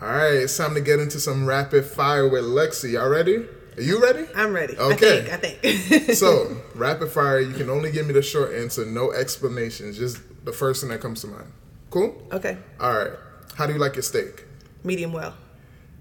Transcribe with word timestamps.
All 0.00 0.08
right, 0.08 0.32
it's 0.34 0.56
time 0.56 0.74
to 0.74 0.80
get 0.80 1.00
into 1.00 1.20
some 1.20 1.44
rapid 1.44 1.84
fire 1.84 2.26
with 2.26 2.44
Lexi. 2.44 2.92
Y'all 2.92 3.10
ready? 3.10 3.46
Are 3.76 3.82
you 3.82 4.02
ready? 4.02 4.26
I'm 4.34 4.54
ready. 4.54 4.76
Okay. 4.76 5.30
I 5.30 5.36
think. 5.36 5.64
I 5.66 5.76
think. 5.76 6.10
so, 6.16 6.56
rapid 6.74 7.10
fire, 7.10 7.40
you 7.40 7.52
can 7.52 7.68
only 7.68 7.92
give 7.92 8.06
me 8.06 8.14
the 8.14 8.22
short 8.22 8.54
answer, 8.54 8.86
no 8.86 9.12
explanations, 9.12 9.98
just 9.98 10.18
the 10.46 10.52
first 10.52 10.80
thing 10.80 10.90
that 10.90 11.00
comes 11.02 11.20
to 11.22 11.26
mind. 11.26 11.52
Cool? 11.90 12.26
okay. 12.32 12.56
All 12.80 12.96
right. 12.96 13.12
How 13.54 13.66
do 13.66 13.74
you 13.74 13.78
like 13.78 13.94
your 13.94 14.02
steak? 14.02 14.46
Medium 14.82 15.12
well. 15.12 15.34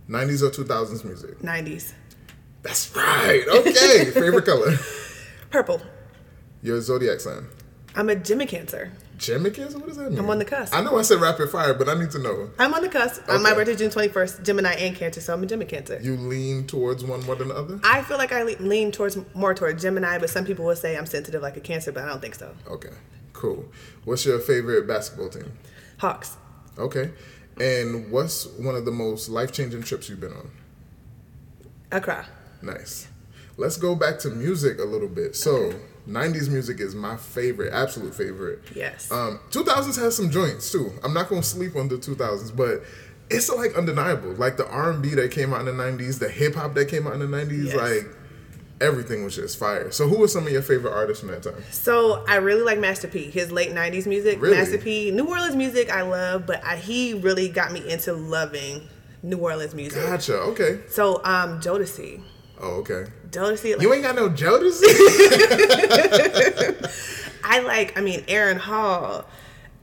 90s 0.10 0.42
or 0.42 0.50
2000s 0.50 1.04
music? 1.04 1.40
90s. 1.40 1.94
That's 2.62 2.96
right. 2.96 3.44
Okay. 3.46 4.06
Favorite 4.14 4.46
color? 4.46 4.78
Purple. 5.50 5.82
Your 6.62 6.80
zodiac 6.80 7.20
sign? 7.20 7.48
I'm 7.96 8.08
a 8.08 8.16
Gemini 8.16 8.46
Cancer. 8.46 8.92
Gemini? 9.22 9.50
What 9.50 9.86
does 9.86 9.98
that 9.98 10.10
mean? 10.10 10.18
I'm 10.18 10.30
on 10.32 10.40
the 10.40 10.46
cusp. 10.46 10.74
I 10.76 10.82
know 10.82 10.98
I 10.98 11.04
said 11.04 11.22
rapid 11.22 11.50
fire, 11.52 11.76
but 11.76 11.88
I 11.88 11.94
need 11.94 12.10
to 12.12 12.20
know. 12.20 12.50
I'm 12.58 12.74
on 12.74 12.82
the 12.82 12.90
cusp. 12.90 13.22
Uh, 13.30 13.38
My 13.38 13.54
birthday 13.54 13.76
June 13.76 13.92
21st. 13.92 14.44
Gemini 14.44 14.74
and 14.74 14.96
Cancer, 14.96 15.22
so 15.22 15.34
I'm 15.34 15.44
a 15.44 15.46
Gemini 15.46 15.70
Cancer. 15.70 16.00
You 16.02 16.18
lean 16.18 16.66
towards 16.66 17.04
one 17.04 17.24
more 17.28 17.36
than 17.36 17.50
the 17.50 17.56
other? 17.56 17.80
I 17.84 18.02
feel 18.02 18.18
like 18.18 18.32
I 18.32 18.42
lean 18.44 18.92
towards 18.92 19.20
more 19.36 19.54
towards 19.54 19.84
Gemini, 19.84 20.18
but 20.18 20.32
some 20.32 20.44
people 20.44 20.66
will 20.66 20.76
say 20.76 20.98
I'm 20.98 21.06
sensitive 21.06 21.40
like 21.44 21.56
a 21.56 21.62
Cancer, 21.62 21.92
but 21.92 22.04
I 22.04 22.08
don't 22.08 22.20
think 22.20 22.34
so. 22.34 22.56
Okay. 22.68 22.90
Cool. 23.34 23.64
What's 24.06 24.26
your 24.26 24.40
favorite 24.40 24.88
basketball 24.88 25.30
team? 25.30 25.52
Hawks. 26.00 26.38
Okay. 26.80 27.12
And 27.60 28.12
what's 28.12 28.48
one 28.48 28.76
of 28.76 28.86
the 28.86 28.92
most 28.92 29.30
life 29.30 29.52
changing 29.52 29.84
trips 29.84 30.10
you've 30.10 30.20
been 30.20 30.34
on? 30.34 30.50
Accra. 31.92 32.26
Nice. 32.64 33.08
Let's 33.58 33.78
go 33.78 33.94
back 33.94 34.18
to 34.20 34.30
music 34.30 34.80
a 34.80 34.84
little 34.84 35.08
bit. 35.10 35.36
So, 35.36 35.74
90s 36.08 36.50
music 36.50 36.80
is 36.80 36.96
my 36.96 37.16
favorite, 37.18 37.72
absolute 37.74 38.16
favorite. 38.16 38.60
Yes. 38.76 39.12
Um, 39.12 39.40
2000s 39.52 39.98
has 40.02 40.16
some 40.16 40.30
joints 40.32 40.72
too. 40.72 40.92
I'm 41.04 41.14
not 41.14 41.30
gonna 41.30 41.44
sleep 41.44 41.76
on 41.76 41.88
the 41.88 41.96
2000s, 41.98 42.56
but 42.56 42.84
it's 43.30 43.50
like 43.50 43.76
undeniable. 43.78 44.34
Like 44.34 44.58
the 44.58 44.68
R&B 44.68 45.10
that 45.16 45.32
came 45.32 45.54
out 45.54 45.60
in 45.62 45.66
the 45.68 45.72
90s, 45.84 46.20
the 46.20 46.30
hip 46.30 46.56
hop 46.56 46.74
that 46.76 46.88
came 46.88 47.08
out 47.08 47.14
in 47.14 47.20
the 47.20 47.26
90s, 47.28 47.66
Yes. 47.68 47.76
like 47.76 48.08
everything 48.82 49.24
was 49.24 49.36
just 49.36 49.58
fire. 49.60 49.92
So, 49.92 50.08
who 50.08 50.18
were 50.18 50.28
some 50.28 50.48
of 50.48 50.52
your 50.52 50.64
favorite 50.64 50.92
artists 50.92 51.22
from 51.24 51.30
that 51.32 51.44
time? 51.44 51.64
So 51.72 52.26
I 52.28 52.38
really 52.38 52.64
like 52.64 52.80
Master 52.80 53.08
P. 53.08 53.30
His 53.30 53.52
late 53.52 53.72
'90s 53.72 54.08
music. 54.08 54.42
Really? 54.42 54.58
Master 54.58 54.80
P. 54.80 55.12
New 55.12 55.28
Orleans 55.28 55.56
music 55.56 55.92
I 55.92 56.02
love, 56.02 56.46
but 56.48 56.64
I, 56.66 56.78
he 56.78 57.14
really 57.14 57.48
got 57.48 57.72
me 57.72 57.88
into 57.88 58.14
loving 58.14 58.88
New 59.22 59.38
Orleans 59.38 59.76
music. 59.76 60.04
Gotcha. 60.04 60.36
Okay. 60.40 60.80
So 60.90 61.18
um, 61.24 61.62
Jodeci. 61.62 62.24
Oh, 62.60 62.78
okay. 62.80 63.06
Like, 63.78 63.82
You 63.82 63.94
ain't 63.94 64.04
got 64.04 64.16
no 64.16 64.30
Jodeci. 64.30 64.84
I 67.44 67.60
like. 67.60 67.98
I 67.98 68.02
mean, 68.02 68.24
Aaron 68.28 68.58
Hall. 68.58 69.26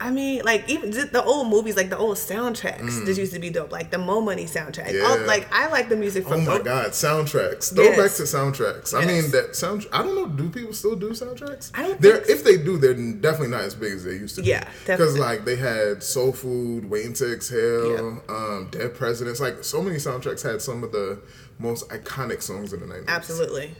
I 0.01 0.11
mean, 0.11 0.43
like 0.45 0.69
even 0.69 0.91
the 0.91 1.21
old 1.23 1.49
movies, 1.49 1.75
like 1.75 1.89
the 1.89 1.97
old 1.97 2.15
soundtracks. 2.15 3.05
This 3.05 3.17
used 3.17 3.33
to 3.33 3.39
be 3.39 3.49
dope. 3.49 3.69
Like 3.71 3.91
the 3.91 3.97
Mo 3.97 4.21
Money 4.21 4.45
soundtrack. 4.45 4.87
Mm. 4.93 5.03
All, 5.03 5.19
Yeah. 5.19 5.25
like 5.25 5.47
I 5.53 5.67
like 5.67 5.89
the 5.89 5.97
music 5.97 6.23
from 6.25 6.47
oh 6.47 6.57
my 6.57 6.59
God, 6.59 6.91
soundtracks. 6.91 7.73
Throwback 7.75 7.97
Yes. 7.97 8.17
to 8.17 8.23
soundtracks. 8.23 8.93
I 8.93 9.03
mean 9.05 9.29
that 9.31 9.57
sound. 9.57 9.87
I 9.91 10.01
don't 10.01 10.15
know. 10.15 10.27
Do 10.27 10.49
people 10.49 10.71
still 10.73 10.95
do 10.95 11.09
soundtracks? 11.09 11.71
I 11.73 11.83
don't 11.83 11.99
They're, 12.01 12.13
think 12.17 12.25
so. 12.27 12.31
if 12.33 12.43
they 12.45 12.55
do, 12.57 12.77
they're 12.77 12.93
definitely 12.93 13.49
not 13.49 13.61
as 13.63 13.75
big 13.75 13.91
as 13.91 14.05
they 14.05 14.13
used 14.13 14.35
to. 14.35 14.41
Be. 14.41 14.47
Yeah, 14.49 14.69
Because 14.85 15.17
like 15.17 15.43
they 15.43 15.57
had 15.57 16.01
Soul 16.01 16.31
Food, 16.31 16.89
Waiting 16.89 17.11
to 17.13 17.33
Exhale, 17.33 18.23
um, 18.29 18.69
Dead 18.71 18.95
Presidents. 18.95 19.41
Like 19.41 19.65
so 19.65 19.81
many 19.81 19.97
soundtracks 19.97 20.43
had 20.43 20.61
some 20.61 20.81
of 20.83 20.93
the 20.93 21.19
most 21.57 21.89
iconic 21.89 22.41
songs 22.41 22.71
in 22.71 22.79
the 22.79 22.87
nineties. 22.87 23.05
Absolutely. 23.09 23.75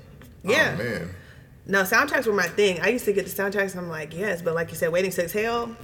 Oh, 0.46 0.52
Yeah. 0.52 0.76
man. 0.76 1.10
No, 1.66 1.84
soundtracks 1.84 2.26
were 2.26 2.34
my 2.34 2.48
thing. 2.48 2.82
I 2.82 2.90
used 2.90 3.06
to 3.06 3.14
get 3.14 3.26
the 3.26 3.32
soundtracks. 3.32 3.72
And 3.72 3.80
I'm 3.82 3.90
like, 3.90 4.14
yes, 4.14 4.42
but 4.42 4.54
like 4.56 4.70
you 4.72 4.76
said, 4.76 4.92
Waiting 4.92 5.12
to 5.12 5.24
Exhale, 5.24 5.76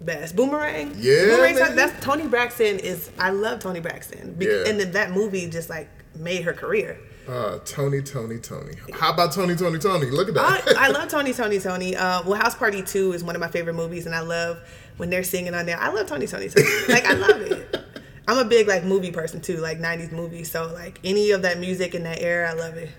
best. 0.00 0.36
Boomerang. 0.36 0.94
Yeah, 0.98 1.24
Boomerang. 1.26 1.76
That's 1.76 2.04
Toni 2.04 2.26
Braxton. 2.26 2.78
Is 2.78 3.10
I 3.18 3.30
love 3.30 3.60
Toni 3.60 3.80
Braxton. 3.80 4.36
Yeah. 4.40 4.64
And 4.66 4.78
then 4.80 4.92
that 4.92 5.12
movie 5.12 5.48
just 5.48 5.70
like 5.70 5.88
made 6.16 6.42
her 6.44 6.52
career. 6.52 6.98
Uh, 7.26 7.58
Tony, 7.64 8.02
Tony, 8.02 8.38
Tony. 8.38 8.74
How 8.92 9.12
about 9.12 9.32
Tony, 9.32 9.56
Tony, 9.56 9.78
Tony? 9.78 10.10
Look 10.10 10.28
at 10.28 10.36
I, 10.36 10.60
that. 10.60 10.76
I 10.76 10.88
love 10.88 11.08
Tony, 11.10 11.32
Tony, 11.32 11.58
Tony. 11.58 11.96
Uh, 11.96 12.22
well, 12.24 12.38
House 12.38 12.54
Party 12.54 12.82
Two 12.82 13.12
is 13.12 13.24
one 13.24 13.34
of 13.34 13.40
my 13.40 13.48
favorite 13.48 13.74
movies, 13.74 14.04
and 14.06 14.14
I 14.14 14.20
love 14.20 14.58
when 14.98 15.10
they're 15.10 15.24
singing 15.24 15.54
on 15.54 15.66
there. 15.66 15.78
I 15.78 15.88
love 15.88 16.06
Tony, 16.06 16.26
Tony, 16.26 16.48
Tony. 16.48 16.66
Like 16.88 17.06
I 17.06 17.14
love 17.14 17.40
it. 17.40 17.80
I'm 18.28 18.38
a 18.38 18.44
big 18.44 18.68
like 18.68 18.84
movie 18.84 19.10
person 19.10 19.40
too, 19.40 19.56
like 19.56 19.78
'90s 19.78 20.12
movies. 20.12 20.50
So 20.50 20.66
like 20.72 21.00
any 21.02 21.30
of 21.30 21.42
that 21.42 21.58
music 21.58 21.94
in 21.94 22.02
that 22.04 22.20
era, 22.20 22.50
I 22.50 22.54
love 22.54 22.76
it. 22.76 22.90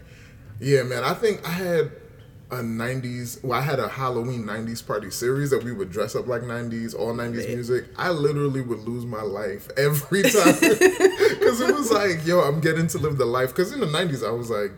Yeah, 0.59 0.84
man. 0.84 1.03
I 1.03 1.14
think 1.14 1.48
I 1.48 1.52
had 1.52 1.92
a 2.51 2.57
90s, 2.57 3.44
well, 3.44 3.57
I 3.57 3.61
had 3.61 3.79
a 3.79 3.88
Halloween 3.88 4.44
90s 4.44 4.85
party 4.85 5.09
series 5.09 5.50
that 5.50 5.63
we 5.63 5.72
would 5.72 5.89
dress 5.91 6.16
up 6.16 6.28
like 6.28 6.44
90s, 6.44 6.94
all 6.97 7.13
90s 7.13 7.35
Lit. 7.38 7.50
music. 7.50 7.85
I 7.97 8.11
literally 8.11 8.61
would 8.61 8.79
lose 8.79 9.06
my 9.06 9.22
life 9.23 9.67
every 9.78 10.22
time. 10.23 10.53
Because 10.59 11.59
it 11.61 11.73
was 11.73 11.91
like, 11.91 12.25
yo, 12.25 12.41
I'm 12.41 12.59
getting 12.61 12.88
to 12.88 12.97
live 13.00 13.17
the 13.17 13.25
life. 13.25 13.50
Because 13.50 13.72
in 13.73 13.79
the 13.79 13.88
90s, 13.88 14.25
I 14.25 14.31
was 14.31 14.50
like 14.50 14.72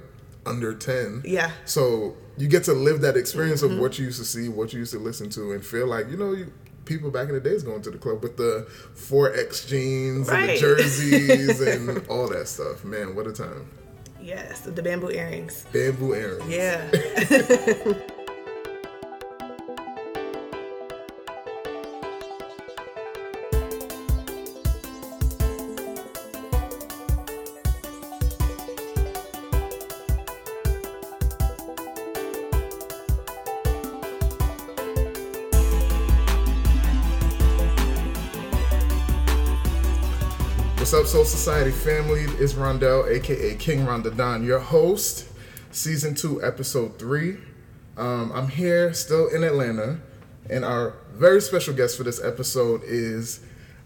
under 0.45 0.73
10. 0.73 1.23
Yeah. 1.25 1.51
So 1.66 2.16
you 2.38 2.47
get 2.47 2.63
to 2.66 2.73
live 2.73 3.01
that 3.01 3.17
experience 3.17 3.61
Mm-hmm. 3.61 3.73
of 3.73 3.79
what 3.79 3.99
you 3.99 4.05
used 4.05 4.19
to 4.19 4.25
see, 4.25 4.47
what 4.47 4.72
you 4.72 4.79
used 4.79 4.94
to 4.94 4.99
listen 4.99 5.29
to, 5.31 5.51
and 5.51 5.66
feel 5.66 5.88
like, 5.88 6.09
you 6.09 6.17
know, 6.17 6.31
you. 6.34 6.51
People 6.85 7.11
back 7.11 7.28
in 7.28 7.34
the 7.34 7.41
days 7.41 7.63
going 7.63 7.81
to 7.81 7.91
the 7.91 7.97
club 7.97 8.23
with 8.23 8.38
the 8.38 8.66
4X 8.95 9.67
jeans 9.67 10.29
and 10.29 10.47
the 10.47 10.57
jerseys 10.57 11.59
and 11.67 12.07
all 12.07 12.29
that 12.29 12.47
stuff. 12.47 12.85
Man, 12.85 13.13
what 13.13 13.28
a 13.28 13.34
time. 13.34 13.69
Yes, 14.28 14.60
the 14.60 14.82
bamboo 14.82 15.10
earrings. 15.10 15.64
Bamboo 15.72 16.14
earrings. 16.14 16.50
Yeah. 16.50 16.84
Soul 41.17 41.25
Society 41.25 41.72
family? 41.72 42.25
It's 42.38 42.53
Rondell, 42.53 43.09
aka 43.09 43.55
King 43.55 43.88
Rondadon, 43.88 44.45
your 44.45 44.59
host, 44.59 45.28
season 45.72 46.13
two, 46.13 46.44
episode 46.44 47.00
three. 47.00 47.38
Um, 47.97 48.31
I'm 48.35 48.47
here 48.50 48.94
still 48.94 49.28
in 49.29 49.44
Atlanta, 49.44 50.00
and 50.47 50.63
our 50.63 50.94
very 51.16 51.41
special 51.41 51.73
guest 51.73 51.97
for 51.97 52.03
this 52.03 52.23
episode 52.23 52.83
is 52.83 53.39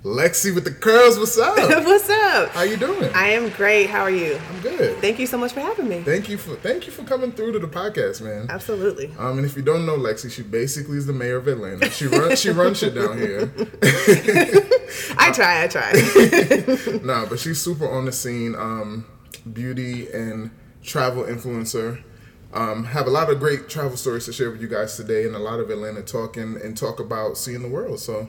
Lexi 0.04 0.54
with 0.54 0.64
the 0.64 0.72
curls. 0.72 1.20
What's 1.20 1.38
up? 1.38 1.56
What's 1.86 2.10
up? 2.10 2.50
How 2.50 2.64
you 2.64 2.76
doing? 2.76 3.12
I 3.14 3.28
am 3.30 3.50
great. 3.50 3.88
How 3.88 4.02
are 4.02 4.10
you? 4.10 4.40
I'm 4.50 4.62
good. 4.62 4.98
Thank 4.98 5.20
you 5.20 5.28
so 5.28 5.38
much 5.38 5.54
for 5.54 5.60
having 5.60 5.88
me. 5.88 6.02
Thank 6.02 6.28
you 6.28 6.38
for 6.38 6.56
thank 6.56 6.88
you 6.88 6.92
for 6.92 7.04
coming 7.04 7.32
through 7.32 7.52
to 7.52 7.60
the 7.60 7.68
podcast, 7.68 8.20
man. 8.22 8.48
Absolutely. 8.50 9.14
Um, 9.20 9.38
and 9.38 9.46
if 9.46 9.56
you 9.56 9.62
don't 9.62 9.86
know 9.86 9.96
Lexi, 9.96 10.32
she 10.32 10.42
basically 10.42 10.98
is 10.98 11.06
the 11.06 11.14
mayor 11.14 11.38
of 11.38 11.48
Atlanta. 11.48 11.88
She 11.92 12.08
runs 12.08 12.40
she 12.40 12.50
runs 12.50 12.80
shit 12.80 12.96
down 12.96 13.16
here. 13.16 13.52
I 15.20 15.32
try. 15.32 15.64
I 15.64 15.68
try. 15.68 17.02
No, 17.04 17.28
but 17.30 17.40
she's 17.40 17.62
super 17.62 17.88
on 17.88 18.06
the 18.06 18.12
scene. 18.12 18.56
Um, 18.56 19.06
beauty 19.54 20.10
and 20.12 20.50
travel 20.84 21.24
influencer. 21.26 22.04
Um, 22.54 22.86
have 22.86 23.06
a 23.06 23.12
lot 23.12 23.30
of 23.30 23.40
great 23.40 23.70
travel 23.70 23.98
stories 23.98 24.26
to 24.26 24.34
share 24.34 24.50
with 24.50 24.62
you 24.62 24.68
guys 24.68 24.98
today, 24.98 25.26
and 25.26 25.36
a 25.36 25.40
lot 25.40 25.60
of 25.60 25.70
Atlanta 25.70 26.02
talking 26.02 26.60
and 26.62 26.76
talk 26.76 27.00
about 27.00 27.38
seeing 27.38 27.62
the 27.62 27.70
world. 27.70 28.00
So 28.00 28.28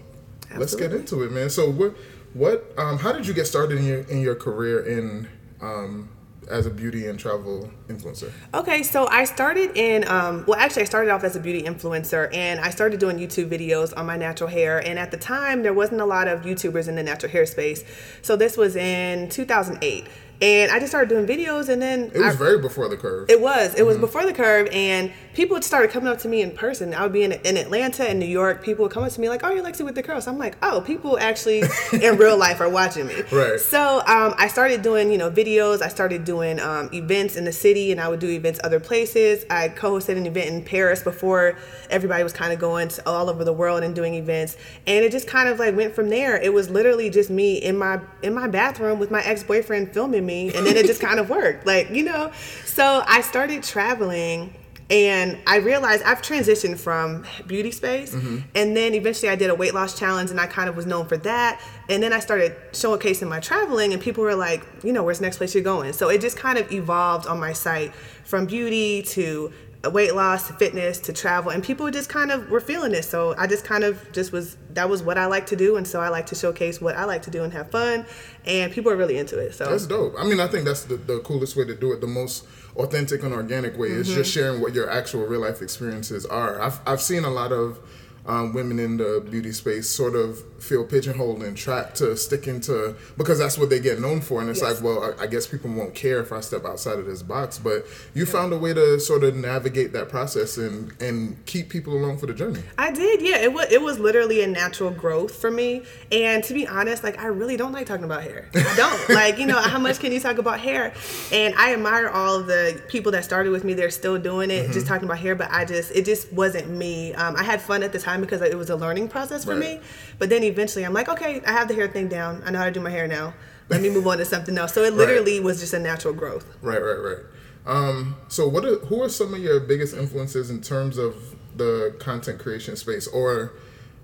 let's 0.59 0.75
get 0.75 0.93
into 0.93 1.23
it, 1.23 1.33
man. 1.33 1.51
So 1.51 1.71
what, 1.71 1.95
what, 2.35 2.73
um, 2.79 2.99
how 2.99 3.13
did 3.13 3.27
you 3.27 3.35
get 3.35 3.47
started 3.47 3.79
in 3.79 3.85
your 3.85 4.01
in 4.03 4.21
your 4.21 4.35
career 4.35 4.81
in 4.87 5.29
um, 5.61 6.09
as 6.51 6.67
a 6.67 6.71
beauty 6.71 7.07
and 7.07 7.19
travel 7.19 7.71
influencer? 7.89 8.33
Okay, 8.55 8.83
so 8.83 9.07
I 9.09 9.25
started 9.25 9.77
in, 9.77 10.07
um, 10.09 10.45
well, 10.47 10.59
actually, 10.59 10.83
I 10.83 10.87
started 10.87 11.11
off 11.11 11.23
as 11.25 11.37
a 11.37 11.41
beauty 11.41 11.63
influencer 11.63 12.35
and 12.35 12.59
I 12.61 12.71
started 12.71 12.99
doing 13.01 13.17
YouTube 13.19 13.49
videos 13.49 13.97
on 13.97 14.07
my 14.07 14.17
natural 14.17 14.51
hair. 14.51 14.79
And 14.85 14.99
at 14.99 15.11
the 15.11 15.17
time, 15.19 15.63
there 15.63 15.73
wasn't 15.75 16.01
a 16.01 16.05
lot 16.07 16.27
of 16.29 16.43
YouTubers 16.43 16.89
in 16.89 16.97
the 16.97 17.03
natural 17.03 17.31
hair 17.31 17.47
space. 17.47 17.85
So 18.23 18.35
this 18.37 18.57
was 18.57 18.75
in 18.77 19.29
2008. 19.29 20.07
And 20.41 20.73
I 20.73 20.81
just 20.81 20.91
started 20.91 21.09
doing 21.09 21.25
videos 21.25 21.69
and 21.69 21.81
then 21.81 22.11
It 22.13 22.19
was 22.19 22.35
I- 22.35 22.39
very 22.39 22.59
before 22.59 22.89
the 22.89 22.97
curve. 22.97 23.31
It 23.31 23.41
was. 23.41 23.77
It 23.77 23.85
was 23.87 23.97
before 23.99 24.27
the 24.27 24.33
curve, 24.33 24.67
and 24.73 25.13
people 25.35 25.57
had 25.57 25.65
started 25.65 25.91
coming 25.91 26.09
up 26.09 26.19
to 26.19 26.29
me 26.29 26.43
in 26.43 26.51
person. 26.51 26.95
I 26.95 27.03
would 27.03 27.13
be 27.13 27.23
in, 27.23 27.33
in 27.33 27.57
Atlanta 27.57 28.09
and 28.09 28.19
New 28.19 28.27
York. 28.27 28.63
People 28.63 28.85
would 28.85 28.93
come 28.93 29.05
up 29.05 29.13
to 29.13 29.21
me 29.21 29.29
like, 29.29 29.43
"Oh, 29.45 29.53
you're 29.53 29.65
Lexi 29.65 29.85
with 29.85 29.95
the 29.95 30.03
curls." 30.03 30.27
I'm 30.27 30.39
like, 30.39 30.57
"Oh, 30.63 30.81
people 30.81 31.19
actually 31.19 31.63
in 31.93 32.17
real 32.17 32.37
life 32.37 32.61
are 32.61 32.69
watching 32.69 33.07
me." 33.07 33.23
Right. 33.31 33.59
So 33.59 33.99
um, 34.07 34.35
I 34.37 34.49
started 34.49 34.83
doing, 34.83 35.11
you 35.11 35.19
know, 35.19 35.31
videos. 35.31 35.83
I 35.83 35.89
started 35.89 36.25
doing 36.25 36.61
um, 36.61 36.91
events 36.93 37.37
in 37.37 37.45
the 37.45 37.53
city, 37.53 37.93
and 37.93 38.01
I 38.01 38.09
would 38.09 38.21
do 38.21 38.29
events 38.29 38.61
other 38.63 38.81
places. 38.81 39.45
I 39.51 39.69
co-hosted 39.69 40.17
an 40.17 40.27
event 40.27 40.49
in 40.49 40.65
Paris 40.65 41.03
before 41.03 41.57
everybody 41.91 42.23
was 42.23 42.33
kind 42.33 42.53
of 42.53 42.59
going 42.59 42.89
to 42.89 43.09
all 43.09 43.29
over 43.29 43.45
the 43.45 43.53
world 43.53 43.83
and 43.83 43.95
doing 43.95 44.15
events, 44.15 44.57
and 44.87 45.05
it 45.05 45.13
just 45.13 45.27
kind 45.27 45.49
of 45.49 45.59
like 45.59 45.77
went 45.77 45.95
from 45.95 46.09
there. 46.09 46.37
It 46.37 46.53
was 46.53 46.71
literally 46.71 47.11
just 47.11 47.31
me 47.31 47.57
in 47.57 47.77
my 47.77 48.01
in 48.23 48.35
my 48.35 48.49
bathroom 48.49 48.99
with 48.99 49.11
my 49.11 49.23
ex 49.23 49.43
boyfriend 49.43 49.93
filming 49.93 50.27
me, 50.27 50.53
and 50.55 50.67
then 50.67 50.77
it 50.77 50.87
just 50.87 51.01
kind 51.01 51.19
of 51.19 51.31
worked, 51.31 51.67
like 51.67 51.91
you 51.91 52.05
know. 52.05 52.33
So 52.65 53.03
I 53.07 53.21
started 53.21 53.63
traveling 53.63 54.55
And 54.93 55.39
I 55.47 55.57
realized 55.57 56.03
I've 56.05 56.21
transitioned 56.21 56.79
from 56.79 57.25
beauty 57.47 57.71
space, 57.71 58.15
Mm-hmm. 58.15 58.39
and 58.55 58.77
then 58.77 58.95
eventually 58.95 59.31
I 59.31 59.37
did 59.37 59.49
a 59.49 59.55
weight 59.55 59.73
loss 59.73 59.99
challenge, 59.99 60.31
and 60.31 60.39
I 60.39 60.47
kind 60.47 60.69
of 60.69 60.77
was 60.77 60.85
known 60.85 61.07
for 61.07 61.17
that. 61.19 61.61
And 61.89 62.03
then 62.03 62.13
I 62.13 62.21
started 62.21 62.55
showcasing 62.73 63.27
my 63.29 63.41
traveling, 63.41 63.95
and 63.95 64.03
people 64.03 64.23
were 64.23 64.35
like, 64.35 64.63
you 64.85 64.93
know, 64.93 65.03
where's 65.03 65.19
the 65.19 65.25
next 65.25 65.39
place 65.39 65.55
you're 65.55 65.65
going? 65.65 65.95
So 65.95 66.11
it 66.11 66.21
just 66.21 66.37
kind 66.37 66.59
of 66.59 66.71
evolved 66.71 67.27
on 67.27 67.41
my 67.41 67.55
site 67.55 67.95
from 68.25 68.45
beauty 68.47 69.03
to 69.03 69.51
weight 69.91 70.15
loss 70.15 70.47
to 70.47 70.53
fitness 70.53 71.01
to 71.01 71.13
travel 71.13 71.51
and 71.51 71.65
people 71.65 71.91
just 71.91 72.09
kind 72.09 72.31
of 72.31 72.49
were 72.51 72.61
feeling 72.61 72.95
it 72.95 73.03
so 73.05 73.35
i 73.37 73.49
just 73.49 73.65
kind 73.65 73.83
of 73.83 74.01
just 74.13 74.31
was 74.31 74.57
that 74.71 74.89
was 74.89 75.03
what 75.03 75.19
i 75.19 75.27
like 75.27 75.45
to 75.45 75.57
do 75.57 75.75
and 75.75 75.89
so 75.89 76.01
i 76.01 76.09
like 76.09 76.25
to 76.25 76.37
showcase 76.37 76.81
what 76.81 76.95
i 76.97 77.05
like 77.05 77.21
to 77.21 77.33
do 77.33 77.43
and 77.43 77.53
have 77.53 77.69
fun 77.69 78.07
and 78.47 78.73
people 78.73 78.93
are 78.93 78.97
really 78.97 79.19
into 79.19 79.37
it 79.37 79.53
so 79.53 79.65
That's 79.69 79.89
dope. 79.89 80.15
I 80.17 80.23
mean, 80.25 80.39
I 80.39 80.47
think 80.47 80.67
that's 80.67 80.85
the, 80.85 80.99
the 80.99 81.19
coolest 81.25 81.57
way 81.57 81.65
to 81.65 81.75
do 81.75 81.93
it. 81.93 82.01
The 82.01 82.07
most 82.07 82.45
authentic 82.77 83.23
and 83.23 83.33
organic 83.33 83.77
way 83.77 83.89
is 83.89 84.09
just 84.09 84.31
mm-hmm. 84.31 84.41
sharing 84.41 84.61
what 84.61 84.75
your 84.75 84.89
actual 84.89 85.27
real 85.27 85.41
life 85.41 85.61
experiences 85.63 86.25
are. 86.27 86.61
I've, 86.61 86.81
I've 86.87 87.03
seen 87.03 87.25
a 87.25 87.31
lot 87.31 87.53
of 87.53 87.79
um, 88.27 88.53
women 88.55 88.79
in 88.79 88.97
the 88.99 89.25
beauty 89.31 89.51
space 89.53 89.89
sort 89.89 90.15
of 90.15 90.39
feel 90.63 90.85
pigeonholed 90.85 91.43
and 91.43 91.57
trapped 91.57 91.97
to 91.97 92.17
stick 92.17 92.47
into 92.47 92.95
because 93.19 93.39
that's 93.41 93.59
what 93.59 93.69
they 93.69 93.81
get 93.81 93.99
known 94.01 94.21
for. 94.21 94.41
And 94.41 94.49
it's 94.49 94.63
Yes. 94.63 94.75
like, 94.81 94.85
well, 94.85 95.15
I, 95.19 95.25
I 95.25 95.27
guess 95.27 95.47
people 95.49 95.71
won't 95.73 95.93
care 95.95 96.21
if 96.21 96.31
I 96.33 96.39
step 96.39 96.65
outside 96.65 97.01
of 97.01 97.07
this 97.07 97.21
box. 97.23 97.59
But 97.59 97.85
you 98.15 98.25
found 98.27 98.53
a 98.53 98.57
way 98.57 98.73
to 98.75 99.01
sort 99.01 99.25
of 99.25 99.35
navigate 99.35 99.93
that 99.95 100.09
process 100.09 100.57
and, 100.59 100.93
and 101.03 101.45
keep 101.47 101.69
people 101.69 101.95
along 101.95 102.19
for 102.19 102.27
the 102.27 102.33
journey. 102.35 102.63
I 102.79 102.93
did, 102.93 103.21
yeah. 103.23 103.39
It 103.39 103.53
was 103.53 103.67
it 103.73 103.83
was 103.83 103.99
literally 103.99 104.43
a 104.43 104.47
natural 104.47 104.91
growth 104.93 105.35
for 105.35 105.51
me. 105.51 105.83
And 106.13 106.45
to 106.45 106.55
be 106.55 106.65
honest, 106.69 107.03
like 107.03 107.19
I 107.19 107.27
really 107.27 107.57
don't 107.57 107.73
like 107.73 107.87
talking 107.89 108.05
about 108.05 108.23
hair. 108.23 108.49
I 108.55 108.75
don't. 108.77 109.09
like, 109.17 109.39
you 109.39 109.47
know, 109.47 109.59
how 109.59 109.81
much 109.81 109.99
can 109.99 110.13
you 110.13 110.21
talk 110.21 110.39
about 110.39 110.61
hair? 110.61 110.93
And 111.33 111.55
I 111.57 111.73
admire 111.73 112.09
all 112.09 112.41
the 112.41 112.81
people 112.87 113.11
that 113.13 113.25
started 113.25 113.51
with 113.51 113.65
me. 113.65 113.75
They're 113.75 113.91
still 113.91 114.17
doing 114.19 114.53
it, 114.53 114.71
just 114.71 114.87
talking 114.87 115.07
about 115.07 115.19
hair, 115.19 115.35
but 115.35 115.51
I 115.51 115.65
just 115.65 115.91
it 115.91 116.05
just 116.05 116.33
wasn't 116.33 116.71
me. 116.71 117.15
Um, 117.15 117.35
I 117.37 117.43
had 117.43 117.61
fun 117.61 117.83
at 117.83 117.93
the 117.93 117.99
time 117.99 118.12
because 118.21 118.41
it 118.43 118.57
was 118.57 118.71
a 118.71 118.77
learning 118.77 119.09
process 119.09 119.45
for 119.45 119.53
Right. 119.53 119.61
me. 119.61 119.81
But 120.19 120.29
then 120.29 120.43
eventually 120.43 120.85
I'm 120.85 120.93
like, 120.93 121.09
okay, 121.09 121.41
I 121.47 121.53
have 121.53 121.69
the 121.69 121.75
hair 121.75 121.89
thing 121.89 122.09
down. 122.09 122.43
I 122.45 122.51
know 122.51 122.59
how 122.59 122.65
to 122.67 122.71
do 122.71 122.81
my 122.81 122.91
hair 122.91 123.07
now. 123.09 123.35
Let 123.69 123.81
me 123.81 123.89
move 123.89 124.07
on 124.07 124.19
to 124.19 124.25
something 124.25 124.59
else. 124.59 124.75
So 124.75 124.83
it 124.83 124.93
literally 124.95 125.41
was 125.41 125.61
just 125.61 125.73
a 125.73 125.79
natural 125.79 126.13
growth. 126.13 126.45
Right, 126.61 126.83
right, 126.83 126.99
right. 126.99 127.25
Um, 127.65 128.17
so, 128.29 128.49
what 128.49 128.65
are, 128.65 128.77
who 128.87 129.03
are 129.03 129.09
some 129.09 129.33
of 129.35 129.41
your 129.41 129.61
biggest 129.61 129.95
influences 129.97 130.51
in 130.51 130.61
terms 130.61 130.99
of 130.99 131.37
the 131.57 131.95
content 132.01 132.41
creation 132.41 132.75
space, 132.77 133.07
or 133.07 133.53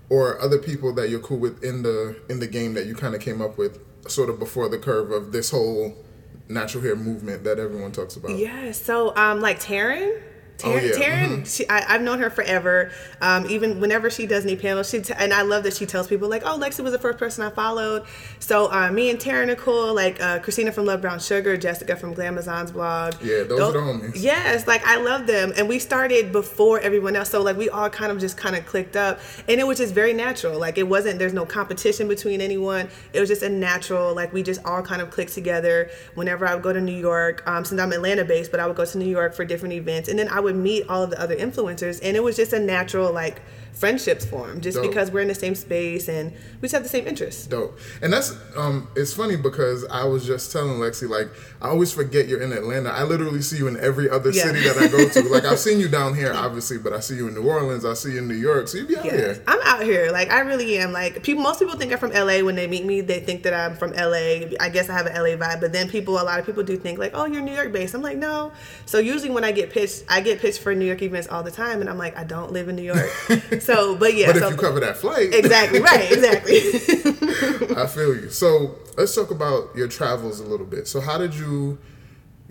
or 0.09 0.41
other 0.41 0.57
people 0.57 0.93
that 0.93 1.09
you're 1.09 1.19
cool 1.19 1.37
with 1.37 1.61
in 1.63 1.83
the 1.83 2.15
in 2.29 2.39
the 2.39 2.47
game 2.47 2.73
that 2.75 2.85
you 2.85 2.95
kind 2.95 3.13
of 3.15 3.21
came 3.21 3.41
up 3.41 3.57
with, 3.57 3.79
sort 4.09 4.29
of 4.29 4.39
before 4.39 4.69
the 4.69 4.77
curve 4.77 5.11
of 5.11 5.33
this 5.33 5.51
whole 5.51 5.93
natural 6.47 6.81
hair 6.83 6.95
movement 6.95 7.43
that 7.43 7.59
everyone 7.59 7.91
talks 7.91 8.15
about? 8.15 8.31
Yeah, 8.31 8.71
so 8.71 9.13
um, 9.17 9.41
like 9.41 9.59
Taryn. 9.59 10.21
Oh, 10.63 10.69
Taryn, 10.69 10.89
yeah, 10.89 11.25
Taryn 11.27 11.55
she, 11.57 11.67
I, 11.69 11.95
I've 11.95 12.01
known 12.01 12.19
her 12.19 12.29
forever. 12.29 12.91
Um, 13.21 13.49
even 13.49 13.79
whenever 13.79 14.09
she 14.09 14.25
does 14.25 14.43
any 14.43 14.55
panels, 14.55 14.89
she 14.89 15.01
t- 15.01 15.13
and 15.17 15.33
I 15.33 15.41
love 15.41 15.63
that 15.63 15.73
she 15.73 15.85
tells 15.85 16.07
people 16.07 16.29
like, 16.29 16.43
"Oh, 16.45 16.57
Lexi 16.59 16.81
was 16.81 16.91
the 16.91 16.99
first 16.99 17.17
person 17.17 17.43
I 17.45 17.49
followed." 17.49 18.05
So 18.39 18.71
uh, 18.71 18.91
me 18.91 19.09
and 19.09 19.19
Taryn 19.19 19.49
are 19.49 19.55
cool. 19.55 19.93
Like 19.93 20.21
uh, 20.21 20.39
Christina 20.39 20.71
from 20.71 20.85
Love 20.85 21.01
Brown 21.01 21.19
Sugar, 21.19 21.57
Jessica 21.57 21.95
from 21.95 22.13
Glamazon's 22.13 22.71
blog. 22.71 23.15
Yeah, 23.21 23.43
those 23.43 23.59
are 23.59 23.71
the 23.71 23.79
homies. 23.79 24.11
Yes, 24.15 24.67
like 24.67 24.85
I 24.85 24.97
love 24.97 25.27
them, 25.27 25.53
and 25.57 25.67
we 25.67 25.79
started 25.79 26.31
before 26.31 26.79
everyone 26.79 27.15
else. 27.15 27.29
So 27.29 27.41
like 27.41 27.57
we 27.57 27.69
all 27.69 27.89
kind 27.89 28.11
of 28.11 28.19
just 28.19 28.37
kind 28.37 28.55
of 28.55 28.65
clicked 28.65 28.95
up, 28.95 29.19
and 29.47 29.59
it 29.59 29.67
was 29.67 29.77
just 29.77 29.93
very 29.93 30.13
natural. 30.13 30.59
Like 30.59 30.77
it 30.77 30.87
wasn't 30.87 31.19
there's 31.19 31.33
no 31.33 31.45
competition 31.45 32.07
between 32.07 32.41
anyone. 32.41 32.89
It 33.13 33.19
was 33.19 33.29
just 33.29 33.43
a 33.43 33.49
natural. 33.49 34.13
Like 34.15 34.33
we 34.33 34.43
just 34.43 34.63
all 34.65 34.81
kind 34.81 35.01
of 35.01 35.11
clicked 35.11 35.33
together. 35.33 35.89
Whenever 36.15 36.47
I 36.47 36.53
would 36.55 36.63
go 36.63 36.73
to 36.73 36.81
New 36.81 36.97
York, 36.97 37.43
um, 37.47 37.65
since 37.65 37.79
I'm 37.79 37.91
Atlanta 37.91 38.25
based, 38.25 38.51
but 38.51 38.59
I 38.59 38.67
would 38.67 38.75
go 38.75 38.85
to 38.85 38.97
New 38.97 39.05
York 39.05 39.33
for 39.33 39.45
different 39.45 39.73
events, 39.73 40.09
and 40.09 40.17
then 40.17 40.27
I 40.27 40.39
would 40.39 40.48
meet 40.53 40.87
all 40.89 41.03
of 41.03 41.09
the 41.09 41.19
other 41.19 41.35
influencers, 41.35 41.99
and 42.03 42.15
it 42.15 42.23
was 42.23 42.35
just 42.35 42.53
a 42.53 42.59
natural 42.59 43.11
like 43.11 43.41
friendships 43.73 44.25
form, 44.25 44.59
just 44.61 44.75
Dope. 44.77 44.87
because 44.89 45.09
we're 45.11 45.21
in 45.21 45.27
the 45.29 45.35
same 45.35 45.55
space 45.55 46.07
and 46.09 46.31
we 46.61 46.63
just 46.63 46.73
have 46.73 46.83
the 46.83 46.89
same 46.89 47.07
interests. 47.07 47.47
Dope. 47.47 47.77
And 48.01 48.11
that's 48.11 48.35
um 48.55 48.87
it's 48.95 49.13
funny 49.13 49.35
because 49.37 49.85
I 49.85 50.03
was 50.03 50.25
just 50.25 50.51
telling 50.51 50.79
Lexi 50.79 51.07
like 51.09 51.29
I 51.61 51.69
always 51.69 51.91
forget 51.93 52.27
you're 52.27 52.41
in 52.41 52.51
Atlanta. 52.51 52.89
I 52.89 53.03
literally 53.03 53.41
see 53.41 53.57
you 53.57 53.67
in 53.67 53.77
every 53.77 54.09
other 54.09 54.31
Yeah. 54.31 54.43
city 54.43 54.61
that 54.61 54.77
I 54.77 54.87
go 54.87 55.07
to. 55.07 55.29
Like 55.29 55.45
I've 55.45 55.59
seen 55.67 55.79
you 55.79 55.87
down 55.87 56.13
here 56.15 56.33
obviously, 56.33 56.77
but 56.77 56.93
I 56.93 56.99
see 56.99 57.15
you 57.15 57.27
in 57.27 57.33
New 57.35 57.43
Orleans, 57.47 57.85
I 57.85 57.93
see 57.93 58.11
you 58.13 58.17
in 58.19 58.27
New 58.27 58.35
York. 58.35 58.67
So 58.67 58.77
you 58.79 58.85
be 58.87 58.97
out 58.97 59.05
Yes, 59.05 59.15
here. 59.15 59.43
I'm 59.47 59.59
out 59.63 59.83
here. 59.83 60.11
Like 60.11 60.29
I 60.31 60.41
really 60.41 60.77
am. 60.77 60.91
Like 60.91 61.23
people, 61.23 61.41
most 61.43 61.59
people 61.59 61.75
think 61.77 61.91
I'm 61.93 61.99
from 61.99 62.11
LA 62.11 62.39
when 62.43 62.55
they 62.55 62.67
meet 62.67 62.85
me. 62.85 63.01
They 63.01 63.19
think 63.21 63.43
that 63.43 63.53
I'm 63.53 63.75
from 63.75 63.91
LA. 63.93 64.47
I 64.59 64.69
guess 64.71 64.89
I 64.89 64.93
have 64.93 65.05
an 65.05 65.13
LA 65.13 65.37
vibe. 65.37 65.61
But 65.61 65.71
then 65.73 65.89
people, 65.89 66.15
a 66.19 66.23
lot 66.23 66.39
of 66.39 66.45
people 66.45 66.63
do 66.63 66.75
think 66.77 66.99
like, 66.99 67.11
oh, 67.13 67.25
you're 67.25 67.41
New 67.41 67.53
York 67.55 67.71
based. 67.71 67.93
I'm 67.93 68.01
like, 68.01 68.17
no. 68.17 68.51
So 68.85 68.99
usually 68.99 69.29
when 69.31 69.43
I 69.43 69.51
get 69.51 69.69
pitched, 69.69 70.03
I 70.09 70.21
get 70.21 70.39
pitched 70.39 70.59
for 70.61 70.75
New 70.75 70.85
York 70.85 71.01
events 71.01 71.27
all 71.27 71.43
the 71.43 71.51
time, 71.51 71.81
and 71.81 71.89
I'm 71.89 71.97
like, 71.97 72.17
I 72.17 72.23
don't 72.23 72.51
live 72.51 72.67
in 72.69 72.75
New 72.75 72.83
York. 72.83 73.09
so, 73.63 73.95
but 73.95 74.13
yeah. 74.13 74.31
But 74.31 74.39
so, 74.39 74.47
if 74.47 74.51
you 74.51 74.57
cover 74.57 74.79
that 74.79 74.97
flight, 74.97 75.33
exactly 75.33 75.79
right. 75.79 76.11
Exactly. 76.11 77.75
I 77.75 77.87
feel 77.87 78.15
you. 78.15 78.29
So 78.29 78.75
let's 78.97 79.13
talk 79.15 79.31
about 79.31 79.75
your 79.75 79.87
travels 79.87 80.39
a 80.39 80.45
little 80.45 80.65
bit. 80.65 80.87
So 80.87 80.99
how 80.99 81.17
did 81.17 81.33
you 81.33 81.77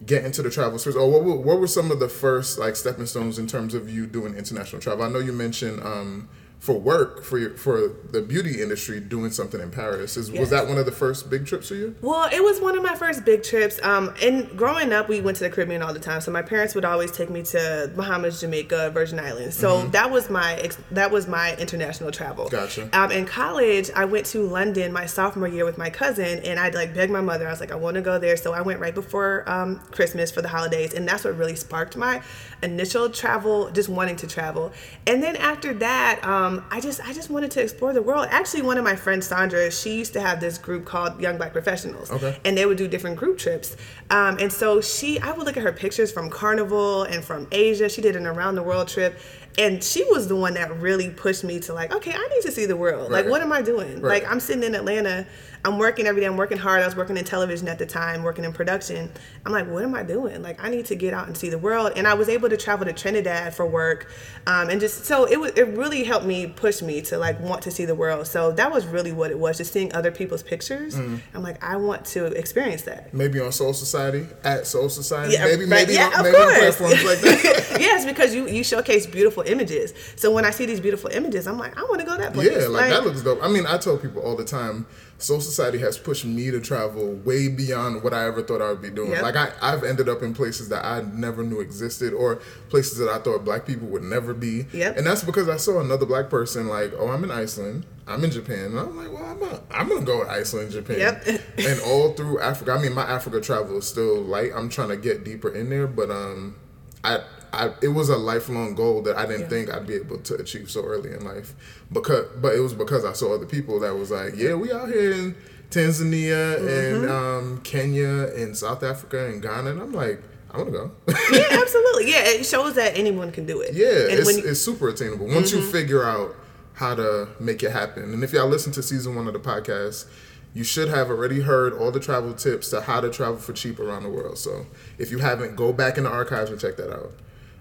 get 0.06 0.24
into 0.24 0.42
the 0.42 0.50
travel 0.50 0.78
space, 0.78 0.94
or 0.94 1.10
what 1.10 1.24
were, 1.24 1.36
what 1.36 1.60
were 1.60 1.66
some 1.66 1.90
of 1.90 1.98
the 2.00 2.08
first 2.08 2.58
like 2.58 2.76
stepping 2.76 3.06
stones 3.06 3.38
in 3.38 3.46
terms 3.46 3.74
of 3.74 3.90
you 3.90 4.06
doing 4.06 4.34
international 4.34 4.80
travel? 4.80 5.04
I 5.04 5.08
know 5.08 5.18
you 5.18 5.32
mentioned 5.32 5.80
um, 5.82 6.28
for 6.58 6.78
work 6.78 7.22
for 7.22 7.38
your, 7.38 7.50
for 7.56 7.92
the 8.10 8.20
beauty 8.20 8.60
industry 8.60 8.98
doing 9.00 9.30
something 9.30 9.60
in 9.60 9.70
Paris. 9.70 10.16
Is, 10.16 10.28
Yes. 10.28 10.40
Was 10.40 10.50
that 10.50 10.66
one 10.68 10.76
of 10.76 10.86
the 10.86 10.92
first 10.92 11.30
big 11.30 11.46
trips 11.46 11.68
for 11.68 11.74
you? 11.74 11.94
Well, 12.02 12.28
it 12.32 12.42
was 12.42 12.60
one 12.60 12.76
of 12.76 12.82
my 12.82 12.94
first 12.94 13.24
big 13.24 13.42
trips. 13.42 13.80
Um, 13.82 14.12
and 14.20 14.48
growing 14.58 14.92
up, 14.92 15.08
we 15.08 15.20
went 15.20 15.36
to 15.38 15.44
the 15.44 15.50
Caribbean 15.50 15.82
all 15.82 15.94
the 15.94 16.00
time. 16.00 16.20
So 16.20 16.30
my 16.30 16.42
parents 16.42 16.74
would 16.74 16.84
always 16.84 17.12
take 17.12 17.30
me 17.30 17.42
to 17.44 17.90
Bahamas, 17.94 18.40
Jamaica, 18.40 18.90
Virgin 18.90 19.18
Islands. 19.20 19.56
So 19.56 19.86
that 19.88 20.10
was 20.10 20.28
my 20.28 20.54
ex- 20.56 20.78
that 20.90 21.10
was 21.10 21.26
my 21.28 21.56
international 21.56 22.10
travel. 22.10 22.48
Gotcha. 22.48 22.90
Um, 22.92 23.10
in 23.12 23.24
college, 23.24 23.90
I 23.94 24.04
went 24.04 24.26
to 24.26 24.42
London 24.42 24.92
my 24.92 25.06
sophomore 25.06 25.48
year 25.48 25.64
with 25.64 25.78
my 25.78 25.90
cousin, 25.90 26.40
and 26.40 26.58
I'd 26.58 26.74
like 26.74 26.92
begged 26.94 27.12
my 27.12 27.20
mother. 27.20 27.46
I 27.46 27.50
was 27.50 27.60
like, 27.60 27.72
I 27.72 27.76
want 27.76 27.94
to 27.94 28.02
go 28.02 28.18
there. 28.18 28.36
So 28.36 28.52
I 28.52 28.62
went 28.62 28.80
right 28.80 28.94
before 28.94 29.48
um, 29.48 29.78
Christmas 29.92 30.30
for 30.30 30.42
the 30.42 30.48
holidays, 30.48 30.92
and 30.92 31.06
that's 31.08 31.24
what 31.24 31.36
really 31.36 31.56
sparked 31.56 31.96
my 31.96 32.20
initial 32.62 33.08
travel, 33.08 33.70
just 33.70 33.88
wanting 33.88 34.16
to 34.16 34.26
travel. 34.26 34.72
And 35.06 35.22
then 35.22 35.36
after 35.36 35.72
that, 35.74 36.24
um, 36.24 36.47
I 36.70 36.80
just 36.80 37.00
I 37.08 37.12
just 37.12 37.30
wanted 37.30 37.50
to 37.52 37.62
explore 37.62 37.92
the 37.92 38.02
world. 38.02 38.26
Actually, 38.30 38.62
one 38.62 38.78
of 38.78 38.84
my 38.84 38.96
friends, 38.96 39.26
Sandra, 39.26 39.70
she 39.70 39.90
used 39.98 40.12
to 40.14 40.20
have 40.20 40.40
this 40.40 40.56
group 40.58 40.84
called 40.84 41.20
Young 41.20 41.36
Black 41.36 41.52
Professionals, 41.52 42.10
Okay. 42.10 42.38
and 42.44 42.56
they 42.56 42.66
would 42.66 42.78
do 42.78 42.88
different 42.88 43.16
group 43.16 43.38
trips. 43.38 43.76
Um, 44.10 44.38
and 44.40 44.52
so 44.52 44.80
she, 44.80 45.18
I 45.20 45.32
would 45.32 45.46
look 45.46 45.56
at 45.56 45.62
her 45.62 45.72
pictures 45.72 46.10
from 46.12 46.30
Carnival 46.30 47.02
and 47.04 47.22
from 47.24 47.46
Asia. 47.52 47.88
She 47.88 48.00
did 48.00 48.16
an 48.16 48.26
around 48.26 48.54
the 48.56 48.62
world 48.62 48.88
trip. 48.88 49.18
And 49.58 49.82
she 49.82 50.04
was 50.04 50.28
the 50.28 50.36
one 50.36 50.54
that 50.54 50.70
really 50.80 51.10
pushed 51.10 51.42
me 51.42 51.58
to 51.60 51.74
like, 51.74 51.92
okay, 51.92 52.12
I 52.12 52.28
need 52.28 52.42
to 52.42 52.52
see 52.52 52.64
the 52.66 52.76
world. 52.76 53.10
Like, 53.10 53.26
what 53.26 53.40
am 53.42 53.52
I 53.52 53.60
doing? 53.60 54.00
Right. 54.00 54.22
Like, 54.22 54.30
I'm 54.30 54.38
sitting 54.38 54.62
in 54.62 54.72
Atlanta. 54.76 55.26
I'm 55.64 55.78
working 55.78 56.06
every 56.06 56.20
day. 56.20 56.26
I'm 56.26 56.36
working 56.36 56.58
hard. 56.58 56.82
I 56.82 56.86
was 56.86 56.96
working 56.96 57.16
in 57.16 57.24
television 57.24 57.68
at 57.68 57.78
the 57.78 57.86
time, 57.86 58.22
working 58.22 58.44
in 58.44 58.52
production. 58.52 59.10
I'm 59.44 59.52
like, 59.52 59.68
what 59.68 59.82
am 59.82 59.94
I 59.94 60.02
doing? 60.02 60.42
Like, 60.42 60.62
I 60.62 60.68
need 60.68 60.86
to 60.86 60.94
get 60.94 61.14
out 61.14 61.26
and 61.26 61.36
see 61.36 61.50
the 61.50 61.58
world. 61.58 61.92
And 61.96 62.06
I 62.06 62.14
was 62.14 62.28
able 62.28 62.48
to 62.48 62.56
travel 62.56 62.86
to 62.86 62.92
Trinidad 62.92 63.54
for 63.54 63.66
work, 63.66 64.08
um, 64.46 64.70
and 64.70 64.80
just 64.80 65.04
so 65.04 65.24
it 65.24 65.38
was. 65.38 65.52
It 65.52 65.68
really 65.68 66.04
helped 66.04 66.26
me 66.26 66.46
push 66.46 66.82
me 66.82 67.00
to 67.02 67.18
like 67.18 67.40
want 67.40 67.62
to 67.62 67.70
see 67.70 67.84
the 67.84 67.94
world. 67.94 68.26
So 68.26 68.52
that 68.52 68.70
was 68.70 68.86
really 68.86 69.12
what 69.12 69.30
it 69.30 69.38
was. 69.38 69.58
Just 69.58 69.72
seeing 69.72 69.92
other 69.94 70.10
people's 70.10 70.42
pictures. 70.42 70.94
Mm. 70.94 71.20
I'm 71.34 71.42
like, 71.42 71.62
I 71.62 71.76
want 71.76 72.04
to 72.06 72.26
experience 72.26 72.82
that. 72.82 73.12
Maybe 73.12 73.40
on 73.40 73.52
Soul 73.52 73.72
Society 73.72 74.26
at 74.44 74.66
Soul 74.66 74.88
Society. 74.88 75.34
Yeah, 75.34 75.44
maybe 75.44 75.62
right. 75.62 75.68
maybe 75.68 75.94
Yeah, 75.94 76.10
on, 76.16 76.24
maybe 76.24 76.36
on 76.36 76.54
platforms 76.54 77.04
like 77.04 77.20
that. 77.20 77.68
yes, 77.80 78.04
because 78.04 78.34
you 78.34 78.48
you 78.48 78.64
showcase 78.64 79.06
beautiful 79.06 79.42
images. 79.42 79.94
So 80.16 80.30
when 80.32 80.44
I 80.44 80.50
see 80.50 80.66
these 80.66 80.80
beautiful 80.80 81.10
images, 81.10 81.46
I'm 81.46 81.58
like, 81.58 81.76
I 81.76 81.82
want 81.82 82.00
to 82.00 82.06
go 82.06 82.16
that 82.16 82.32
place. 82.34 82.50
Yeah, 82.50 82.68
like, 82.68 82.90
that 82.90 83.04
looks 83.04 83.22
dope. 83.22 83.42
I 83.42 83.48
mean, 83.48 83.66
I 83.66 83.78
tell 83.78 83.96
people 83.96 84.22
all 84.22 84.36
the 84.36 84.44
time, 84.44 84.86
Soul 85.20 85.40
Society 85.40 85.78
has 85.78 85.98
pushed 85.98 86.24
me 86.24 86.50
to 86.52 86.60
travel 86.60 87.14
way 87.24 87.48
beyond 87.48 88.04
what 88.04 88.14
I 88.14 88.26
ever 88.26 88.40
thought 88.40 88.62
I 88.62 88.70
would 88.70 88.80
be 88.80 88.90
doing. 88.90 89.10
Yep. 89.10 89.22
Like 89.22 89.34
I, 89.36 89.52
I've 89.60 89.82
ended 89.82 90.08
up 90.08 90.22
in 90.22 90.32
places 90.32 90.68
that 90.68 90.84
I 90.84 91.02
never 91.02 91.42
knew 91.42 91.60
existed, 91.60 92.12
or 92.12 92.36
places 92.68 92.98
that 92.98 93.08
I 93.08 93.18
thought 93.18 93.44
black 93.44 93.66
people 93.66 93.88
would 93.88 94.04
never 94.04 94.32
be. 94.32 94.66
Yep. 94.72 94.96
And 94.96 95.06
that's 95.06 95.24
because 95.24 95.48
I 95.48 95.56
saw 95.56 95.80
another 95.80 96.06
black 96.06 96.30
person 96.30 96.68
like, 96.68 96.92
oh, 96.96 97.08
I'm 97.08 97.24
in 97.24 97.32
Iceland, 97.32 97.84
I'm 98.06 98.22
in 98.22 98.30
Japan, 98.30 98.66
and 98.66 98.78
I'm 98.78 98.96
like, 98.96 99.12
well, 99.12 99.24
I'm 99.24 99.40
not, 99.40 99.62
I'm 99.72 99.88
gonna 99.88 100.02
go 100.06 100.22
to 100.22 100.30
Iceland, 100.30 100.70
Japan, 100.70 100.98
Yep. 100.98 101.26
and 101.58 101.80
all 101.80 102.12
through 102.12 102.40
Africa. 102.40 102.72
I 102.72 102.80
mean, 102.80 102.92
my 102.94 103.02
Africa 103.02 103.40
travel 103.40 103.78
is 103.78 103.88
still 103.88 104.20
light. 104.22 104.52
I'm 104.54 104.68
trying 104.68 104.90
to 104.90 104.96
get 104.96 105.24
deeper 105.24 105.48
in 105.52 105.68
there, 105.68 105.88
but 105.88 106.10
um, 106.10 106.56
I. 107.02 107.22
I, 107.52 107.72
it 107.82 107.88
was 107.88 108.08
a 108.08 108.16
lifelong 108.16 108.74
goal 108.74 109.02
that 109.02 109.16
I 109.16 109.26
didn't 109.26 109.42
Yeah. 109.42 109.48
think 109.48 109.70
I'd 109.74 109.86
be 109.86 109.94
able 109.94 110.18
to 110.18 110.34
achieve 110.36 110.70
so 110.70 110.82
early 110.84 111.12
in 111.12 111.24
life, 111.24 111.54
because 111.92 112.26
but 112.40 112.54
it 112.54 112.60
was 112.60 112.74
because 112.74 113.04
I 113.04 113.12
saw 113.12 113.34
other 113.34 113.46
people 113.46 113.80
that 113.80 113.94
was 113.96 114.10
like, 114.10 114.36
yeah, 114.36 114.54
we 114.54 114.72
out 114.72 114.88
here 114.88 115.12
in 115.12 115.34
Tanzania 115.70 116.56
Mm-hmm. 116.58 116.68
and 116.68 117.10
um, 117.10 117.60
Kenya 117.62 118.28
and 118.36 118.56
South 118.56 118.82
Africa 118.82 119.26
and 119.26 119.40
Ghana, 119.42 119.70
and 119.70 119.80
I'm 119.80 119.92
like, 119.92 120.22
I 120.50 120.56
want 120.58 120.68
to 120.68 120.72
go. 120.72 120.90
yeah, 121.32 121.60
absolutely. 121.60 122.10
Yeah, 122.10 122.22
it 122.24 122.44
shows 122.46 122.74
that 122.74 122.96
anyone 122.98 123.30
can 123.32 123.44
do 123.46 123.60
it. 123.60 123.74
yeah, 123.74 123.86
and 124.10 124.18
it's, 124.18 124.30
you, 124.36 124.38
Mm-hmm. 124.42 124.48
it's 124.50 124.60
super 124.60 124.88
attainable 124.88 125.26
once 125.26 125.52
you 125.52 125.60
figure 125.62 126.04
out 126.04 126.34
how 126.72 126.94
to 126.94 127.28
make 127.40 127.62
it 127.62 127.70
happen. 127.72 128.12
And 128.14 128.22
if 128.24 128.32
y'all 128.32 128.48
listen 128.48 128.72
to 128.72 128.82
season 128.82 129.14
one 129.14 129.26
of 129.26 129.32
the 129.34 129.40
podcast, 129.40 130.06
you 130.54 130.64
should 130.64 130.88
have 130.88 131.10
already 131.10 131.40
heard 131.40 131.74
all 131.74 131.90
the 131.90 132.00
travel 132.00 132.32
tips 132.32 132.70
to 132.70 132.80
how 132.80 133.00
to 133.00 133.10
travel 133.10 133.36
for 133.36 133.52
cheap 133.52 133.78
around 133.78 134.04
the 134.04 134.08
world. 134.08 134.38
So 134.38 134.66
if 134.96 135.10
you 135.10 135.18
haven't, 135.18 135.56
go 135.56 135.72
back 135.72 135.98
in 135.98 136.04
the 136.04 136.10
archives 136.10 136.50
and 136.50 136.58
check 136.58 136.76
that 136.78 136.90
out. 136.92 137.12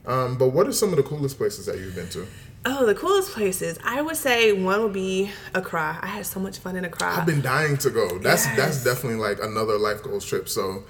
Um, 0.08 0.38
but 0.38 0.48
what 0.50 0.68
are 0.68 0.72
some 0.72 0.90
of 0.90 0.96
the 0.96 1.04
coolest 1.04 1.38
places 1.38 1.66
that 1.68 1.78
you've 1.78 1.94
been 1.96 2.10
to? 2.10 2.26
Oh, 2.66 2.86
the 2.86 2.96
coolest 2.96 3.32
places. 3.32 3.78
I 3.84 4.02
would 4.02 4.16
say 4.18 4.52
one 4.54 4.82
would 4.84 4.94
be 4.94 5.30
Accra. 5.54 6.00
I 6.02 6.08
had 6.08 6.26
so 6.26 6.40
much 6.40 6.58
fun 6.60 6.76
in 6.76 6.86
Accra. 6.86 7.18
I've 7.18 7.26
been 7.26 7.42
dying 7.42 7.78
to 7.78 7.90
go. 7.90 8.18
That's 8.18 8.46
Yes. 8.46 8.58
that's 8.58 8.84
definitely 8.84 9.20
like 9.20 9.42
another 9.42 9.78
life 9.78 10.02
goals 10.04 10.26
trip. 10.26 10.50
So 10.50 10.84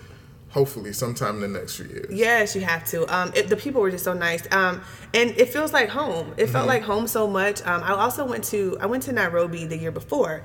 hopefully 0.50 0.94
sometime 0.94 1.36
in 1.44 1.52
the 1.54 1.60
next 1.60 1.76
few 1.76 1.86
years. 1.86 2.12
Yes, 2.12 2.56
you 2.56 2.62
have 2.62 2.86
to. 2.86 3.06
Um, 3.16 3.32
it, 3.36 3.50
the 3.50 3.58
people 3.58 3.82
were 3.82 3.92
just 3.92 4.06
so 4.06 4.14
nice, 4.14 4.48
um, 4.52 4.82
and 5.14 5.32
it 5.32 5.50
feels 5.50 5.74
like 5.74 5.90
home. 5.90 6.34
It 6.38 6.44
Mm-hmm. 6.44 6.52
felt 6.54 6.68
like 6.68 6.84
home 6.84 7.06
so 7.08 7.28
much. 7.28 7.62
Um, 7.66 7.84
I 7.84 7.90
also 7.92 8.26
went 8.26 8.44
to 8.46 8.78
I 8.80 8.86
went 8.86 9.04
to 9.04 9.12
Nairobi 9.12 9.66
the 9.66 9.78
year 9.78 9.92
before. 9.92 10.44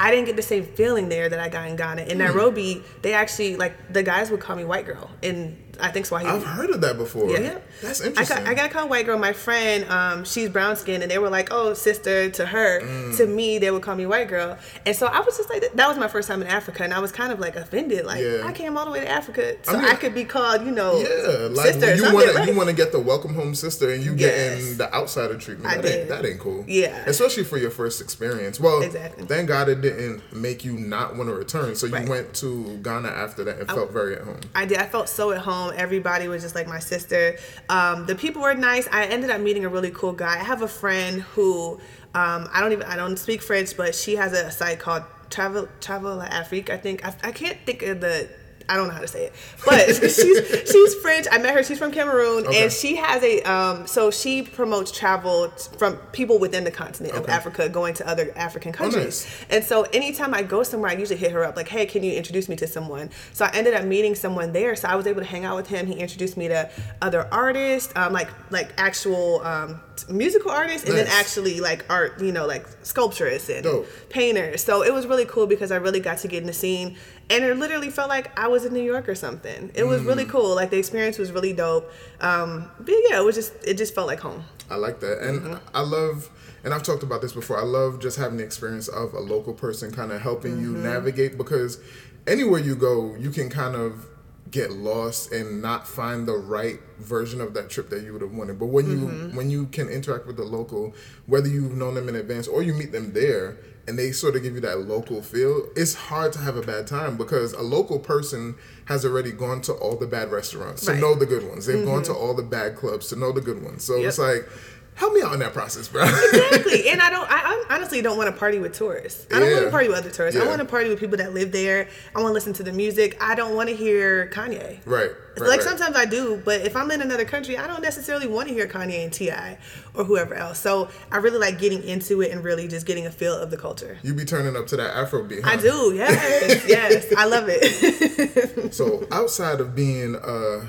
I 0.00 0.10
didn't 0.10 0.24
get 0.26 0.34
the 0.34 0.42
same 0.42 0.64
feeling 0.64 1.08
there 1.08 1.28
that 1.28 1.38
I 1.38 1.48
got 1.48 1.68
in 1.68 1.76
Ghana. 1.76 2.04
Hmm. 2.04 2.10
In 2.10 2.18
Nairobi, 2.18 2.82
they 3.02 3.12
actually 3.12 3.56
like 3.56 3.92
the 3.92 4.02
guys 4.02 4.30
would 4.30 4.40
call 4.40 4.56
me 4.56 4.64
white 4.64 4.86
girl, 4.86 5.08
and 5.22 5.56
I 5.80 5.90
think 5.90 6.06
Swahili. 6.06 6.30
I've 6.30 6.44
heard 6.44 6.70
of 6.70 6.80
that 6.82 6.96
before. 6.96 7.30
Yeah. 7.30 7.58
That's 7.82 8.00
I 8.02 8.06
interesting. 8.06 8.36
got, 8.38 8.46
I 8.46 8.54
got 8.54 8.70
called 8.70 8.90
white 8.90 9.06
girl. 9.06 9.18
My 9.18 9.32
friend, 9.32 9.84
um, 9.90 10.24
she's 10.24 10.48
brown 10.48 10.76
skinned, 10.76 11.02
and 11.02 11.10
they 11.10 11.18
were 11.18 11.28
like, 11.30 11.48
"Oh, 11.50 11.74
sister." 11.74 12.30
To 12.30 12.46
her, 12.46 12.80
Mm. 12.80 13.16
to 13.18 13.26
me, 13.26 13.58
they 13.58 13.70
would 13.70 13.82
call 13.82 13.94
me 13.96 14.06
white 14.06 14.28
girl, 14.28 14.56
and 14.86 14.96
so 14.96 15.06
I 15.06 15.20
was 15.20 15.36
just 15.36 15.50
like, 15.50 15.62
that 15.74 15.88
was 15.88 15.98
my 15.98 16.08
first 16.08 16.28
time 16.28 16.40
in 16.42 16.48
Africa, 16.48 16.82
and 16.84 16.92
I 16.94 16.98
was 17.00 17.12
kind 17.12 17.32
of 17.32 17.38
like 17.40 17.56
offended, 17.56 18.04
like 18.06 18.22
Yeah. 18.22 18.46
I 18.46 18.52
came 18.52 18.76
all 18.76 18.84
the 18.84 18.90
way 18.90 19.00
to 19.00 19.08
Africa, 19.08 19.56
so 19.62 19.72
I, 19.76 19.82
mean- 19.82 19.96
could 19.96 20.14
be 20.14 20.24
called, 20.24 20.64
you 20.64 20.70
know, 20.72 20.98
yeah, 20.98 21.48
like 21.50 21.72
sister. 21.74 21.94
you 21.94 22.02
want 22.14 22.34
to 22.36 22.46
you 22.46 22.56
want 22.56 22.68
to 22.70 22.74
get 22.74 22.92
the 22.92 22.98
welcome 23.00 23.34
home 23.34 23.54
sister, 23.54 23.90
and 23.90 24.02
you 24.04 24.14
Yes. 24.16 24.58
getting 24.60 24.76
the 24.78 24.92
outsider 24.94 25.36
treatment. 25.36 25.74
I 25.74 25.80
that 25.80 25.98
ain't 26.00 26.08
that 26.08 26.24
ain't 26.26 26.40
cool. 26.40 26.64
Yeah. 26.66 27.02
especially 27.06 27.44
for 27.44 27.58
your 27.58 27.70
first 27.70 28.00
experience. 28.00 28.58
Well, 28.60 28.82
Exactly. 28.82 29.26
Thank 29.26 29.48
God 29.48 29.68
it 29.68 29.80
didn't 29.80 30.22
make 30.32 30.64
you 30.64 30.72
not 30.74 31.16
want 31.16 31.28
to 31.28 31.34
return. 31.34 31.74
So 31.74 31.86
you 31.86 31.94
Right. 31.94 32.08
went 32.08 32.34
to 32.34 32.78
Ghana 32.82 33.08
after 33.08 33.44
that 33.44 33.58
and 33.58 33.68
felt 33.68 33.92
very 33.92 34.14
at 34.16 34.22
home. 34.22 34.40
I 34.54 34.64
did. 34.66 34.78
I 34.78 34.86
felt 34.86 35.08
so 35.08 35.32
at 35.32 35.38
home. 35.38 35.63
Everybody 35.70 36.28
was 36.28 36.42
just 36.42 36.54
like 36.54 36.66
my 36.66 36.78
sister. 36.78 37.36
Um, 37.68 38.06
the 38.06 38.14
people 38.14 38.42
were 38.42 38.54
nice. 38.54 38.88
I 38.90 39.04
ended 39.06 39.30
up 39.30 39.40
meeting 39.40 39.64
a 39.64 39.68
really 39.68 39.90
cool 39.90 40.12
guy. 40.12 40.34
I 40.34 40.44
have 40.44 40.62
a 40.62 40.68
friend 40.68 41.22
who 41.22 41.80
um, 42.14 42.48
I 42.52 42.60
don't 42.60 42.72
even 42.72 42.86
I 42.86 42.96
don't 42.96 43.16
speak 43.16 43.42
French, 43.42 43.76
but 43.76 43.94
she 43.94 44.16
has 44.16 44.32
a 44.32 44.50
site 44.50 44.78
called 44.78 45.02
Travel 45.30 45.68
Travel 45.80 46.22
Afrique. 46.22 46.70
I 46.70 46.76
think 46.76 47.04
I, 47.04 47.14
I 47.22 47.32
can't 47.32 47.58
think 47.66 47.82
of 47.82 48.00
the. 48.00 48.28
I 48.68 48.76
don't 48.76 48.88
know 48.88 48.94
how 48.94 49.00
to 49.00 49.08
say 49.08 49.26
it, 49.26 49.32
but 49.64 49.86
she's 49.96 50.70
she's 50.70 50.94
French. 50.96 51.26
I 51.30 51.38
met 51.38 51.54
her. 51.54 51.62
She's 51.62 51.78
from 51.78 51.92
Cameroon, 51.92 52.46
Okay. 52.46 52.62
and 52.64 52.72
she 52.72 52.96
has 52.96 53.22
a 53.22 53.42
um. 53.42 53.86
So 53.86 54.10
she 54.10 54.42
promotes 54.42 54.90
travel 54.90 55.48
t- 55.50 55.76
from 55.78 55.96
people 56.12 56.38
within 56.38 56.64
the 56.64 56.70
continent 56.70 57.14
of 57.14 57.28
Africa 57.28 57.68
going 57.68 57.94
to 57.94 58.08
other 58.08 58.32
African 58.36 58.72
countries. 58.72 59.24
nice. 59.24 59.44
And 59.50 59.64
so 59.64 59.82
anytime 59.92 60.32
I 60.34 60.42
go 60.42 60.62
somewhere, 60.62 60.90
I 60.90 60.94
usually 60.94 61.18
hit 61.18 61.32
her 61.32 61.44
up 61.44 61.56
like, 61.56 61.68
"Hey, 61.68 61.86
can 61.86 62.02
you 62.02 62.12
introduce 62.12 62.48
me 62.48 62.56
to 62.56 62.66
someone?" 62.66 63.10
So 63.32 63.44
I 63.44 63.50
ended 63.54 63.74
up 63.74 63.84
meeting 63.84 64.14
someone 64.14 64.52
there. 64.52 64.74
So 64.76 64.88
I 64.88 64.94
was 64.96 65.06
able 65.06 65.20
to 65.20 65.26
hang 65.26 65.44
out 65.44 65.56
with 65.56 65.66
him. 65.68 65.86
He 65.86 65.94
introduced 65.94 66.36
me 66.36 66.48
to 66.48 66.70
other 67.02 67.28
artists, 67.30 67.92
um, 67.96 68.12
like 68.12 68.28
like 68.50 68.72
actual 68.78 69.40
um, 69.44 69.80
musical 70.08 70.50
artists, 70.50 70.88
and 70.88 70.96
then 70.96 71.06
actually 71.08 71.60
like 71.60 71.84
art, 71.90 72.20
you 72.20 72.32
know, 72.32 72.46
like 72.46 72.66
sculpturists 72.82 73.48
and 73.54 73.62
Dope. 73.64 73.86
painters. 74.10 74.62
So 74.64 74.82
it 74.82 74.92
was 74.92 75.06
really 75.06 75.24
cool 75.26 75.46
because 75.46 75.70
I 75.72 75.76
really 75.76 76.00
got 76.00 76.18
to 76.18 76.28
get 76.28 76.40
in 76.40 76.46
the 76.46 76.52
scene, 76.52 76.96
and 77.30 77.44
it 77.44 77.56
literally 77.56 77.90
felt 77.90 78.08
like 78.08 78.36
I 78.38 78.48
was 78.48 78.64
in 78.64 78.72
New 78.72 78.82
York 78.82 79.08
or 79.08 79.14
something. 79.14 79.70
It 79.74 79.84
was 79.84 80.02
Mm. 80.02 80.06
really 80.06 80.24
cool. 80.24 80.54
Like 80.54 80.70
the 80.70 80.78
experience 80.78 81.18
was 81.18 81.32
really 81.32 81.52
dope. 81.52 81.90
Um, 82.20 82.70
but 82.80 82.94
yeah, 83.08 83.18
it 83.20 83.24
was 83.24 83.34
just 83.34 83.52
it 83.64 83.74
just 83.78 83.94
felt 83.94 84.06
like 84.06 84.20
home. 84.20 84.44
I 84.70 84.76
like 84.76 85.00
that. 85.00 85.18
And 85.22 85.40
Mm-hmm. 85.40 85.76
I 85.76 85.82
love, 85.82 86.30
and 86.64 86.72
I've 86.74 86.82
talked 86.82 87.02
about 87.02 87.20
this 87.22 87.32
before, 87.32 87.58
I 87.58 87.64
love 87.64 88.00
just 88.00 88.16
having 88.18 88.38
the 88.38 88.44
experience 88.44 88.88
of 88.88 89.12
a 89.14 89.20
local 89.20 89.52
person 89.52 89.90
kind 89.92 90.10
of 90.12 90.20
helping 90.22 90.58
you 90.60 90.72
Mm-hmm. 90.72 90.82
navigate 90.84 91.36
because 91.38 91.78
anywhere 92.26 92.60
you 92.60 92.74
go, 92.74 93.14
you 93.16 93.30
can 93.30 93.50
kind 93.50 93.74
of 93.76 94.06
get 94.54 94.70
lost 94.70 95.32
and 95.32 95.60
not 95.60 95.84
find 95.86 96.28
the 96.28 96.36
right 96.36 96.78
version 97.00 97.40
of 97.40 97.54
that 97.54 97.68
trip 97.68 97.90
that 97.90 98.04
you 98.04 98.12
would 98.12 98.22
have 98.22 98.30
wanted. 98.32 98.56
But 98.58 98.66
when 98.66 98.84
Mm-hmm. 98.86 99.30
you 99.30 99.36
when 99.36 99.50
you 99.50 99.66
can 99.66 99.88
interact 99.88 100.26
with 100.28 100.36
the 100.36 100.44
local, 100.44 100.94
whether 101.26 101.48
you've 101.48 101.76
known 101.76 101.94
them 101.94 102.08
in 102.08 102.14
advance 102.14 102.46
or 102.46 102.62
you 102.62 102.72
meet 102.72 102.92
them 102.92 103.12
there 103.14 103.56
and 103.88 103.98
they 103.98 104.12
sort 104.12 104.36
of 104.36 104.42
give 104.44 104.54
you 104.54 104.60
that 104.60 104.78
local 104.78 105.20
feel, 105.22 105.66
it's 105.74 105.94
hard 105.94 106.32
to 106.34 106.38
have 106.38 106.56
a 106.56 106.62
bad 106.62 106.86
time 106.86 107.16
because 107.16 107.52
a 107.52 107.62
local 107.62 107.98
person 107.98 108.54
has 108.84 109.04
already 109.04 109.32
gone 109.32 109.60
to 109.62 109.72
all 109.72 109.96
the 109.96 110.06
bad 110.06 110.30
restaurants 110.30 110.84
to 110.86 110.92
Right. 110.92 111.00
know 111.00 111.14
the 111.16 111.26
good 111.26 111.46
ones. 111.48 111.66
They've 111.66 111.84
gone 111.84 112.04
to 112.04 112.14
all 112.14 112.32
the 112.34 112.42
bad 112.44 112.76
clubs 112.76 113.08
to 113.08 113.16
know 113.16 113.32
the 113.32 113.40
good 113.40 113.60
ones. 113.62 113.82
So 113.84 113.96
Yep. 113.96 114.08
it's 114.08 114.18
like, 114.18 114.48
help 114.94 115.12
me 115.12 115.22
out 115.22 115.32
in 115.32 115.40
that 115.40 115.52
process, 115.52 115.88
bro. 115.88 116.04
exactly. 116.04 116.88
And 116.94 117.00
I 117.00 117.10
don't. 117.10 117.28
I, 117.30 117.64
I 117.70 117.74
honestly 117.74 118.02
don't 118.02 118.16
want 118.16 118.32
to 118.32 118.38
party 118.38 118.58
with 118.58 118.74
tourists. 118.74 119.26
I 119.32 119.40
don't 119.40 119.52
want 119.52 119.64
to 119.64 119.70
party 119.70 119.88
with 119.88 119.98
other 119.98 120.10
tourists. 120.10 120.40
I 120.40 120.46
want 120.46 120.60
to 120.60 120.64
party 120.64 120.88
with 120.88 121.00
people 121.00 121.16
that 121.18 121.34
live 121.34 121.50
there. 121.50 121.88
I 122.14 122.20
want 122.20 122.30
to 122.30 122.34
listen 122.34 122.52
to 122.54 122.62
the 122.62 122.72
music. 122.72 123.16
I 123.20 123.34
don't 123.34 123.56
want 123.56 123.68
to 123.68 123.74
hear 123.74 124.28
Kanye. 124.28 124.78
right. 124.84 125.10
right, 125.10 125.10
like 125.36 125.48
right. 125.48 125.62
sometimes 125.62 125.96
I 125.96 126.04
do, 126.04 126.40
but 126.44 126.60
if 126.60 126.76
I'm 126.76 126.90
in 126.90 127.02
another 127.02 127.24
country, 127.24 127.56
I 127.56 127.66
don't 127.66 127.82
necessarily 127.82 128.26
want 128.28 128.48
to 128.48 128.54
hear 128.54 128.66
Kanye 128.66 129.02
and 129.02 129.12
T.I. 129.12 129.58
or 129.94 130.04
whoever 130.04 130.34
else. 130.34 130.60
So 130.60 130.88
I 131.10 131.16
really 131.16 131.38
like 131.38 131.58
getting 131.58 131.82
into 131.82 132.20
it 132.22 132.30
and 132.30 132.44
really 132.44 132.68
just 132.68 132.86
getting 132.86 133.06
a 133.06 133.10
feel 133.10 133.34
of 133.36 133.50
the 133.50 133.56
culture. 133.56 133.98
You 134.02 134.14
be 134.14 134.24
turning 134.24 134.56
up 134.56 134.66
to 134.68 134.76
that 134.76 134.96
Afro 134.96 135.24
beat. 135.24 135.44
I 135.44 135.56
do, 135.56 135.92
yes, 135.94 136.64
yes, 136.68 137.12
I 137.16 137.24
love 137.26 137.46
it. 137.48 138.64
So 138.74 139.06
outside 139.12 139.60
of 139.60 139.74
being 139.76 140.16
a, 140.16 140.66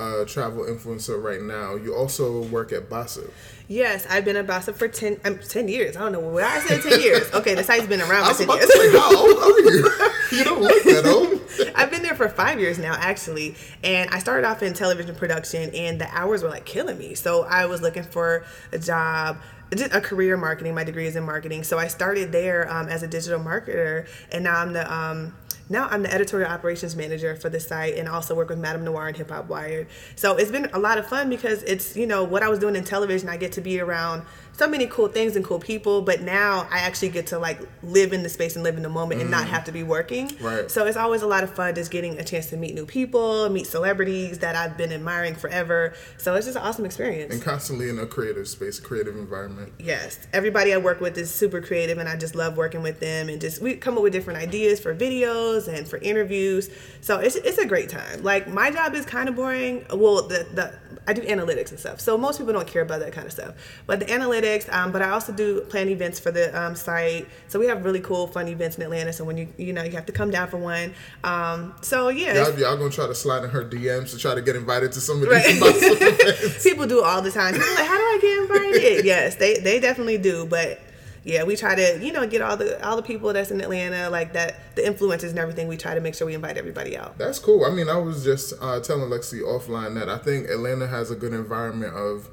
a 0.00 0.24
travel 0.24 0.64
influencer 0.64 1.22
right 1.22 1.42
now, 1.42 1.74
you 1.74 1.94
also 1.94 2.42
work 2.44 2.72
at 2.72 2.88
Bossip. 2.88 3.30
Yes, 3.68 4.06
I've 4.08 4.24
been 4.24 4.36
a 4.36 4.42
boss 4.42 4.68
for 4.68 4.88
10, 4.88 5.20
um, 5.24 5.38
10 5.38 5.68
years. 5.68 5.96
I 5.96 6.00
don't 6.00 6.12
know 6.12 6.20
why 6.20 6.42
I 6.42 6.60
said 6.60 6.82
ten 6.82 7.00
years. 7.00 7.32
Okay, 7.32 7.54
the 7.54 7.64
site's 7.64 7.86
been 7.86 8.00
around 8.00 8.32
for 8.34 8.44
ten 8.44 8.48
years. 8.56 8.66
to 8.66 8.72
say, 8.72 8.90
how 8.92 9.16
old 9.16 9.36
are 9.36 9.60
you? 9.60 10.38
you 10.38 10.44
don't 10.44 10.60
look 10.60 10.82
that 10.84 11.06
old. 11.06 11.40
I've 11.74 11.90
been 11.90 12.02
there 12.02 12.14
for 12.14 12.28
five 12.28 12.60
years 12.60 12.78
now, 12.78 12.94
actually. 12.94 13.56
And 13.82 14.10
I 14.10 14.18
started 14.18 14.46
off 14.46 14.62
in 14.62 14.74
television 14.74 15.14
production, 15.14 15.70
and 15.74 16.00
the 16.00 16.08
hours 16.16 16.42
were 16.42 16.48
like 16.48 16.64
killing 16.64 16.98
me. 16.98 17.14
So 17.14 17.44
I 17.44 17.66
was 17.66 17.82
looking 17.82 18.02
for 18.02 18.44
a 18.72 18.78
job, 18.78 19.38
a 19.92 20.00
career 20.00 20.36
marketing. 20.36 20.74
My 20.74 20.84
degree 20.84 21.06
is 21.06 21.16
in 21.16 21.24
marketing. 21.24 21.64
So 21.64 21.78
I 21.78 21.88
started 21.88 22.32
there 22.32 22.70
um, 22.72 22.88
as 22.88 23.02
a 23.02 23.08
digital 23.08 23.40
marketer, 23.40 24.06
and 24.32 24.44
now 24.44 24.58
I'm 24.60 24.72
the. 24.72 24.92
Um, 24.92 25.34
now 25.68 25.88
I'm 25.90 26.02
the 26.02 26.12
editorial 26.12 26.50
operations 26.50 26.94
manager 26.94 27.36
for 27.36 27.48
the 27.48 27.58
site 27.58 27.96
and 27.96 28.08
also 28.08 28.34
work 28.34 28.50
with 28.50 28.60
MadameNoire 28.60 29.08
and 29.08 29.16
Hip 29.16 29.30
Hop 29.30 29.48
Wired. 29.48 29.86
So 30.14 30.36
it's 30.36 30.50
been 30.50 30.68
a 30.72 30.78
lot 30.78 30.98
of 30.98 31.06
fun 31.06 31.30
because 31.30 31.62
it's, 31.62 31.96
you 31.96 32.06
know, 32.06 32.22
what 32.22 32.42
I 32.42 32.48
was 32.48 32.58
doing 32.58 32.76
in 32.76 32.84
television, 32.84 33.28
I 33.28 33.36
get 33.36 33.52
to 33.52 33.60
be 33.60 33.80
around 33.80 34.22
so 34.56 34.68
many 34.68 34.86
cool 34.86 35.08
things 35.08 35.36
and 35.36 35.44
cool 35.44 35.58
people, 35.58 36.00
but 36.02 36.22
now 36.22 36.66
I 36.70 36.78
actually 36.78 37.10
get 37.10 37.26
to 37.28 37.38
like 37.38 37.60
live 37.82 38.12
in 38.12 38.22
the 38.22 38.28
space 38.28 38.54
and 38.54 38.62
live 38.62 38.76
in 38.76 38.82
the 38.82 38.88
moment 38.88 39.20
and 39.20 39.30
not 39.30 39.46
mm. 39.46 39.50
have 39.50 39.64
to 39.64 39.72
be 39.72 39.82
working. 39.82 40.30
Right. 40.40 40.70
So 40.70 40.86
it's 40.86 40.96
always 40.96 41.22
a 41.22 41.26
lot 41.26 41.44
of 41.44 41.54
fun 41.54 41.74
just 41.74 41.90
getting 41.90 42.18
a 42.18 42.24
chance 42.24 42.50
to 42.50 42.56
meet 42.56 42.74
new 42.74 42.86
people, 42.86 43.48
meet 43.50 43.66
celebrities 43.66 44.38
that 44.38 44.54
I've 44.54 44.76
been 44.76 44.92
admiring 44.92 45.34
forever. 45.34 45.94
So 46.18 46.34
it's 46.34 46.46
just 46.46 46.56
an 46.56 46.62
awesome 46.62 46.84
experience. 46.84 47.34
And 47.34 47.42
constantly 47.42 47.88
in 47.88 47.98
a 47.98 48.06
creative 48.06 48.48
space, 48.48 48.78
creative 48.78 49.16
environment. 49.16 49.72
Yes, 49.78 50.26
everybody 50.32 50.72
I 50.72 50.78
work 50.78 51.00
with 51.00 51.18
is 51.18 51.34
super 51.34 51.60
creative, 51.60 51.98
and 51.98 52.08
I 52.08 52.16
just 52.16 52.34
love 52.34 52.56
working 52.56 52.82
with 52.82 53.00
them. 53.00 53.28
And 53.28 53.40
just 53.40 53.60
we 53.60 53.74
come 53.76 53.96
up 53.96 54.02
with 54.02 54.12
different 54.12 54.40
ideas 54.40 54.80
for 54.80 54.94
videos 54.94 55.68
and 55.68 55.88
for 55.88 55.98
interviews. 55.98 56.70
So 57.00 57.18
it's, 57.18 57.36
it's 57.36 57.58
a 57.58 57.66
great 57.66 57.88
time. 57.88 58.22
Like 58.22 58.48
my 58.48 58.70
job 58.70 58.94
is 58.94 59.04
kind 59.04 59.28
of 59.28 59.36
boring. 59.36 59.84
Well, 59.92 60.28
the 60.28 60.46
the 60.52 60.78
I 61.06 61.12
do 61.12 61.22
analytics 61.22 61.70
and 61.70 61.78
stuff, 61.78 62.00
so 62.00 62.16
most 62.16 62.38
people 62.38 62.52
don't 62.52 62.66
care 62.66 62.82
about 62.82 63.00
that 63.00 63.12
kind 63.12 63.26
of 63.26 63.32
stuff. 63.32 63.54
But 63.86 64.00
the 64.00 64.06
analytics, 64.06 64.43
um, 64.70 64.92
but 64.92 65.02
I 65.02 65.10
also 65.10 65.32
do 65.32 65.60
plan 65.62 65.88
events 65.88 66.20
for 66.20 66.30
the 66.30 66.56
um, 66.58 66.74
site. 66.74 67.26
So 67.48 67.58
we 67.58 67.66
have 67.66 67.84
really 67.84 68.00
cool, 68.00 68.26
fun 68.26 68.48
events 68.48 68.76
in 68.76 68.82
Atlanta. 68.82 69.12
So 69.12 69.24
when 69.24 69.36
you 69.36 69.48
you 69.56 69.72
know 69.72 69.82
you 69.82 69.92
have 69.92 70.06
to 70.06 70.12
come 70.12 70.30
down 70.30 70.48
for 70.48 70.58
one. 70.58 70.94
Um, 71.22 71.74
so 71.82 72.08
yeah, 72.08 72.34
Y'all, 72.34 72.58
y'all 72.58 72.76
gonna 72.76 72.90
try 72.90 73.06
to 73.06 73.14
slide 73.14 73.44
in 73.44 73.50
her 73.50 73.64
DMs 73.64 74.10
to 74.10 74.18
try 74.18 74.34
to 74.34 74.42
get 74.42 74.56
invited 74.56 74.92
to 74.92 75.00
some 75.00 75.22
of 75.22 75.28
these 75.28 75.62
events. 75.62 76.62
People 76.64 76.86
do 76.86 77.02
all 77.02 77.22
the 77.22 77.30
time. 77.30 77.54
People 77.54 77.68
are 77.68 77.74
like, 77.74 77.86
how 77.86 77.96
do 77.96 78.02
I 78.02 78.18
get 78.20 78.38
invited? 78.38 79.04
yes, 79.04 79.36
they 79.36 79.58
they 79.58 79.80
definitely 79.80 80.18
do. 80.18 80.46
But 80.46 80.80
yeah, 81.24 81.44
we 81.44 81.56
try 81.56 81.74
to 81.74 82.04
you 82.04 82.12
know 82.12 82.26
get 82.26 82.42
all 82.42 82.56
the 82.56 82.84
all 82.86 82.96
the 82.96 83.02
people 83.02 83.32
that's 83.32 83.50
in 83.50 83.60
Atlanta 83.60 84.10
like 84.10 84.34
that, 84.34 84.74
the 84.76 84.82
influencers 84.82 85.30
and 85.30 85.38
everything. 85.38 85.68
We 85.68 85.76
try 85.76 85.94
to 85.94 86.00
make 86.00 86.14
sure 86.14 86.26
we 86.26 86.34
invite 86.34 86.56
everybody 86.56 86.96
out. 86.96 87.16
That's 87.18 87.38
cool. 87.38 87.64
I 87.64 87.70
mean, 87.70 87.88
I 87.88 87.96
was 87.96 88.24
just 88.24 88.52
uh, 88.60 88.80
telling 88.80 89.10
Lexi 89.10 89.40
offline 89.40 89.94
that 89.94 90.08
I 90.08 90.18
think 90.18 90.48
Atlanta 90.48 90.86
has 90.86 91.10
a 91.10 91.16
good 91.16 91.32
environment 91.32 91.94
of 91.94 92.28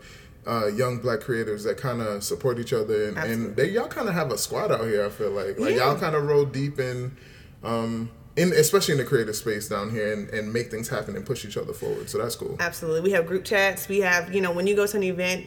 uh, 0.48 0.68
young 0.68 1.00
black 1.00 1.22
creators 1.22 1.64
that 1.64 1.78
kind 1.78 2.02
of 2.02 2.24
support 2.24 2.60
each 2.60 2.74
other, 2.74 3.08
and, 3.10 3.18
and 3.18 3.56
they 3.56 3.70
y'all 3.70 3.88
kind 3.88 4.08
of 4.08 4.14
have 4.16 4.32
a 4.32 4.38
squad 4.38 4.72
out 4.72 4.82
here. 4.86 5.06
I 5.06 5.10
feel 5.10 5.32
like 5.32 5.60
like 5.60 5.72
Yeah. 5.76 5.88
y'all 5.92 6.00
kind 6.00 6.16
of 6.16 6.26
roll 6.28 6.46
deep 6.46 6.80
in. 6.80 7.16
Um, 7.64 8.10
in, 8.38 8.54
especially 8.54 8.94
in 8.94 8.98
the 8.98 9.04
creative 9.04 9.36
space 9.36 9.68
down 9.68 9.90
here 9.92 10.14
and, 10.14 10.30
and 10.30 10.54
make 10.54 10.72
things 10.72 10.88
happen 10.88 11.18
and 11.18 11.26
push 11.26 11.44
each 11.44 11.58
other 11.58 11.74
forward. 11.74 12.10
So 12.10 12.18
that's 12.18 12.36
cool. 12.36 12.56
Absolutely, 12.62 13.02
we 13.02 13.12
have 13.12 13.28
group 13.28 13.44
chats. 13.44 13.88
We 13.90 14.00
have 14.00 14.34
you 14.34 14.42
know 14.42 14.52
when 14.52 14.68
you 14.68 14.76
go 14.76 14.88
to 14.88 14.98
an 14.98 15.04
event. 15.04 15.46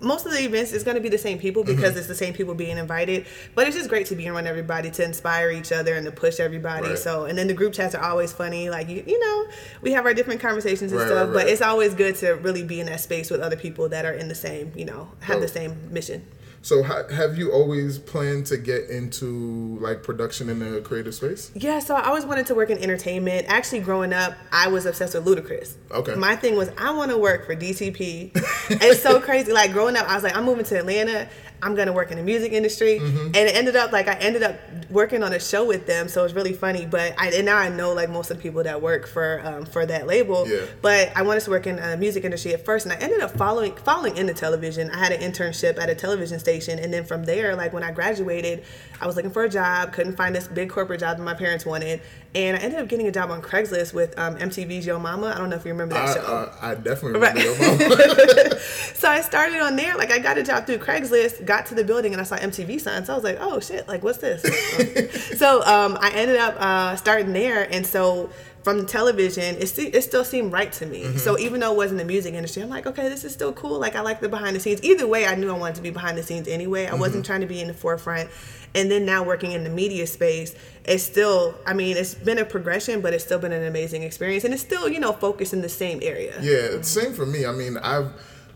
Most 0.00 0.26
of 0.26 0.32
the 0.32 0.40
events 0.44 0.72
is 0.72 0.82
going 0.82 0.96
to 0.96 1.00
be 1.00 1.08
the 1.08 1.18
same 1.18 1.38
people 1.38 1.64
because 1.64 1.90
Mm-hmm. 1.90 1.98
it's 1.98 2.06
the 2.08 2.14
same 2.14 2.34
people 2.34 2.54
being 2.54 2.78
invited. 2.78 3.26
But 3.54 3.66
it's 3.66 3.76
just 3.76 3.88
great 3.88 4.06
to 4.06 4.16
be 4.16 4.28
around 4.28 4.46
everybody 4.46 4.90
to 4.92 5.04
inspire 5.04 5.50
each 5.50 5.72
other 5.72 5.94
and 5.94 6.04
to 6.06 6.12
push 6.12 6.40
everybody. 6.40 6.88
Right. 6.88 6.98
So 6.98 7.24
and 7.24 7.36
then 7.38 7.46
the 7.46 7.54
group 7.54 7.72
chats 7.72 7.94
are 7.94 8.02
always 8.02 8.32
funny. 8.32 8.70
Like 8.70 8.88
you, 8.88 9.04
you 9.06 9.18
know, 9.18 9.46
we 9.82 9.92
have 9.92 10.06
our 10.06 10.14
different 10.14 10.40
conversations 10.40 10.92
and 10.92 11.00
Right, 11.00 11.08
stuff. 11.08 11.28
right, 11.28 11.34
But 11.34 11.48
it's 11.48 11.62
always 11.62 11.94
good 11.94 12.16
to 12.16 12.32
really 12.36 12.62
be 12.62 12.80
in 12.80 12.86
that 12.86 13.00
space 13.00 13.30
with 13.30 13.40
other 13.40 13.56
people 13.56 13.88
that 13.90 14.04
are 14.04 14.12
in 14.12 14.28
the 14.28 14.34
same, 14.34 14.72
you 14.74 14.84
know, 14.84 15.08
have 15.20 15.40
the 15.40 15.48
same 15.48 15.92
mission. 15.92 16.26
So 16.64 16.82
ha- 16.82 17.06
have 17.10 17.36
you 17.36 17.52
always 17.52 17.98
planned 17.98 18.46
to 18.46 18.56
get 18.56 18.88
into 18.88 19.76
like 19.82 20.02
production 20.02 20.48
in 20.48 20.60
the 20.60 20.80
creative 20.80 21.14
space? 21.14 21.50
Yeah, 21.54 21.78
so 21.78 21.94
I 21.94 22.06
always 22.06 22.24
wanted 22.24 22.46
to 22.46 22.54
work 22.54 22.70
in 22.70 22.78
entertainment. 22.78 23.44
Actually, 23.48 23.80
growing 23.80 24.14
up, 24.14 24.32
I 24.50 24.68
was 24.68 24.86
obsessed 24.86 25.12
with 25.12 25.26
Ludacris. 25.26 25.74
Okay. 25.90 26.14
My 26.14 26.36
thing 26.36 26.56
was 26.56 26.70
I 26.78 26.90
want 26.92 27.10
to 27.10 27.18
work 27.18 27.44
for 27.44 27.54
DTP. 27.54 28.30
it's 28.80 29.02
so 29.02 29.20
crazy. 29.28 29.52
Like 29.52 29.72
growing 29.72 29.94
up, 29.94 30.08
I 30.08 30.14
was 30.14 30.24
like, 30.24 30.34
I'm 30.34 30.46
moving 30.46 30.64
to 30.64 30.78
Atlanta. 30.78 31.28
I'm 31.64 31.74
gonna 31.74 31.92
work 31.92 32.10
in 32.10 32.18
the 32.18 32.22
music 32.22 32.52
industry, 32.52 33.00
Mm-hmm. 33.00 33.26
and 33.26 33.36
it 33.36 33.56
ended 33.56 33.74
up 33.76 33.90
like 33.92 34.06
I 34.08 34.14
ended 34.14 34.42
up 34.42 34.56
working 34.90 35.22
on 35.22 35.32
a 35.32 35.40
show 35.40 35.64
with 35.64 35.86
them. 35.86 36.08
So 36.08 36.20
it 36.20 36.24
was 36.24 36.34
really 36.34 36.52
funny. 36.52 36.86
But 36.86 37.14
I 37.18 37.30
and 37.30 37.46
now 37.46 37.56
I 37.56 37.68
know 37.70 37.92
like 37.94 38.10
most 38.10 38.30
of 38.30 38.36
the 38.36 38.42
people 38.42 38.62
that 38.64 38.80
work 38.82 39.06
for 39.06 39.40
um, 39.44 39.64
for 39.66 39.84
that 39.86 40.06
label. 40.06 40.46
Yeah. 40.48 40.60
But 40.82 41.10
I 41.16 41.22
wanted 41.22 41.40
to 41.44 41.50
work 41.50 41.66
in 41.66 41.76
the 41.76 41.96
music 41.96 42.24
industry 42.24 42.52
at 42.54 42.64
first, 42.64 42.86
and 42.86 42.92
I 42.92 42.96
ended 42.96 43.20
up 43.20 43.30
following 43.36 43.74
following 43.76 44.16
into 44.16 44.34
television. 44.34 44.90
I 44.90 44.98
had 44.98 45.12
an 45.12 45.20
internship 45.20 45.78
at 45.78 45.88
a 45.88 45.94
television 45.94 46.38
station, 46.38 46.78
and 46.78 46.92
then 46.92 47.04
from 47.04 47.24
there, 47.24 47.56
like 47.56 47.72
when 47.72 47.82
I 47.82 47.90
graduated, 47.92 48.64
I 49.04 49.06
was 49.06 49.16
looking 49.16 49.30
for 49.30 49.44
a 49.44 49.50
job, 49.50 49.92
couldn't 49.92 50.16
find 50.16 50.34
this 50.34 50.48
big 50.48 50.70
corporate 50.70 50.98
job 51.00 51.18
that 51.18 51.22
my 51.22 51.34
parents 51.34 51.66
wanted, 51.66 52.00
and 52.34 52.56
I 52.56 52.60
ended 52.60 52.80
up 52.80 52.88
getting 52.88 53.06
a 53.06 53.12
job 53.12 53.30
on 53.30 53.42
Craigslist 53.42 53.92
with 53.92 54.18
um, 54.18 54.36
MTV's 54.38 54.86
Yo 54.86 54.98
Mama. 54.98 55.26
I 55.34 55.38
don't 55.38 55.50
know 55.50 55.56
if 55.56 55.64
you 55.66 55.72
remember 55.72 55.94
that 55.94 56.08
I, 56.08 56.14
show. 56.14 56.20
uh, 56.22 56.56
I 56.62 56.74
definitely 56.74 57.20
Right. 57.20 57.34
remember 57.34 57.62
your 57.62 57.88
mom. 58.48 58.58
so 58.94 59.08
I 59.10 59.20
started 59.20 59.60
on 59.60 59.76
there. 59.76 59.94
Like 59.96 60.10
I 60.10 60.18
got 60.20 60.38
a 60.38 60.42
job 60.42 60.64
through 60.64 60.78
Craigslist, 60.78 61.44
got 61.44 61.66
to 61.66 61.74
the 61.74 61.84
building, 61.84 62.12
and 62.14 62.20
I 62.20 62.24
saw 62.24 62.36
MTV 62.38 62.80
signs. 62.80 63.08
So 63.08 63.12
I 63.12 63.16
was 63.16 63.24
like, 63.24 63.36
oh 63.40 63.60
shit, 63.60 63.86
like 63.88 64.02
what's 64.02 64.18
this? 64.18 64.40
so 65.38 65.58
um, 65.66 65.98
I 66.00 66.10
ended 66.14 66.38
up 66.38 66.56
uh, 66.58 66.96
starting 66.96 67.34
there, 67.34 67.70
and 67.70 67.86
so 67.86 68.30
from 68.64 68.78
the 68.78 68.84
television, 68.84 69.56
it, 69.56 69.66
sti- 69.68 69.90
it 69.92 70.02
still 70.02 70.24
seemed 70.24 70.50
right 70.50 70.72
to 70.72 70.86
me. 70.86 71.18
So 71.18 71.34
mm-hmm. 71.34 71.44
even 71.44 71.60
though 71.60 71.72
it 71.72 71.76
wasn't 71.76 71.98
the 71.98 72.04
music 72.06 72.32
industry, 72.32 72.62
I'm 72.62 72.70
like, 72.70 72.86
okay, 72.86 73.10
this 73.10 73.22
is 73.22 73.32
still 73.32 73.52
cool. 73.52 73.78
Like 73.78 73.94
I 73.94 74.00
like 74.00 74.20
the 74.20 74.28
behind 74.28 74.56
the 74.56 74.60
scenes. 74.60 74.82
Either 74.82 75.06
way, 75.06 75.26
I 75.26 75.34
knew 75.34 75.50
I 75.50 75.58
wanted 75.58 75.76
to 75.76 75.82
be 75.82 75.90
behind 75.90 76.16
the 76.16 76.22
scenes 76.22 76.48
anyway. 76.48 76.86
I 76.86 76.94
wasn't 76.94 77.24
mm-hmm. 77.24 77.30
trying 77.30 77.40
to 77.42 77.46
be 77.46 77.60
in 77.60 77.68
the 77.68 77.74
forefront. 77.74 78.30
And 78.74 78.90
then 78.90 79.04
now 79.04 79.22
working 79.22 79.52
in 79.52 79.62
the 79.64 79.70
media 79.70 80.06
space, 80.06 80.54
it's 80.84 81.04
still, 81.04 81.54
I 81.66 81.74
mean, 81.74 81.96
it's 81.96 82.14
been 82.14 82.38
a 82.38 82.44
progression, 82.44 83.02
but 83.02 83.12
it's 83.12 83.22
still 83.22 83.38
been 83.38 83.52
an 83.52 83.64
amazing 83.64 84.02
experience, 84.02 84.44
and 84.44 84.52
it's 84.52 84.62
still, 84.62 84.88
you 84.88 84.98
know, 84.98 85.12
focused 85.12 85.52
in 85.52 85.60
the 85.60 85.68
same 85.68 86.00
area. 86.02 86.36
Yeah, 86.40 86.80
same 86.82 87.12
for 87.12 87.26
me. 87.26 87.46
I 87.46 87.52
mean, 87.52 87.76
I've 87.76 88.10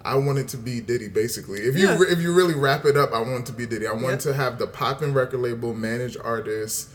I 0.04 0.14
wanted 0.14 0.48
to 0.48 0.56
be 0.56 0.80
Diddy 0.80 1.08
basically. 1.08 1.60
If 1.60 1.76
you 1.76 1.88
Yeah. 1.88 1.98
if 2.08 2.20
you 2.20 2.32
really 2.32 2.54
wrap 2.54 2.84
it 2.84 2.96
up, 2.96 3.12
I 3.12 3.20
wanted 3.20 3.46
to 3.46 3.52
be 3.52 3.66
Diddy. 3.66 3.86
I 3.86 3.92
wanted 3.92 4.12
Yep. 4.12 4.20
to 4.20 4.34
have 4.34 4.58
the 4.58 4.66
poppin' 4.66 5.12
record 5.12 5.40
label, 5.40 5.74
manage 5.74 6.16
artists, 6.16 6.86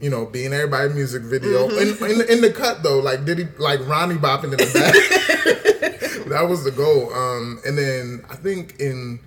you 0.00 0.10
know, 0.10 0.26
being 0.26 0.46
in 0.46 0.52
everybody's 0.54 0.94
music 0.94 1.22
video. 1.22 1.68
Mm-hmm. 1.68 2.04
In, 2.04 2.20
in 2.20 2.28
in 2.28 2.40
the 2.42 2.52
cut 2.52 2.82
though, 2.82 2.98
like 3.00 3.24
Diddy, 3.24 3.48
like 3.58 3.80
Ronnie 3.86 4.16
bopping 4.16 4.44
in 4.44 4.50
the 4.50 4.70
back. 4.74 6.26
that 6.28 6.48
was 6.48 6.64
the 6.64 6.70
goal. 6.70 7.12
Um, 7.12 7.60
and 7.66 7.78
then 7.78 8.24
I 8.30 8.36
think 8.36 8.78
in 8.80 9.20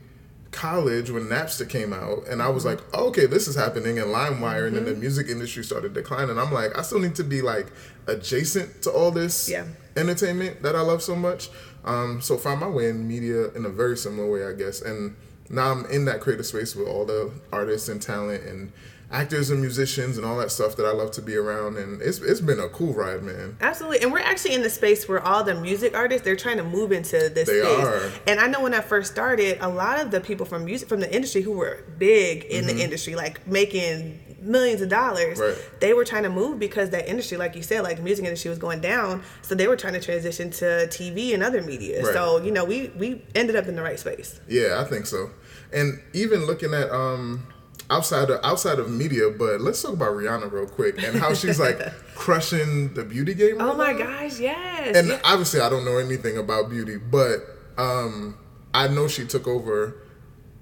college 0.51 1.09
when 1.11 1.23
Napster 1.25 1.67
came 1.67 1.93
out, 1.93 2.27
and 2.27 2.41
I 2.41 2.49
was 2.49 2.65
Mm-hmm. 2.65 2.77
like, 2.83 2.85
oh, 2.93 3.07
okay, 3.09 3.25
this 3.25 3.47
is 3.47 3.55
happening, 3.55 3.99
and 3.99 4.09
LimeWire, 4.09 4.67
and 4.67 4.75
then 4.75 4.85
the 4.85 4.95
music 4.95 5.27
industry 5.27 5.63
started 5.63 5.93
declining. 5.93 6.37
I'm 6.37 6.51
like, 6.51 6.77
I 6.77 6.81
still 6.81 6.99
need 6.99 7.15
to 7.15 7.23
be 7.23 7.41
like 7.41 7.67
adjacent 8.07 8.81
to 8.83 8.91
all 8.91 9.11
this 9.11 9.49
Yeah. 9.49 9.65
entertainment 9.95 10.61
that 10.63 10.75
I 10.75 10.81
love 10.81 11.01
so 11.01 11.15
much. 11.15 11.49
Um, 11.85 12.19
so 12.21 12.37
find 12.37 12.59
my 12.59 12.67
way 12.67 12.89
in 12.89 13.07
media 13.07 13.49
in 13.53 13.65
a 13.65 13.69
very 13.69 13.95
similar 13.95 14.29
way, 14.29 14.45
I 14.45 14.53
guess. 14.53 14.81
And 14.81 15.15
now 15.49 15.71
I'm 15.71 15.85
in 15.85 16.05
that 16.05 16.19
creative 16.19 16.45
space 16.45 16.75
with 16.75 16.87
all 16.87 17.05
the 17.05 17.31
artists 17.53 17.87
and 17.89 18.01
talent 18.01 18.43
and 18.43 18.71
actors 19.11 19.49
and 19.49 19.59
musicians 19.59 20.17
and 20.17 20.25
all 20.25 20.37
that 20.37 20.51
stuff 20.51 20.75
that 20.75 20.85
I 20.85 20.91
love 20.91 21.09
to 21.11 21.21
be 21.21 21.35
around. 21.35 21.77
And 21.77 22.01
it's 22.01 22.19
it's 22.19 22.41
been 22.41 22.59
a 22.59 22.69
cool 22.69 22.93
ride, 22.93 23.23
man. 23.23 23.57
Absolutely, 23.61 24.01
and 24.01 24.11
we're 24.11 24.19
actually 24.19 24.53
in 24.53 24.61
the 24.61 24.69
space 24.69 25.07
where 25.07 25.21
all 25.25 25.43
the 25.43 25.55
music 25.55 25.95
artists 25.97 26.23
they're 26.23 26.35
trying 26.35 26.57
to 26.57 26.63
move 26.63 26.91
into 26.91 27.29
this 27.29 27.47
They 27.47 27.59
space. 27.61 27.85
are. 27.85 28.11
And 28.27 28.39
I 28.39 28.47
know 28.47 28.61
when 28.61 28.73
I 28.73 28.81
first 28.81 29.11
started, 29.11 29.57
a 29.61 29.69
lot 29.69 29.99
of 29.99 30.11
the 30.11 30.21
people 30.21 30.45
from 30.45 30.65
music 30.65 30.87
from 30.89 30.99
the 30.99 31.13
industry 31.13 31.41
who 31.41 31.53
were 31.53 31.83
big 31.97 32.43
in 32.45 32.65
Mm-hmm. 32.65 32.77
the 32.77 32.83
industry, 32.83 33.15
like 33.15 33.47
making 33.47 34.19
millions 34.41 34.81
of 34.81 34.87
dollars, 34.89 35.37
Right. 35.39 35.57
they 35.81 35.93
were 35.93 36.05
trying 36.05 36.23
to 36.23 36.29
move 36.29 36.59
because 36.59 36.91
that 36.91 37.09
industry, 37.09 37.37
like 37.37 37.55
you 37.55 37.61
said, 37.63 37.81
like 37.83 37.97
the 37.97 38.03
music 38.03 38.23
industry 38.25 38.49
was 38.49 38.57
going 38.59 38.79
down, 38.79 39.21
so 39.41 39.53
they 39.55 39.67
were 39.67 39.75
trying 39.75 39.93
to 39.93 39.99
transition 39.99 40.49
to 40.51 40.65
TV 40.87 41.33
and 41.33 41.43
other 41.43 41.61
media. 41.61 42.03
Right. 42.03 42.13
So 42.13 42.37
you 42.41 42.51
know, 42.51 42.63
we 42.63 42.91
we 42.95 43.25
ended 43.35 43.55
up 43.55 43.67
in 43.67 43.75
the 43.75 43.81
right 43.81 43.99
space. 43.99 44.39
Yeah, 44.47 44.79
I 44.79 44.83
think 44.85 45.07
so. 45.07 45.31
And 45.73 45.99
even 46.13 46.45
looking 46.45 46.73
at 46.73 46.89
um 46.91 47.47
outside 47.89 48.29
of 48.29 48.39
outside 48.43 48.79
of 48.79 48.89
media, 48.91 49.29
but 49.29 49.61
let's 49.61 49.81
talk 49.81 49.93
about 49.93 50.11
Rihanna 50.13 50.51
real 50.51 50.67
quick 50.67 51.01
and 51.01 51.17
how 51.19 51.33
she's 51.33 51.59
like 51.59 51.79
crushing 52.15 52.93
the 52.93 53.03
beauty 53.03 53.33
game. 53.33 53.57
Oh 53.59 53.75
my 53.75 53.91
now. 53.93 53.97
gosh, 53.99 54.39
yes. 54.39 54.95
and 54.95 55.07
Yeah. 55.09 55.19
obviously 55.23 55.61
I 55.61 55.69
don't 55.69 55.85
know 55.85 55.97
anything 55.97 56.37
about 56.37 56.69
beauty, 56.69 56.97
but 56.97 57.37
um, 57.77 58.37
I 58.73 58.87
know 58.87 59.07
she 59.07 59.25
took 59.25 59.47
over 59.47 59.95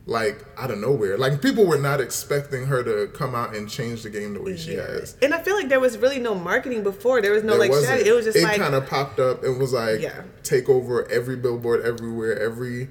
like 0.06 0.46
out 0.58 0.72
of 0.72 0.78
nowhere. 0.80 1.18
Like 1.18 1.42
people 1.42 1.66
were 1.66 1.78
not 1.78 2.00
expecting 2.00 2.68
her 2.68 2.82
to 2.82 3.12
come 3.13 3.36
out 3.36 3.54
and 3.54 3.70
change 3.70 4.04
the 4.04 4.10
game 4.10 4.34
the 4.36 4.42
way 4.42 4.56
she 4.56 4.76
has. 4.76 5.18
And 5.22 5.34
I 5.34 5.42
feel 5.42 5.56
like 5.56 5.68
there 5.68 5.82
was 5.82 5.98
really 5.98 6.20
no 6.20 6.34
marketing 6.34 6.82
before. 6.84 7.22
There 7.22 7.34
was 7.34 7.44
no 7.44 7.58
There 7.58 7.68
like 7.68 7.74
strategy. 7.74 8.10
It 8.10 8.13
was 8.13 8.24
just 8.24 8.38
it 8.38 8.44
like 8.44 8.58
kind 8.58 8.74
of 8.74 8.88
popped 8.88 9.20
up. 9.20 9.44
It 9.44 9.58
was 9.58 9.74
like 9.74 10.00
Yeah. 10.00 10.22
take 10.44 10.70
over 10.70 11.06
every 11.12 11.36
billboard 11.36 11.82
everywhere, 11.82 12.40
every 12.40 12.88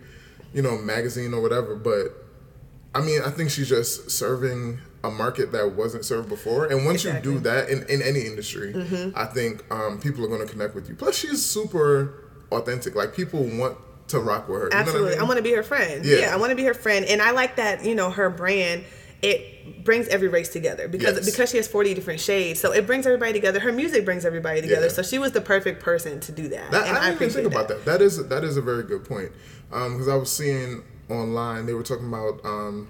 you 0.52 0.60
know 0.60 0.76
magazine 0.76 1.32
or 1.32 1.40
whatever. 1.40 1.74
But 1.74 2.25
I 2.96 3.00
mean, 3.04 3.20
I 3.24 3.30
think 3.30 3.50
she's 3.50 3.68
just 3.68 4.10
serving 4.10 4.78
a 5.04 5.10
market 5.10 5.52
that 5.52 5.72
wasn't 5.72 6.04
served 6.04 6.28
before. 6.28 6.66
And 6.66 6.84
once 6.86 7.04
Exactly. 7.04 7.20
Mm-hmm. 7.20 7.30
you 7.30 7.38
do 7.38 7.44
that 7.50 7.68
in, 7.68 7.82
in 7.88 8.02
any 8.02 8.22
industry, 8.26 8.74
I 9.14 9.26
think 9.26 9.64
um, 9.70 10.00
people 10.00 10.24
are 10.24 10.28
going 10.28 10.44
to 10.46 10.50
connect 10.52 10.74
with 10.74 10.88
you. 10.88 10.94
Plus, 10.96 11.16
she's 11.16 11.44
super 11.44 12.24
authentic. 12.50 12.94
Like 12.94 13.14
people 13.14 13.44
want 13.44 13.76
to 14.08 14.18
rock 14.20 14.48
with 14.48 14.62
her. 14.62 14.64
You 14.64 14.70
know 14.70 14.76
what 14.78 14.86
Absolutely. 14.88 15.16
I, 15.16 15.20
I 15.20 15.24
want 15.24 15.36
to 15.36 15.42
be 15.42 15.52
her 15.52 15.62
friend. 15.62 16.04
Yeah. 16.04 16.16
Yeah, 16.18 16.34
I 16.34 16.36
want 16.36 16.50
to 16.50 16.56
be 16.56 16.64
her 16.64 16.74
friend. 16.74 17.04
And 17.04 17.20
I 17.20 17.32
like 17.32 17.56
that, 17.56 17.84
you 17.84 17.94
know, 17.94 18.10
her 18.10 18.30
brand, 18.30 18.84
it 19.22 19.84
brings 19.84 20.06
every 20.08 20.28
race 20.28 20.48
together 20.48 20.88
because 20.88 21.16
Yes. 21.16 21.24
because 21.30 21.50
she 21.50 21.56
has 21.56 21.66
40 21.66 21.94
different 21.94 22.20
shades. 22.20 22.60
So 22.60 22.72
it 22.72 22.86
brings 22.86 23.06
everybody 23.06 23.32
together. 23.32 23.60
Her 23.60 23.72
music 23.72 24.04
brings 24.04 24.24
everybody 24.24 24.60
together. 24.60 24.86
Yeah. 24.86 24.92
So 24.92 25.02
she 25.02 25.18
was 25.18 25.32
the 25.32 25.40
perfect 25.40 25.82
person 25.82 26.20
to 26.20 26.32
do 26.32 26.48
that. 26.48 26.70
That, 26.70 26.86
and 26.88 26.96
I 26.96 27.10
didn't 27.10 27.22
even 27.22 27.28
think 27.34 27.46
appreciate 27.46 27.46
about 27.46 27.68
that. 27.68 27.84
That 27.84 28.00
is 28.00 28.26
that 28.28 28.44
is 28.44 28.56
a 28.56 28.62
very 28.62 28.84
good 28.84 29.04
point. 29.04 29.32
Because 29.70 30.08
I 30.08 30.14
was 30.14 30.30
seeing 30.30 30.84
online 31.08 31.66
they 31.66 31.74
were 31.74 31.82
talking 31.82 32.08
about 32.08 32.44
um, 32.44 32.88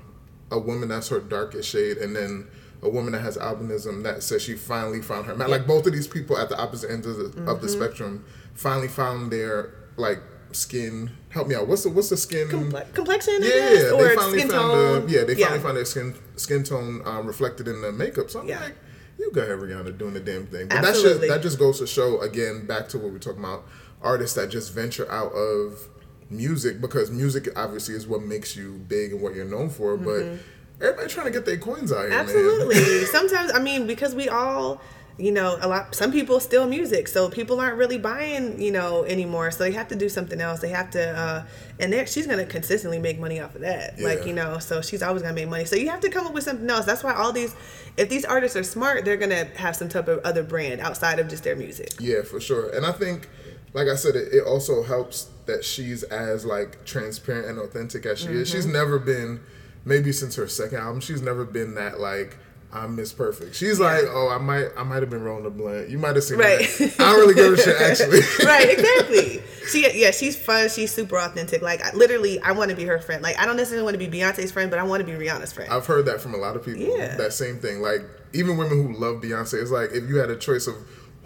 a 0.50 0.58
woman 0.58 0.88
that's 0.88 1.08
her 1.08 1.20
darkest 1.20 1.68
shade, 1.68 1.98
and 1.98 2.14
then 2.16 2.46
a 2.82 2.88
woman 2.88 3.12
that 3.12 3.20
has 3.20 3.36
albinism 3.36 4.02
that 4.04 4.22
says 4.22 4.42
she 4.42 4.54
finally 4.54 5.00
found 5.02 5.26
her 5.26 5.34
man. 5.34 5.50
Like 5.50 5.66
both 5.66 5.86
of 5.86 5.92
these 5.92 6.06
people 6.08 6.36
at 6.38 6.48
the 6.48 6.58
opposite 6.58 6.90
ends 6.90 7.06
of 7.06 7.16
the, 7.16 7.24
Mm-hmm. 7.40 7.60
the 7.62 7.68
spectrum 7.68 8.24
finally 8.54 8.88
found 8.88 9.30
their 9.32 9.74
like 9.96 10.20
skin. 10.52 11.10
Help 11.30 11.48
me 11.48 11.54
out. 11.54 11.66
What's 11.68 11.82
the 11.82 11.90
what's 11.90 12.08
the 12.10 12.16
skin? 12.16 12.48
Comple- 12.48 12.92
complexion, 12.94 13.34
yeah, 13.40 13.48
yeah, 13.72 13.90
or 13.90 14.08
they 14.08 14.14
finally 14.14 14.38
skin 14.38 14.50
found 14.50 14.72
tone. 14.72 15.06
the 15.06 15.12
yeah 15.12 15.24
they 15.24 15.34
finally 15.34 15.60
found 15.60 15.76
their 15.76 15.84
skin 15.84 16.14
skin 16.36 16.62
tone 16.64 17.02
um, 17.04 17.26
reflected 17.26 17.66
in 17.68 17.80
the 17.82 17.92
makeup. 17.92 18.30
So 18.30 18.40
I'm 18.40 18.48
Yeah. 18.48 18.60
like, 18.60 18.76
you 19.18 19.30
got 19.32 19.48
Rihanna 19.48 19.96
doing 19.98 20.14
the 20.14 20.20
damn 20.20 20.46
thing. 20.46 20.68
But 20.68 20.82
that's 20.82 20.86
just 21.02 21.04
Absolutely. 21.06 21.28
that 21.28 21.42
just 21.42 21.58
goes 21.58 21.78
to 21.80 21.86
show 21.86 22.20
again 22.20 22.66
back 22.66 22.88
to 22.90 22.98
what 22.98 23.12
we're 23.12 23.18
talking 23.18 23.40
about 23.40 23.64
artists 24.02 24.36
that 24.36 24.50
just 24.50 24.72
venture 24.74 25.10
out 25.10 25.32
of 25.32 25.88
music 26.30 26.80
because 26.80 27.10
music 27.10 27.48
obviously 27.56 27.94
is 27.94 28.06
what 28.06 28.22
makes 28.22 28.56
you 28.56 28.72
big 28.88 29.12
and 29.12 29.20
what 29.20 29.34
you're 29.34 29.44
known 29.44 29.68
for. 29.70 29.96
But 29.96 30.38
everybody 30.80 31.08
trying 31.08 31.26
to 31.26 31.32
get 31.32 31.46
their 31.46 31.58
coins 31.58 31.92
out 31.92 32.02
here. 32.02 32.10
Mm-hmm. 32.10 32.20
Absolutely. 32.20 33.04
Sometimes, 33.06 33.52
I 33.52 33.58
mean, 33.58 33.86
because 33.86 34.14
we 34.14 34.28
all, 34.28 34.80
you 35.18 35.32
know, 35.32 35.56
a 35.60 35.68
lot. 35.68 35.94
Some 35.94 36.12
people 36.12 36.40
steal 36.40 36.66
music, 36.66 37.08
so 37.08 37.30
people 37.30 37.58
aren't 37.58 37.76
really 37.76 37.96
buying, 37.96 38.60
you 38.60 38.70
know, 38.70 39.04
anymore. 39.04 39.50
So 39.50 39.64
they 39.64 39.72
have 39.72 39.88
to 39.88 39.96
do 39.96 40.10
something 40.10 40.40
else. 40.42 40.60
They 40.60 40.68
have 40.68 40.90
to, 40.90 41.18
uh, 41.18 41.46
and 41.80 42.06
she's 42.06 42.26
gonna 42.26 42.44
consistently 42.44 42.98
make 42.98 43.18
money 43.18 43.40
off 43.40 43.54
of 43.54 43.62
that. 43.62 43.98
Yeah. 43.98 44.08
Like 44.08 44.26
you 44.26 44.34
know, 44.34 44.58
so 44.58 44.82
she's 44.82 45.02
always 45.02 45.22
gonna 45.22 45.34
make 45.34 45.48
money. 45.48 45.64
So 45.64 45.74
you 45.74 45.88
have 45.88 46.00
to 46.00 46.10
come 46.10 46.26
up 46.26 46.34
with 46.34 46.44
something 46.44 46.68
else. 46.68 46.84
That's 46.84 47.02
why 47.02 47.14
all 47.14 47.32
these, 47.32 47.56
if 47.96 48.10
these 48.10 48.26
artists 48.26 48.58
are 48.58 48.62
smart, 48.62 49.06
they're 49.06 49.16
gonna 49.16 49.46
have 49.56 49.74
some 49.74 49.88
type 49.88 50.08
of 50.08 50.18
other 50.18 50.42
brand 50.42 50.82
outside 50.82 51.18
of 51.18 51.28
just 51.28 51.44
their 51.44 51.56
music. 51.56 51.94
Yeah, 51.98 52.20
for 52.20 52.38
sure. 52.38 52.68
And 52.76 52.84
I 52.84 52.92
think, 52.92 53.30
like 53.72 53.88
I 53.88 53.94
said, 53.94 54.16
it, 54.16 54.34
it 54.34 54.44
also 54.46 54.82
helps 54.82 55.30
that 55.46 55.64
she's 55.64 56.02
as 56.04 56.44
like 56.44 56.84
transparent 56.84 57.46
and 57.48 57.58
authentic 57.58 58.04
as 58.06 58.20
she 58.20 58.28
is. 58.28 58.48
Mm-hmm. 58.48 58.56
She's 58.56 58.66
never 58.66 58.98
been, 58.98 59.40
maybe 59.84 60.12
since 60.12 60.36
her 60.36 60.48
second 60.48 60.78
album, 60.78 61.00
she's 61.00 61.22
never 61.22 61.44
been 61.44 61.74
that 61.74 62.00
like 62.00 62.36
I'm 62.72 62.96
Miss 62.96 63.12
Perfect. 63.12 63.54
She's 63.54 63.78
like, 63.80 64.02
oh, 64.08 64.28
I 64.28 64.38
might, 64.38 64.68
I 64.76 64.82
might 64.82 65.00
have 65.02 65.08
been 65.08 65.22
rolling 65.22 65.46
a 65.46 65.50
blunt. 65.50 65.88
You 65.88 65.98
might 65.98 66.14
have 66.16 66.24
seen 66.24 66.36
Right. 66.38 66.58
that. 66.58 66.94
I 66.98 67.12
don't 67.12 67.20
really 67.20 67.34
give 67.34 67.52
a 67.52 67.56
shit 67.56 67.76
actually. 67.80 68.20
right, 68.44 68.68
exactly. 68.68 69.42
She, 69.70 70.00
yeah, 70.00 70.10
she's 70.10 70.36
fun. 70.36 70.68
She's 70.68 70.92
super 70.92 71.16
authentic. 71.18 71.62
Like, 71.62 71.82
I, 71.82 71.92
literally, 71.94 72.38
I 72.40 72.52
want 72.52 72.70
to 72.70 72.76
be 72.76 72.84
her 72.84 72.98
friend. 72.98 73.22
Like, 73.22 73.38
I 73.38 73.46
don't 73.46 73.56
necessarily 73.56 73.84
want 73.84 73.98
to 73.98 73.98
be 74.10 74.18
Beyonce's 74.18 74.50
friend, 74.52 74.68
but 74.68 74.78
I 74.78 74.82
want 74.82 75.00
to 75.00 75.06
be 75.06 75.12
Rihanna's 75.12 75.52
friend. 75.52 75.72
I've 75.72 75.86
heard 75.86 76.06
that 76.06 76.20
from 76.20 76.34
a 76.34 76.38
lot 76.38 76.54
of 76.56 76.64
people. 76.64 76.82
Yeah. 76.82 77.16
That 77.16 77.32
same 77.32 77.58
thing. 77.58 77.80
Like 77.80 78.02
even 78.34 78.56
women 78.58 78.82
who 78.82 78.92
love 78.98 79.22
Beyonce, 79.22 79.62
it's 79.62 79.70
like 79.70 79.92
if 79.92 80.08
you 80.08 80.16
had 80.16 80.28
a 80.30 80.36
choice 80.36 80.66
of 80.66 80.74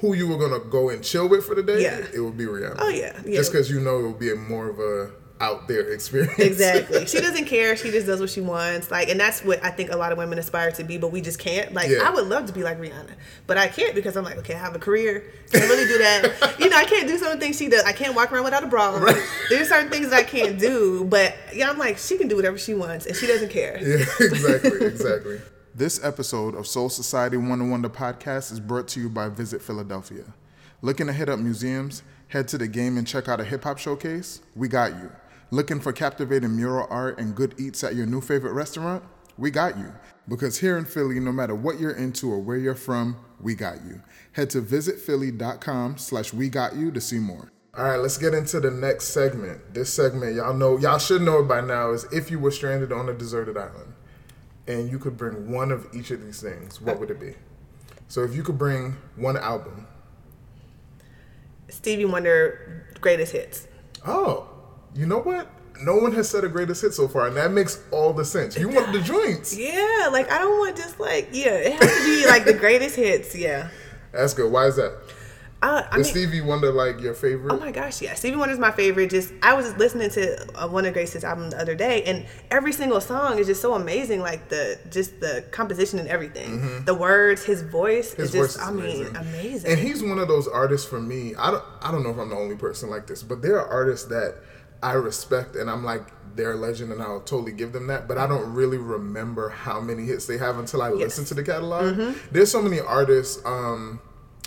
who 0.01 0.15
you 0.15 0.29
were 0.29 0.39
gonna 0.39 0.65
go 0.65 0.89
and 0.91 1.03
chill 1.05 1.29
with 1.29 1.45
for 1.45 1.55
the 1.55 1.63
day, 1.63 1.83
Yeah. 1.83 2.05
it 2.15 2.21
would 2.21 2.37
be 2.37 2.45
Rihanna. 2.47 2.77
Oh, 2.79 2.89
yeah, 2.89 3.19
yeah. 3.25 3.37
Just 3.37 3.53
because 3.53 3.71
you 3.71 3.81
know 3.81 3.99
it 3.99 4.03
would 4.09 4.19
be 4.19 4.31
a 4.33 4.37
more 4.37 4.69
of 4.69 4.79
a 4.79 5.11
out 5.43 5.67
there 5.69 5.81
experience. 5.93 6.39
Exactly. 6.39 7.07
She 7.07 7.19
doesn't 7.19 7.47
care. 7.47 7.75
She 7.75 7.91
just 7.91 8.07
does 8.07 8.21
what 8.21 8.29
she 8.29 8.43
wants. 8.43 8.91
Like, 8.91 9.09
and 9.09 9.19
that's 9.19 9.43
what 9.43 9.65
I 9.65 9.71
think 9.71 9.91
a 9.91 9.97
lot 9.97 10.13
of 10.13 10.19
women 10.19 10.39
aspire 10.39 10.71
to 10.73 10.85
be, 10.85 10.99
but 10.99 11.13
we 11.13 11.23
just 11.23 11.39
can't. 11.39 11.73
Like, 11.73 11.89
Yeah. 11.89 12.07
I 12.07 12.11
would 12.11 12.27
love 12.27 12.45
to 12.49 12.53
be 12.53 12.63
like 12.63 12.79
Rihanna, 12.79 13.13
but 13.47 13.57
I 13.57 13.69
can't 13.69 13.95
because 13.95 14.19
I'm 14.19 14.25
like, 14.25 14.37
okay, 14.37 14.55
I 14.55 14.59
have 14.59 14.75
a 14.75 14.79
career. 14.79 15.25
Can't 15.51 15.65
really 15.71 15.87
do 15.87 15.97
that. 15.97 16.57
you 16.59 16.69
know, 16.69 16.77
I 16.77 16.85
can't 16.85 17.09
do 17.09 17.17
some 17.17 17.29
of 17.29 17.35
the 17.35 17.41
things 17.41 17.57
she 17.57 17.69
does. 17.71 17.83
I 17.85 17.93
can't 17.93 18.15
walk 18.15 18.31
around 18.33 18.45
without 18.45 18.65
a 18.65 18.67
bra. 18.67 18.97
Right. 18.99 19.17
There's 19.49 19.69
certain 19.71 19.91
things 19.91 20.11
that 20.11 20.19
I 20.19 20.25
can't 20.25 20.59
do, 20.59 21.05
but 21.05 21.35
yeah, 21.55 21.71
I'm 21.71 21.79
like, 21.79 21.97
she 21.97 22.19
can 22.19 22.29
do 22.29 22.37
whatever 22.37 22.59
she 22.59 22.75
wants, 22.75 23.07
and 23.07 23.17
she 23.17 23.27
doesn't 23.27 23.51
care. 23.51 23.79
Yeah, 23.83 24.05
exactly, 24.21 24.87
exactly. 24.87 25.41
This 25.81 25.99
episode 26.05 26.55
of 26.55 26.67
Soul 26.67 26.91
Society 26.91 27.39
One 27.39 27.63
on 27.63 27.71
One 27.71 27.81
the 27.81 27.89
podcast 27.89 28.53
is 28.53 28.61
brought 28.61 28.87
to 28.89 29.01
you 29.01 29.09
by 29.09 29.31
Visit 29.31 29.63
Philadelphia. 29.63 30.25
Looking 30.83 31.07
to 31.07 31.13
hit 31.15 31.31
up 31.31 31.39
museums? 31.39 32.03
Head 32.29 32.49
to 32.49 32.59
the 32.59 32.69
game 32.69 32.99
and 32.99 33.07
check 33.07 33.31
out 33.31 33.41
a 33.41 33.45
hip 33.45 33.65
hop 33.65 33.79
showcase? 33.79 34.43
We 34.55 34.69
got 34.69 34.93
you. 34.97 35.11
Looking 35.51 35.81
for 35.81 35.95
captivating 35.95 36.55
mural 36.55 36.87
art 36.91 37.19
and 37.19 37.35
good 37.35 37.55
eats 37.59 37.83
at 37.83 37.95
your 37.95 38.05
new 38.05 38.21
favorite 38.21 38.53
restaurant? 38.53 39.03
We 39.39 39.51
got 39.51 39.79
you. 39.79 39.91
Because 40.29 40.59
here 40.59 40.77
in 40.77 40.85
Philly, 40.85 41.19
no 41.19 41.33
matter 41.33 41.55
what 41.55 41.81
you're 41.81 41.97
into 41.97 42.31
or 42.31 42.41
where 42.41 42.59
you're 42.59 42.75
from, 42.75 43.17
we 43.41 43.55
got 43.55 43.83
you. 43.83 44.03
Head 44.33 44.51
to 44.51 44.61
visitphilly.com 44.61 45.97
slash 45.97 46.35
we 46.35 46.51
got 46.51 46.77
you 46.77 46.91
to 46.91 47.01
see 47.01 47.19
more. 47.19 47.51
All 47.75 47.85
right, 47.85 47.97
let's 47.97 48.19
get 48.19 48.35
into 48.35 48.61
the 48.61 48.71
next 48.71 49.15
segment. 49.15 49.73
This 49.73 49.91
segment, 49.91 50.37
y'all 50.37 50.53
know, 50.53 50.77
y'all 50.77 50.99
should 50.99 51.23
know 51.23 51.39
it 51.39 51.49
by 51.49 51.63
now, 51.63 51.93
is 51.93 52.05
if 52.13 52.31
you 52.31 52.39
were 52.39 52.51
stranded 52.51 52.93
on 52.93 53.09
a 53.09 53.15
deserted 53.15 53.57
island 53.57 53.90
and 54.71 54.91
you 54.91 54.99
could 54.99 55.17
bring 55.17 55.51
one 55.51 55.73
of 55.73 55.87
each 55.93 56.11
of 56.11 56.25
these 56.25 56.41
things, 56.41 56.81
what 56.81 57.01
would 57.01 57.11
it 57.11 57.19
be? 57.19 57.35
So 58.09 58.23
if 58.23 58.35
you 58.35 58.43
could 58.43 58.59
bring 58.59 58.97
one 59.17 59.37
album, 59.37 59.87
Stevie 61.69 62.05
Wonder, 62.05 62.87
greatest 63.01 63.33
hits. 63.33 63.67
oh, 64.07 64.49
you 64.95 65.07
know 65.07 65.19
what? 65.19 65.49
No 65.83 65.97
one 65.97 66.13
has 66.13 66.29
said 66.29 66.45
a 66.45 66.49
greatest 66.49 66.83
hit 66.83 66.93
so 66.93 67.09
far, 67.09 67.29
and 67.29 67.37
that 67.37 67.53
makes 67.53 67.83
all 67.91 68.13
the 68.13 68.25
sense. 68.25 68.57
You 68.59 68.69
want 68.69 68.93
the 68.93 69.01
joints. 69.01 69.57
Yeah, 69.59 70.09
like 70.13 70.31
I 70.31 70.39
don't 70.39 70.59
want 70.59 70.77
just 70.77 71.01
like 71.01 71.29
yeah, 71.33 71.55
it 71.55 71.73
has 71.73 71.99
to 71.99 72.05
be 72.05 72.27
like 72.27 72.45
the 72.45 72.55
greatest 72.55 72.97
hits. 72.97 73.35
Yeah. 73.35 73.69
That's 74.13 74.35
good. 74.35 74.51
Why 74.51 74.67
is 74.67 74.77
that? 74.77 74.99
Uh, 75.63 75.83
I 75.91 75.99
Is 75.99 76.07
mean, 76.07 76.27
Stevie 76.27 76.41
Wonder 76.41 76.73
like 76.73 77.01
your 77.01 77.13
favorite? 77.13 77.53
Oh 77.53 77.59
my 77.59 77.71
gosh, 77.71 78.01
yeah. 78.01 78.15
Stevie 78.15 78.37
Wonder's 78.37 78.59
my 78.59 78.71
favorite. 78.71 79.11
Just 79.11 79.33
I 79.43 79.53
was 79.53 79.77
listening 79.77 80.09
to 80.11 80.47
uh, 80.59 80.67
one 80.69 80.87
of 80.87 80.95
Grace's 80.95 81.23
album 81.23 81.51
the 81.51 81.61
other 81.61 81.75
day, 81.75 82.03
and 82.05 82.27
every 82.51 82.73
single 82.73 83.01
song 83.01 83.39
is 83.39 83.47
just 83.47 83.61
so 83.61 83.75
amazing. 83.75 84.21
Like 84.21 84.49
the 84.49 84.79
just 84.91 85.21
the 85.21 85.45
composition 85.51 85.99
and 85.99 86.09
everything, 86.09 86.85
the 86.87 86.95
words, 86.95 87.45
his 87.45 87.63
voice 87.63 88.13
Mm-hmm. 88.13 88.23
His 88.23 88.35
is 88.35 88.41
just. 88.55 88.59
voice 88.59 88.63
is 88.63 88.69
I 88.69 88.73
mean, 88.73 88.85
amazing. 89.07 89.17
amazing. 89.17 89.71
And 89.73 89.81
he's 89.81 90.03
one 90.03 90.19
of 90.19 90.29
those 90.29 90.49
artists 90.49 90.89
for 90.89 91.01
me. 91.01 91.35
I 91.37 91.51
don't 91.51 91.65
I 91.83 91.93
don't 91.93 92.03
know 92.03 92.11
if 92.11 92.19
I'm 92.19 92.31
the 92.31 92.37
only 92.37 92.57
person 92.57 92.89
like 92.89 93.07
this, 93.07 93.23
but 93.23 93.43
there 93.43 93.61
are 93.61 93.69
artists 93.69 94.07
that 94.09 94.37
I 94.83 94.93
respect 94.95 95.57
and 95.57 95.69
I'm 95.69 95.85
like 95.85 96.03
they're 96.37 96.53
a 96.53 96.57
legend 96.57 96.93
and 96.93 97.03
I'll 97.03 97.21
totally 97.21 97.53
give 97.53 97.73
them 97.73 97.89
that, 97.89 98.09
but 98.09 98.17
I 98.17 98.27
don't 98.27 98.55
really 98.55 98.79
remember 98.79 99.51
how 99.51 99.81
many 99.81 100.05
hits 100.07 100.27
they 100.27 100.39
have 100.39 100.59
until 100.59 100.81
I 100.81 100.89
listen 100.91 101.25
to 101.27 101.35
the 101.35 101.43
catalog. 101.43 101.97
Mm-hmm. 101.97 102.19
There's 102.33 102.51
so 102.51 102.63
many 102.63 102.81
artists 102.81 103.45
um 103.45 104.01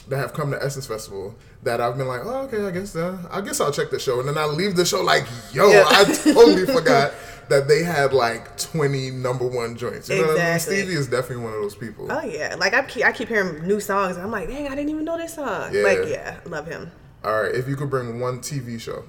that 0.10 0.18
have 0.18 0.34
come 0.34 0.52
to 0.52 0.62
Essence 0.64 0.86
Festival 0.86 1.36
that 1.64 1.80
I've 1.82 1.98
been 1.98 2.08
like, 2.08 2.22
oh, 2.26 2.42
okay, 2.44 2.66
I 2.66 2.72
guess 2.72 2.96
uh, 2.96 3.18
I 3.32 3.42
guess 3.42 3.60
I'll 3.62 3.72
check 3.72 3.90
the 3.90 4.00
show, 4.00 4.20
and 4.20 4.28
then 4.28 4.38
I 4.38 4.46
leave 4.46 4.76
the 4.76 4.86
show 4.86 5.02
like, 5.02 5.26
yo, 5.54 5.70
Yeah. 5.70 5.86
I 5.88 6.04
totally 6.04 6.66
forgot 6.74 7.14
that 7.50 7.68
they 7.68 7.84
had 7.84 8.14
like 8.14 8.58
20 8.58 9.12
number 9.12 9.46
one 9.46 9.76
joints. 9.76 10.10
You 10.10 10.16
know 10.18 10.22
what 10.28 10.32
I 10.32 10.44
mean? 10.44 10.54
Exactly. 10.56 10.78
Stevie 10.82 10.94
is 10.94 11.08
definitely 11.08 11.44
one 11.44 11.54
of 11.54 11.62
those 11.62 11.76
people. 11.76 12.08
oh 12.12 12.22
yeah, 12.24 12.56
like 12.58 12.74
I 12.74 12.84
keep 12.84 13.06
I 13.06 13.12
keep 13.12 13.28
hearing 13.30 13.66
new 13.68 13.80
songs, 13.80 14.16
and 14.18 14.26
I'm 14.26 14.32
like, 14.32 14.48
dang, 14.48 14.68
I 14.68 14.76
didn't 14.76 14.90
even 14.90 15.06
know 15.06 15.18
this 15.18 15.34
song. 15.36 15.74
Yeah. 15.74 15.84
Like 15.84 16.06
yeah, 16.08 16.40
love 16.46 16.68
him. 16.68 16.92
All 17.24 17.42
right, 17.44 17.54
if 17.56 17.68
you 17.70 17.76
could 17.76 17.90
bring 17.90 18.20
one 18.20 18.40
TV 18.40 18.80
show. 18.80 19.04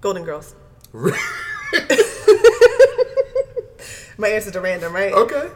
Golden 0.00 0.24
Girls. 0.24 0.54
My 4.16 4.28
answers 4.28 4.56
are 4.56 4.60
random, 4.60 4.92
right? 4.94 5.12
Okay. 5.12 5.48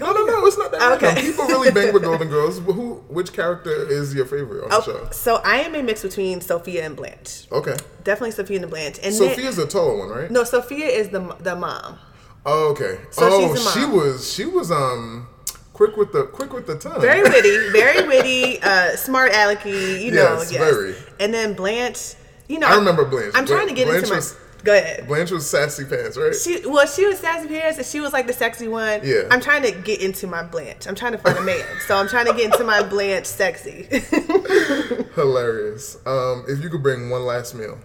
No, 0.00 0.12
no, 0.12 0.24
no, 0.24 0.46
it's 0.46 0.58
not 0.58 0.72
that 0.72 1.00
Okay. 1.02 1.20
People 1.20 1.44
really 1.46 1.70
bang 1.70 1.92
with 1.92 2.02
Golden 2.10 2.28
Girls. 2.28 2.58
Who, 2.58 2.94
which 3.08 3.32
character 3.32 3.70
is 3.88 4.14
your 4.14 4.26
favorite 4.26 4.64
on 4.64 4.70
the 4.70 4.76
Oh, 4.76 4.80
show? 4.80 5.08
so 5.12 5.36
I 5.44 5.58
am 5.58 5.74
a 5.74 5.82
mix 5.82 6.02
between 6.02 6.40
Sophia 6.40 6.84
and 6.84 6.96
Blanche. 6.96 7.46
Okay. 7.52 7.76
Definitely 8.02 8.32
Sophia 8.32 8.60
and 8.62 8.70
Blanche. 8.70 8.96
And 9.02 9.14
then- 9.14 9.28
Sophia's 9.30 9.56
the 9.56 9.66
tall 9.66 9.98
one, 9.98 10.08
right? 10.08 10.30
no, 10.30 10.44
Sophia 10.44 10.86
is 10.86 11.10
the 11.10 11.20
the 11.40 11.54
mom. 11.54 11.98
Oh, 12.44 12.70
okay. 12.72 12.98
So 13.12 13.28
oh, 13.30 13.56
she 13.72 13.84
was 13.84 14.32
she 14.32 14.44
was 14.46 14.72
um 14.72 15.28
quick 15.72 15.96
with 15.96 16.12
the 16.12 16.24
quick 16.24 16.52
with 16.52 16.66
the 16.66 16.76
tongue. 16.76 17.00
Very 17.00 17.22
witty, 17.28 17.70
very 17.70 18.06
witty, 18.08 18.60
uh, 18.62 18.96
smart 18.96 19.32
alecky, 19.32 20.02
you 20.02 20.10
know. 20.10 20.38
Yes, 20.38 20.50
Yes, 20.52 20.60
very. 20.74 20.94
And 21.20 21.32
then 21.32 21.54
Blanche, 21.54 22.14
you 22.48 22.58
know. 22.58 22.66
I 22.66 22.74
remember 22.74 23.04
Blanche. 23.04 23.32
I'm 23.36 23.46
trying 23.46 23.68
to 23.68 23.74
get 23.74 23.86
Blanche 23.86 23.98
into 24.04 24.10
my. 24.10 24.16
was- 24.16 24.36
go 24.64 24.76
ahead. 24.76 25.06
Blanche 25.06 25.30
was 25.30 25.48
sassy 25.48 25.84
pants, 25.84 26.16
right? 26.16 26.34
She 26.34 26.66
well, 26.66 26.86
she 26.86 27.06
was 27.06 27.18
sassy 27.18 27.48
pants, 27.48 27.78
and 27.78 27.86
she 27.86 28.00
was 28.00 28.12
like 28.12 28.26
the 28.26 28.32
sexy 28.32 28.68
one. 28.68 29.00
Yeah. 29.02 29.22
I'm 29.30 29.40
trying 29.40 29.62
to 29.62 29.72
get 29.72 30.00
into 30.00 30.26
my 30.26 30.42
Blanche. 30.42 30.86
I'm 30.86 30.94
trying 30.94 31.12
to 31.12 31.18
find 31.18 31.38
a 31.38 31.42
man, 31.42 31.64
so 31.86 31.96
I'm 31.96 32.08
trying 32.08 32.26
to 32.26 32.34
get 32.34 32.52
into 32.52 32.64
my 32.64 32.82
Blanche 32.82 33.26
sexy. 33.26 33.84
Hilarious. 35.14 35.96
Um, 36.06 36.44
if 36.48 36.62
you 36.62 36.70
could 36.70 36.82
bring 36.82 37.10
one 37.10 37.24
last 37.24 37.54
meal, 37.54 37.78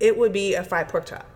it 0.00 0.16
would 0.16 0.32
be 0.32 0.54
a 0.54 0.64
fried 0.64 0.88
pork 0.88 1.06
chop. 1.06 1.26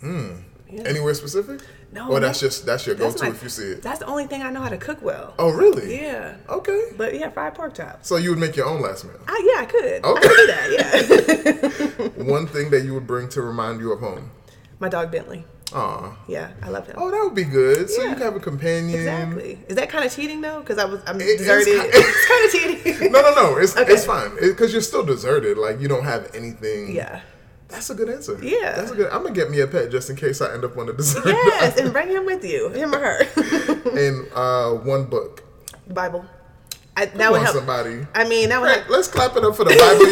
Hmm. 0.00 0.36
Anywhere 0.68 1.14
specific? 1.14 1.60
No, 1.92 2.08
Well, 2.10 2.20
that's 2.20 2.40
just 2.40 2.66
that's 2.66 2.86
your 2.86 2.94
That's 2.96 3.14
go-to 3.14 3.30
my- 3.30 3.36
if 3.36 3.42
you 3.42 3.48
see 3.48 3.70
it. 3.72 3.82
That's 3.82 4.00
the 4.00 4.06
only 4.06 4.26
thing 4.26 4.42
I 4.42 4.50
know 4.50 4.60
how 4.60 4.68
to 4.68 4.76
cook 4.76 5.00
well. 5.02 5.32
Oh, 5.38 5.50
really? 5.50 6.00
Yeah. 6.00 6.34
Okay. 6.48 6.90
But 6.96 7.14
yeah, 7.18 7.30
fried 7.30 7.54
pork 7.54 7.74
chops. 7.74 8.08
So 8.08 8.16
you 8.16 8.30
would 8.30 8.38
make 8.38 8.56
your 8.56 8.66
own 8.66 8.82
last 8.82 9.04
meal. 9.04 9.14
I, 9.26 9.52
yeah, 9.54 9.62
I 9.62 9.66
could. 9.66 10.04
I 10.04 10.08
Okay. 10.08 10.28
could 10.28 10.36
do 10.36 10.46
that. 10.46 12.08
Yeah. 12.18 12.24
One 12.24 12.46
thing 12.46 12.70
that 12.70 12.84
you 12.84 12.92
would 12.94 13.06
bring 13.06 13.28
to 13.30 13.40
remind 13.42 13.80
you 13.80 13.92
of 13.92 14.00
home. 14.00 14.30
my 14.78 14.88
dog 14.88 15.10
Bentley. 15.10 15.44
Aw. 15.74 16.16
Yeah, 16.28 16.50
I 16.62 16.68
love 16.68 16.86
him. 16.86 16.94
Oh, 16.98 17.10
that 17.10 17.20
would 17.24 17.34
be 17.34 17.44
good. 17.44 17.88
So 17.90 18.02
you 18.02 18.08
Yeah. 18.08 18.14
could 18.14 18.22
have 18.22 18.36
a 18.36 18.40
companion. 18.40 18.98
Exactly. 18.98 19.58
Is 19.68 19.76
that 19.76 19.88
kind 19.88 20.04
of 20.04 20.14
cheating 20.14 20.40
though? 20.40 20.60
Because 20.60 20.78
I 20.78 20.84
was 20.84 21.00
I'm 21.06 21.20
It 21.20 21.38
deserted. 21.38 21.68
it's 21.92 22.26
kind 22.28 22.44
of 22.44 22.84
cheating. 22.84 23.12
No, 23.12 23.20
no, 23.22 23.34
no. 23.34 23.56
It's 23.58 23.76
Okay. 23.76 23.92
it's 23.92 24.04
fine 24.04 24.30
because 24.40 24.72
you're 24.72 24.82
still 24.82 25.04
deserted. 25.04 25.56
Like 25.58 25.80
you 25.80 25.88
don't 25.88 26.04
have 26.04 26.30
anything. 26.34 26.92
yeah. 26.94 27.20
That's 27.68 27.90
a 27.90 27.94
good 27.94 28.08
answer. 28.08 28.38
Yeah. 28.42 28.72
That's 28.76 28.92
a 28.92 28.94
good. 28.94 29.10
I'm 29.10 29.22
gonna 29.22 29.34
get 29.34 29.50
me 29.50 29.60
a 29.60 29.66
pet 29.66 29.90
just 29.90 30.08
in 30.10 30.16
case 30.16 30.40
I 30.40 30.52
end 30.54 30.64
up 30.64 30.76
on 30.78 30.88
a 30.88 30.92
deserted. 30.92 31.34
Yes, 31.34 31.78
and 31.80 31.92
bring 31.92 32.08
him 32.08 32.24
with 32.24 32.44
you, 32.44 32.68
him 32.70 32.94
or 32.94 32.98
her. 32.98 33.20
and 33.98 34.28
uh, 34.34 34.70
one 34.84 35.04
book. 35.06 35.42
The 35.86 35.94
Bible. 35.94 36.24
I, 36.98 37.06
that 37.06 37.18
Come 37.18 37.32
would 37.32 37.42
help. 37.42 37.56
somebody. 37.56 38.06
I 38.14 38.26
mean, 38.26 38.48
that 38.48 38.60
would 38.60 38.68
Right, 38.68 38.78
help. 38.78 38.88
let's 38.90 39.08
clap 39.08 39.36
it 39.36 39.44
up 39.44 39.54
for 39.54 39.64
the 39.64 39.76
Bible, 39.76 40.08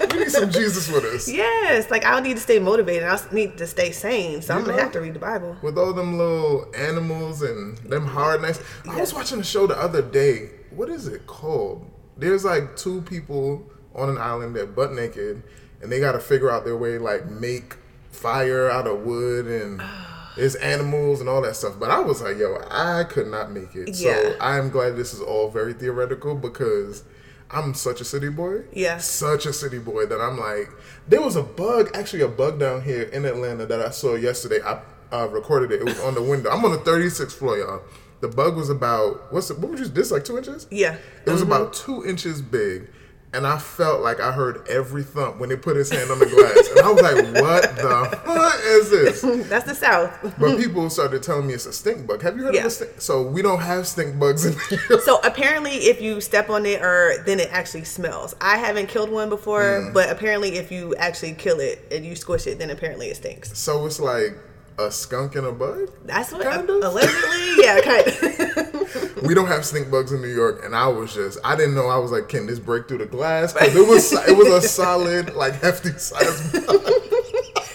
y'all. 0.00 0.10
we 0.18 0.24
need 0.24 0.30
some 0.30 0.50
Jesus 0.50 0.90
with 0.90 1.04
us. 1.04 1.28
Yes, 1.30 1.88
like 1.90 2.04
I'll 2.04 2.20
need 2.20 2.34
to 2.34 2.42
stay 2.42 2.58
motivated. 2.58 3.04
I'll 3.04 3.20
need 3.32 3.58
to 3.58 3.66
stay 3.66 3.92
sane. 3.92 4.42
So 4.42 4.54
I'm 4.54 4.60
You 4.62 4.66
gonna 4.68 4.82
have 4.82 4.92
to 4.92 5.00
read 5.00 5.14
the 5.14 5.20
Bible. 5.20 5.56
With 5.62 5.78
all 5.78 5.92
them 5.92 6.18
little 6.18 6.66
animals 6.76 7.42
and 7.42 7.76
them 7.78 8.06
hard 8.06 8.42
necks. 8.42 8.60
I 8.88 8.98
was 9.00 9.14
watching 9.14 9.38
a 9.38 9.44
show 9.44 9.66
the 9.68 9.78
other 9.78 10.02
day. 10.02 10.50
What 10.70 10.88
is 10.88 11.06
it 11.06 11.26
called? 11.28 11.88
There's 12.16 12.44
like 12.44 12.76
two 12.76 13.02
people 13.02 13.70
on 13.94 14.08
an 14.08 14.18
island 14.18 14.56
that 14.56 14.74
butt 14.74 14.92
naked, 14.94 15.44
and 15.84 15.92
they 15.92 16.00
got 16.00 16.12
to 16.12 16.18
figure 16.18 16.50
out 16.50 16.64
their 16.64 16.76
way, 16.76 16.98
like 16.98 17.30
make 17.30 17.76
fire 18.10 18.68
out 18.70 18.86
of 18.86 19.00
wood 19.00 19.46
and. 19.46 19.82
There's 20.36 20.56
animals 20.56 21.20
and 21.20 21.28
all 21.28 21.42
that 21.42 21.54
stuff, 21.54 21.78
but 21.78 21.92
I 21.92 22.00
was 22.00 22.20
like, 22.20 22.38
"Yo, 22.38 22.58
I 22.68 23.04
could 23.04 23.28
not 23.28 23.52
make 23.52 23.76
it." 23.76 23.90
Yeah. 23.90 24.14
So 24.14 24.36
I'm 24.40 24.68
glad 24.68 24.96
this 24.96 25.14
is 25.14 25.20
all 25.20 25.48
very 25.48 25.72
theoretical 25.74 26.34
because 26.34 27.04
I'm 27.50 27.74
such 27.74 28.00
a 28.00 28.04
city 28.04 28.30
boy. 28.30 28.62
Yeah. 28.72 28.98
such 28.98 29.46
a 29.46 29.52
city 29.52 29.78
boy 29.78 30.06
that 30.06 30.20
I'm 30.20 30.38
like, 30.38 30.70
there 31.06 31.20
was 31.20 31.36
a 31.36 31.42
bug, 31.42 31.90
actually 31.94 32.22
a 32.22 32.28
bug 32.28 32.58
down 32.58 32.82
here 32.82 33.02
in 33.02 33.24
Atlanta 33.24 33.64
that 33.66 33.80
I 33.80 33.90
saw 33.90 34.16
yesterday. 34.16 34.60
I 34.64 34.80
uh, 35.12 35.28
recorded 35.28 35.70
it. 35.70 35.80
It 35.80 35.84
was 35.84 36.00
on 36.00 36.14
the 36.14 36.22
window. 36.22 36.50
I'm 36.50 36.64
on 36.64 36.72
the 36.72 36.78
36th 36.78 37.32
floor, 37.32 37.58
y'all. 37.58 37.82
The 38.20 38.28
bug 38.28 38.56
was 38.56 38.70
about 38.70 39.32
what's 39.32 39.50
it? 39.50 39.58
What 39.58 39.70
would 39.70 39.78
you? 39.78 39.86
This 39.86 40.10
like 40.10 40.24
two 40.24 40.38
inches? 40.38 40.66
Yeah. 40.70 40.96
It 41.26 41.30
was 41.30 41.42
about 41.42 41.74
two 41.74 42.04
inches 42.04 42.40
big, 42.40 42.88
and 43.34 43.46
I 43.46 43.58
felt 43.58 44.00
like 44.02 44.20
I 44.20 44.32
heard 44.32 44.66
every 44.68 45.02
thump 45.02 45.38
when 45.38 45.48
they 45.48 45.56
put 45.56 45.76
his 45.76 45.90
hand 45.90 46.10
on 46.10 46.18
the 46.18 46.26
glass, 46.26 46.68
and 46.70 46.80
I 46.80 46.90
was 46.92 47.02
like, 47.02 47.42
"What 47.42 47.76
the 47.76 48.16
fuck 48.24 48.60
is 48.64 48.90
this?" 48.90 49.20
That's 49.48 49.66
the 49.66 49.74
South. 49.74 50.12
But 50.38 50.56
people 50.58 50.88
started 50.90 51.22
telling 51.22 51.46
me 51.46 51.54
it's 51.54 51.66
a 51.66 51.72
stink 51.72 52.06
bug. 52.06 52.22
Have 52.22 52.36
you 52.36 52.44
heard 52.44 52.54
Yeah. 52.54 52.60
of 52.62 52.66
a 52.66 52.70
stink? 52.70 52.92
So 53.00 53.22
we 53.22 53.42
don't 53.42 53.60
have 53.60 53.86
stink 53.86 54.18
bugs 54.18 54.44
in 54.46 54.56
here. 54.70 55.00
So 55.04 55.20
apparently, 55.24 55.72
if 55.72 56.00
you 56.00 56.20
step 56.20 56.48
on 56.50 56.64
it, 56.66 56.80
or 56.82 57.22
then 57.26 57.40
it 57.40 57.48
actually 57.52 57.84
smells. 57.84 58.34
I 58.40 58.56
haven't 58.56 58.86
killed 58.88 59.10
one 59.10 59.28
before, 59.28 59.62
Mm. 59.62 59.92
but 59.94 60.10
apparently, 60.10 60.56
if 60.56 60.70
you 60.72 60.94
actually 60.96 61.32
kill 61.34 61.60
it 61.60 61.86
and 61.90 62.04
you 62.04 62.14
squish 62.16 62.46
it, 62.46 62.58
then 62.58 62.70
apparently 62.70 63.08
it 63.08 63.16
stinks. 63.16 63.58
So 63.58 63.84
it's 63.86 64.00
like 64.00 64.36
a 64.78 64.90
skunk 64.90 65.36
and 65.36 65.46
a 65.46 65.52
bug. 65.52 65.88
That's 66.04 66.32
what 66.32 66.42
Kind 66.42 66.68
of. 66.68 66.82
allegedly, 66.82 67.54
yeah, 67.64 67.80
kind 67.84 68.06
of. 68.06 69.22
we 69.22 69.34
don't 69.34 69.46
have 69.46 69.64
stink 69.64 69.90
bugs 69.90 70.12
in 70.12 70.20
New 70.20 70.28
York, 70.34 70.62
and 70.64 70.74
I 70.74 70.88
was 70.88 71.14
just 71.14 71.38
I 71.44 71.54
didn't 71.56 71.74
know 71.74 71.86
I 71.88 71.98
was 71.98 72.10
like, 72.10 72.28
can 72.28 72.46
this 72.46 72.58
break 72.58 72.88
through 72.88 72.98
the 72.98 73.06
glass? 73.06 73.52
Because 73.52 73.74
it 73.76 73.86
was 73.88 74.12
it 74.28 74.36
was 74.36 74.48
a 74.48 74.60
solid 74.66 75.34
like 75.34 75.54
hefty 75.60 75.90
size. 75.90 76.52
bug. 76.52 76.80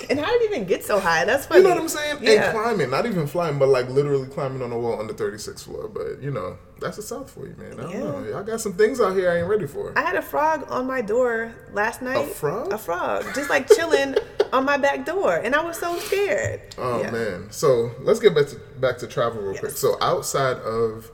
and 0.10 0.20
how 0.20 0.26
did 0.32 0.42
it 0.42 0.52
even 0.52 0.66
get 0.66 0.84
so 0.84 1.00
high? 1.00 1.24
That's 1.26 1.46
funny. 1.46 1.62
You 1.62 1.68
know 1.68 1.76
what 1.76 1.82
I'm 1.84 1.88
saying? 1.90 2.18
Yeah. 2.22 2.32
And 2.50 2.58
climbing, 2.58 2.90
not 2.90 3.06
even 3.06 3.28
flying, 3.28 3.58
but 3.60 3.70
like 3.70 3.88
literally 3.90 4.28
climbing 4.28 4.62
on 4.62 4.72
the 4.72 4.78
wall 4.78 5.00
on 5.00 5.08
the 5.08 5.14
36th 5.14 5.64
floor. 5.64 5.88
But 5.88 6.22
you 6.22 6.32
know, 6.32 6.58
that's 6.82 6.98
the 6.98 7.04
South 7.04 7.30
for 7.32 7.48
you, 7.48 7.56
man. 7.58 7.80
I 7.80 7.84
don't 7.84 7.92
Yeah. 7.92 8.00
know. 8.00 8.24
Y'all 8.30 8.44
got 8.44 8.60
some 8.60 8.74
things 8.74 9.00
out 9.00 9.16
here 9.16 9.32
I 9.32 9.38
ain't 9.38 9.48
ready 9.48 9.68
for. 9.68 9.94
I 9.98 10.02
had 10.02 10.16
a 10.16 10.22
frog 10.22 10.66
on 10.70 10.86
my 10.88 11.02
door 11.02 11.54
last 11.72 12.02
night. 12.02 12.18
A 12.18 12.28
frog? 12.28 12.74
A 12.74 12.78
frog, 12.78 13.24
just 13.36 13.50
like 13.50 13.68
chilling 13.70 14.16
on 14.54 14.66
my 14.66 14.78
back 14.78 15.06
door, 15.06 15.36
and 15.36 15.56
I 15.56 15.64
was 15.64 15.78
so 15.78 15.98
scared. 16.00 16.62
Oh 16.78 17.00
Yeah. 17.02 17.12
man. 17.12 17.48
So 17.52 17.92
let's 18.02 18.20
get 18.20 18.34
back 18.36 18.48
to 18.48 18.56
back 18.80 18.98
to 19.00 19.08
travel 19.08 19.42
real 19.42 19.58
quick. 19.60 19.72
So 19.72 19.98
outside 20.02 20.58
of 20.58 21.12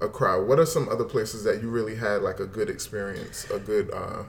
Accra, 0.00 0.44
what 0.44 0.58
are 0.58 0.66
some 0.66 0.88
other 0.88 1.04
places 1.04 1.42
that 1.44 1.60
you 1.62 1.68
really 1.70 1.96
had 1.96 2.22
like 2.22 2.38
a 2.40 2.46
good 2.46 2.70
experience, 2.70 3.46
a 3.50 3.58
good 3.58 3.90
uh 3.92 4.24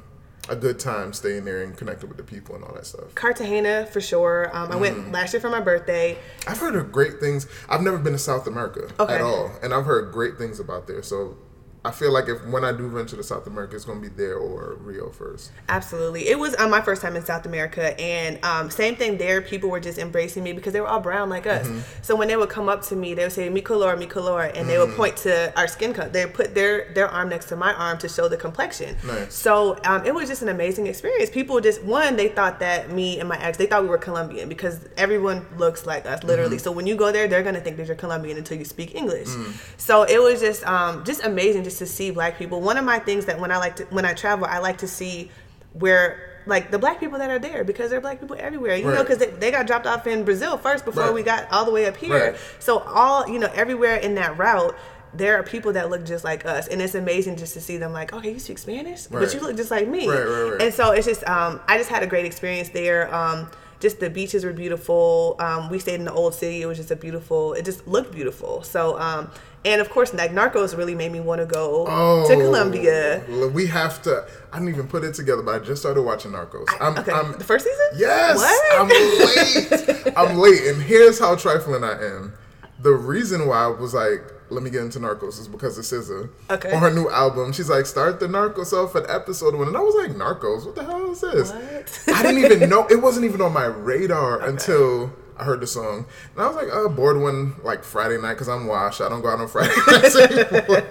a 0.48 0.56
good 0.56 0.80
time 0.80 1.14
staying 1.14 1.46
there 1.46 1.62
and 1.62 1.78
connecting 1.78 2.10
with 2.10 2.18
the 2.18 2.24
people 2.24 2.56
and 2.56 2.64
all 2.64 2.74
that 2.74 2.86
stuff? 2.88 3.14
Cartagena 3.14 3.86
for 3.86 4.02
sure. 4.02 4.50
Um, 4.52 4.72
I 4.72 4.76
Mm. 4.76 4.80
went 4.80 5.12
last 5.12 5.32
year 5.34 5.40
for 5.40 5.50
my 5.50 5.60
birthday. 5.60 6.18
I've 6.48 6.58
heard 6.58 6.76
of 6.76 6.92
great 6.92 7.20
things. 7.20 7.46
I've 7.70 7.82
never 7.82 8.00
been 8.00 8.14
to 8.14 8.20
South 8.20 8.48
America 8.48 8.88
Okay. 9.00 9.14
at 9.14 9.22
all, 9.22 9.52
and 9.62 9.74
I've 9.76 9.86
heard 9.86 10.12
great 10.12 10.40
things 10.40 10.60
about 10.60 10.88
there. 10.88 11.04
So 11.04 11.38
I 11.86 11.92
feel 11.92 12.12
like 12.12 12.28
if 12.28 12.46
when 12.48 12.66
I 12.66 12.74
do 12.74 12.90
venture 12.90 13.16
to 13.16 13.24
South 13.24 13.48
America, 13.48 13.76
it's 13.78 13.86
going 13.86 14.02
to 14.02 14.10
be 14.10 14.14
there 14.14 14.36
or 14.36 14.76
Rio 14.82 15.10
first. 15.12 15.52
Absolutely. 15.70 16.28
It 16.28 16.38
was 16.38 16.54
um, 16.60 16.70
my 16.72 16.82
first 16.82 17.02
time 17.02 17.16
in 17.16 17.24
South 17.24 17.46
America. 17.46 17.98
And 18.00 18.44
um, 18.44 18.70
same 18.70 18.98
thing 18.98 19.18
there. 19.18 19.42
People 19.42 19.70
were 19.70 19.80
just 19.80 19.98
embracing 19.98 20.44
me 20.44 20.52
because 20.52 20.74
they 20.74 20.82
were 20.82 20.88
all 20.88 21.00
brown 21.00 21.30
like 21.30 21.48
us. 21.48 21.66
Mm-hmm. 21.66 21.80
So 22.02 22.18
when 22.18 22.28
they 22.28 22.36
would 22.36 22.50
come 22.50 22.68
up 22.68 22.82
to 22.84 22.98
me, 22.98 23.14
they 23.14 23.24
would 23.24 23.32
say, 23.32 23.48
mi 23.48 23.62
color, 23.62 23.96
mi 23.96 24.08
color. 24.08 24.42
And 24.42 24.68
they 24.68 24.76
Mm. 24.76 24.88
would 24.88 24.96
point 24.98 25.16
to 25.18 25.58
our 25.58 25.70
skin 25.70 25.94
color. 25.94 26.10
They 26.10 26.26
would 26.26 26.34
put 26.34 26.54
their, 26.54 26.94
their 26.94 27.08
arm 27.08 27.30
next 27.30 27.46
to 27.46 27.56
my 27.56 27.74
arm 27.74 27.98
to 28.00 28.10
show 28.10 28.28
the 28.28 28.36
complexion. 28.38 28.98
Nice. 29.06 29.34
So 29.34 29.78
um, 29.86 30.06
it 30.06 30.14
was 30.14 30.28
just 30.28 30.42
an 30.42 30.50
amazing 30.50 30.88
experience. 30.88 31.30
People 31.30 31.62
just, 31.62 31.82
one, 31.84 32.18
they 32.18 32.28
thought 32.28 32.60
that 32.60 32.92
me 32.92 33.20
and 33.22 33.30
my 33.30 33.42
ex, 33.42 33.58
they 33.58 33.68
thought 33.68 33.84
we 33.84 33.90
were 33.90 33.98
Colombian 33.98 34.50
because 34.50 34.82
everyone 34.98 35.46
looks 35.58 35.86
like 35.86 36.06
us, 36.06 36.24
literally. 36.26 36.58
Mm-hmm. 36.58 36.64
So 36.64 36.72
when 36.74 36.88
you 36.88 36.98
go 36.98 37.12
there, 37.14 37.30
they're 37.30 37.44
going 37.44 37.56
to 37.56 37.62
think 37.62 37.78
that 37.78 37.88
you're 37.88 37.96
Colombian 37.96 38.38
until 38.38 38.58
you 38.58 38.66
speak 38.66 38.96
English. 38.96 39.30
Mm. 39.30 39.54
So 39.80 40.04
it 40.04 40.22
was 40.22 40.42
just 40.42 40.66
um, 40.68 41.06
just 41.06 41.24
amazing 41.24 41.64
just 41.70 41.80
to 41.80 41.86
see 41.86 42.12
black 42.12 42.38
people. 42.38 42.60
One 42.62 42.78
of 42.78 42.84
my 42.86 43.00
things 43.00 43.26
that 43.26 43.40
when 43.40 43.52
I 43.52 43.58
like 43.58 43.76
to, 43.78 43.84
when 43.86 44.06
I 44.06 44.14
travel, 44.14 44.46
I 44.46 44.58
like 44.60 44.80
to 44.80 44.88
see 44.88 45.30
where 45.74 46.42
like 46.46 46.72
the 46.72 46.80
black 46.80 47.00
people 47.00 47.20
that 47.20 47.30
are 47.30 47.38
there 47.40 47.64
because 47.64 47.90
there 47.92 48.00
are 48.00 48.02
black 48.02 48.20
people 48.20 48.36
everywhere. 48.40 48.76
You 48.76 48.86
know, 48.86 49.04
because 49.04 49.20
they, 49.20 49.28
they 49.28 49.52
got 49.52 49.68
dropped 49.68 49.86
off 49.86 50.08
in 50.08 50.24
Brazil 50.26 50.58
first 50.58 50.84
before 50.86 51.04
Right. 51.06 51.14
we 51.14 51.24
got 51.24 51.50
all 51.52 51.64
the 51.66 51.72
way 51.72 51.86
up 51.86 51.96
here. 51.96 52.32
Right. 52.32 52.40
So 52.60 52.80
all 52.80 53.28
you 53.30 53.40
know, 53.40 53.50
everywhere 53.54 53.96
in 53.96 54.16
that 54.16 54.38
route. 54.38 54.76
There 55.12 55.40
are 55.40 55.44
people 55.44 55.74
that 55.74 55.90
look 55.90 56.06
just 56.06 56.24
like 56.24 56.46
us, 56.46 56.68
and 56.68 56.80
it's 56.80 56.94
amazing 56.94 57.36
just 57.38 57.56
to 57.56 57.62
see 57.62 57.78
them. 57.78 57.92
Like, 57.92 58.14
okay, 58.14 58.32
you 58.32 58.38
speak 58.38 58.60
Spanish, 58.60 59.10
Right. 59.10 59.22
but 59.26 59.34
you 59.34 59.40
look 59.40 59.58
just 59.58 59.72
like 59.72 59.88
me. 59.88 60.08
Right, 60.08 60.20
right, 60.20 60.52
right. 60.52 60.62
And 60.62 60.72
so 60.72 60.92
it's 60.92 61.08
just, 61.08 61.28
um, 61.28 61.60
I 61.68 61.80
just 61.80 61.90
had 61.90 62.04
a 62.04 62.06
great 62.06 62.26
experience 62.28 62.70
there. 62.70 63.12
Um, 63.12 63.50
just 63.80 64.00
the 64.00 64.10
beaches 64.10 64.44
were 64.44 64.54
beautiful. 64.54 65.36
Um, 65.40 65.70
we 65.70 65.80
stayed 65.80 65.96
in 65.96 66.06
the 66.06 66.14
old 66.14 66.34
city. 66.34 66.62
It 66.62 66.66
was 66.66 66.78
just 66.78 66.92
a 66.92 66.96
beautiful. 66.96 67.54
It 67.54 67.66
just 67.66 67.88
looked 67.88 68.12
beautiful. 68.14 68.62
So, 68.64 69.00
um, 69.00 69.32
and 69.66 69.82
of 69.82 69.90
course, 69.90 70.14
like 70.14 70.32
Narcos 70.32 70.78
really 70.78 70.96
made 70.96 71.12
me 71.12 71.20
want 71.20 71.40
to 71.42 71.46
go 71.46 71.86
Oh, 71.88 72.28
to 72.28 72.36
Colombia. 72.36 73.24
We 73.54 73.68
have 73.68 74.02
to. 74.04 74.26
I 74.52 74.58
didn't 74.60 74.74
even 74.74 74.88
put 74.88 75.04
it 75.04 75.14
together, 75.14 75.42
but 75.42 75.56
I 75.62 75.66
just 75.66 75.82
started 75.82 76.02
watching 76.04 76.32
Narcos. 76.32 76.68
I'm, 76.80 76.98
okay, 76.98 77.12
I'm 77.12 77.34
the 77.38 77.44
first 77.44 77.66
season. 77.66 77.86
Yes, 77.98 78.38
What? 78.38 78.80
I'm 78.80 78.88
late. 78.90 80.14
I'm 80.18 80.38
late, 80.38 80.62
and 80.68 80.82
here's 80.82 81.20
how 81.20 81.36
trifling 81.36 81.84
I 81.84 81.94
am. 82.04 82.34
The 82.82 82.92
reason 82.92 83.48
why 83.48 83.64
I 83.64 83.68
was 83.68 83.94
like, 83.94 84.22
let 84.52 84.64
me 84.64 84.70
get 84.70 84.82
into 84.82 85.00
Narcos 85.00 85.40
is 85.40 85.48
because 85.48 85.78
of 85.78 85.86
SZA. 85.86 86.30
Okay. 86.50 86.72
On 86.72 86.82
her 86.82 86.92
new 86.92 87.10
album, 87.10 87.52
she's 87.52 87.70
like, 87.70 87.86
start 87.86 88.20
the 88.20 88.28
Narcos 88.28 88.74
off 88.74 88.96
at 88.96 89.10
episode 89.10 89.56
one, 89.56 89.68
and 89.68 89.78
I 89.78 89.82
was 89.82 89.96
like, 89.96 90.16
Narcos, 90.16 90.66
what 90.66 90.76
the 90.76 90.84
hell 90.84 91.12
is 91.12 91.22
this? 91.22 91.52
What? 91.52 92.16
I 92.16 92.24
didn't 92.24 92.44
even 92.44 92.70
know. 92.70 92.88
It 92.88 93.02
wasn't 93.02 93.26
even 93.26 93.42
on 93.42 93.54
my 93.54 93.66
radar 93.66 94.42
until. 94.42 95.14
I 95.38 95.46
heard 95.46 95.62
the 95.62 95.68
song 95.68 96.06
and 96.34 96.44
I 96.44 96.48
was 96.48 96.58
like, 96.58 96.68
oh, 96.70 96.90
bored 96.90 97.18
one 97.18 97.56
like 97.64 97.86
Friday 97.86 98.18
night 98.22 98.34
because 98.34 98.50
I'm 98.50 98.68
washed. 98.68 99.00
I 99.00 99.08
don't 99.08 99.22
go 99.22 99.30
out 99.30 99.40
on 99.40 99.48
Friday 99.48 99.74
nights 99.88 100.14
anymore. 100.18 100.84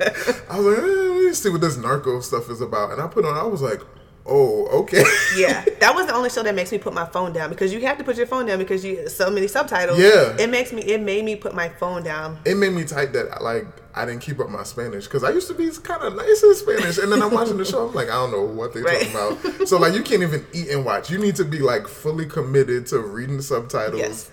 I 0.48 0.58
was 0.58 0.66
like, 0.66 0.78
eh, 0.78 0.86
let 0.86 1.22
me 1.22 1.32
see 1.34 1.50
what 1.50 1.60
this 1.60 1.76
narco 1.76 2.20
stuff 2.20 2.48
is 2.48 2.62
about. 2.62 2.92
And 2.92 3.02
I 3.02 3.08
put 3.08 3.26
on, 3.26 3.36
I 3.36 3.42
was 3.42 3.60
like, 3.60 3.82
oh, 4.28 4.66
okay. 4.82 5.02
yeah, 5.36 5.64
that 5.80 5.94
was 5.94 6.06
the 6.06 6.14
only 6.14 6.30
show 6.30 6.42
that 6.42 6.54
makes 6.54 6.70
me 6.72 6.78
put 6.78 6.92
my 6.94 7.04
phone 7.06 7.32
down 7.32 7.50
because 7.50 7.72
you 7.72 7.80
have 7.80 7.98
to 7.98 8.04
put 8.04 8.16
your 8.16 8.26
phone 8.26 8.46
down 8.46 8.58
because 8.58 8.84
you 8.84 9.08
so 9.08 9.30
many 9.30 9.48
subtitles. 9.48 9.98
Yeah. 9.98 10.36
it 10.38 10.48
makes 10.50 10.72
me. 10.72 10.82
It 10.82 11.00
made 11.00 11.24
me 11.24 11.36
put 11.36 11.54
my 11.54 11.68
phone 11.68 12.02
down. 12.02 12.38
it 12.44 12.56
made 12.56 12.72
me 12.72 12.84
type 12.84 13.12
that 13.12 13.42
like 13.42 13.66
I 13.94 14.04
didn't 14.04 14.20
keep 14.20 14.38
up 14.38 14.48
my 14.50 14.62
Spanish 14.62 15.04
because 15.04 15.24
I 15.24 15.30
used 15.30 15.48
to 15.48 15.54
be 15.54 15.68
kind 15.82 16.02
of 16.02 16.14
nice 16.14 16.42
in 16.42 16.54
Spanish, 16.54 16.98
and 16.98 17.10
then 17.10 17.20
I'm 17.22 17.32
watching 17.32 17.56
the 17.58 17.64
show. 17.64 17.88
I'm 17.88 17.94
like, 17.94 18.08
I 18.08 18.12
don't 18.12 18.30
know 18.30 18.44
what 18.44 18.72
they're 18.74 18.82
Right. 18.84 19.08
talking 19.12 19.40
about. 19.50 19.68
So 19.68 19.78
like, 19.78 19.94
you 19.94 20.02
can't 20.02 20.22
even 20.22 20.46
eat 20.52 20.68
and 20.68 20.84
watch. 20.84 21.10
You 21.10 21.18
need 21.18 21.36
to 21.36 21.44
be 21.44 21.58
like 21.58 21.88
fully 21.88 22.26
committed 22.26 22.86
to 22.88 23.00
reading 23.00 23.38
the 23.38 23.42
subtitles. 23.42 24.00
Yes. 24.00 24.30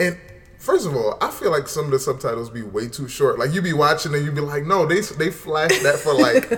And 0.00 0.18
first 0.62 0.86
of 0.86 0.94
all, 0.94 1.18
I 1.20 1.30
feel 1.30 1.50
like 1.50 1.66
some 1.66 1.86
of 1.86 1.90
the 1.90 1.98
subtitles 1.98 2.48
be 2.48 2.62
way 2.62 2.88
too 2.88 3.08
short. 3.08 3.38
Like 3.38 3.52
you 3.52 3.60
be 3.60 3.72
watching 3.72 4.14
and 4.14 4.24
you 4.24 4.30
be 4.30 4.40
like, 4.40 4.64
no, 4.64 4.86
they 4.86 5.00
they 5.00 5.30
flash 5.30 5.76
that 5.82 5.96
for 5.98 6.14
like 6.14 6.50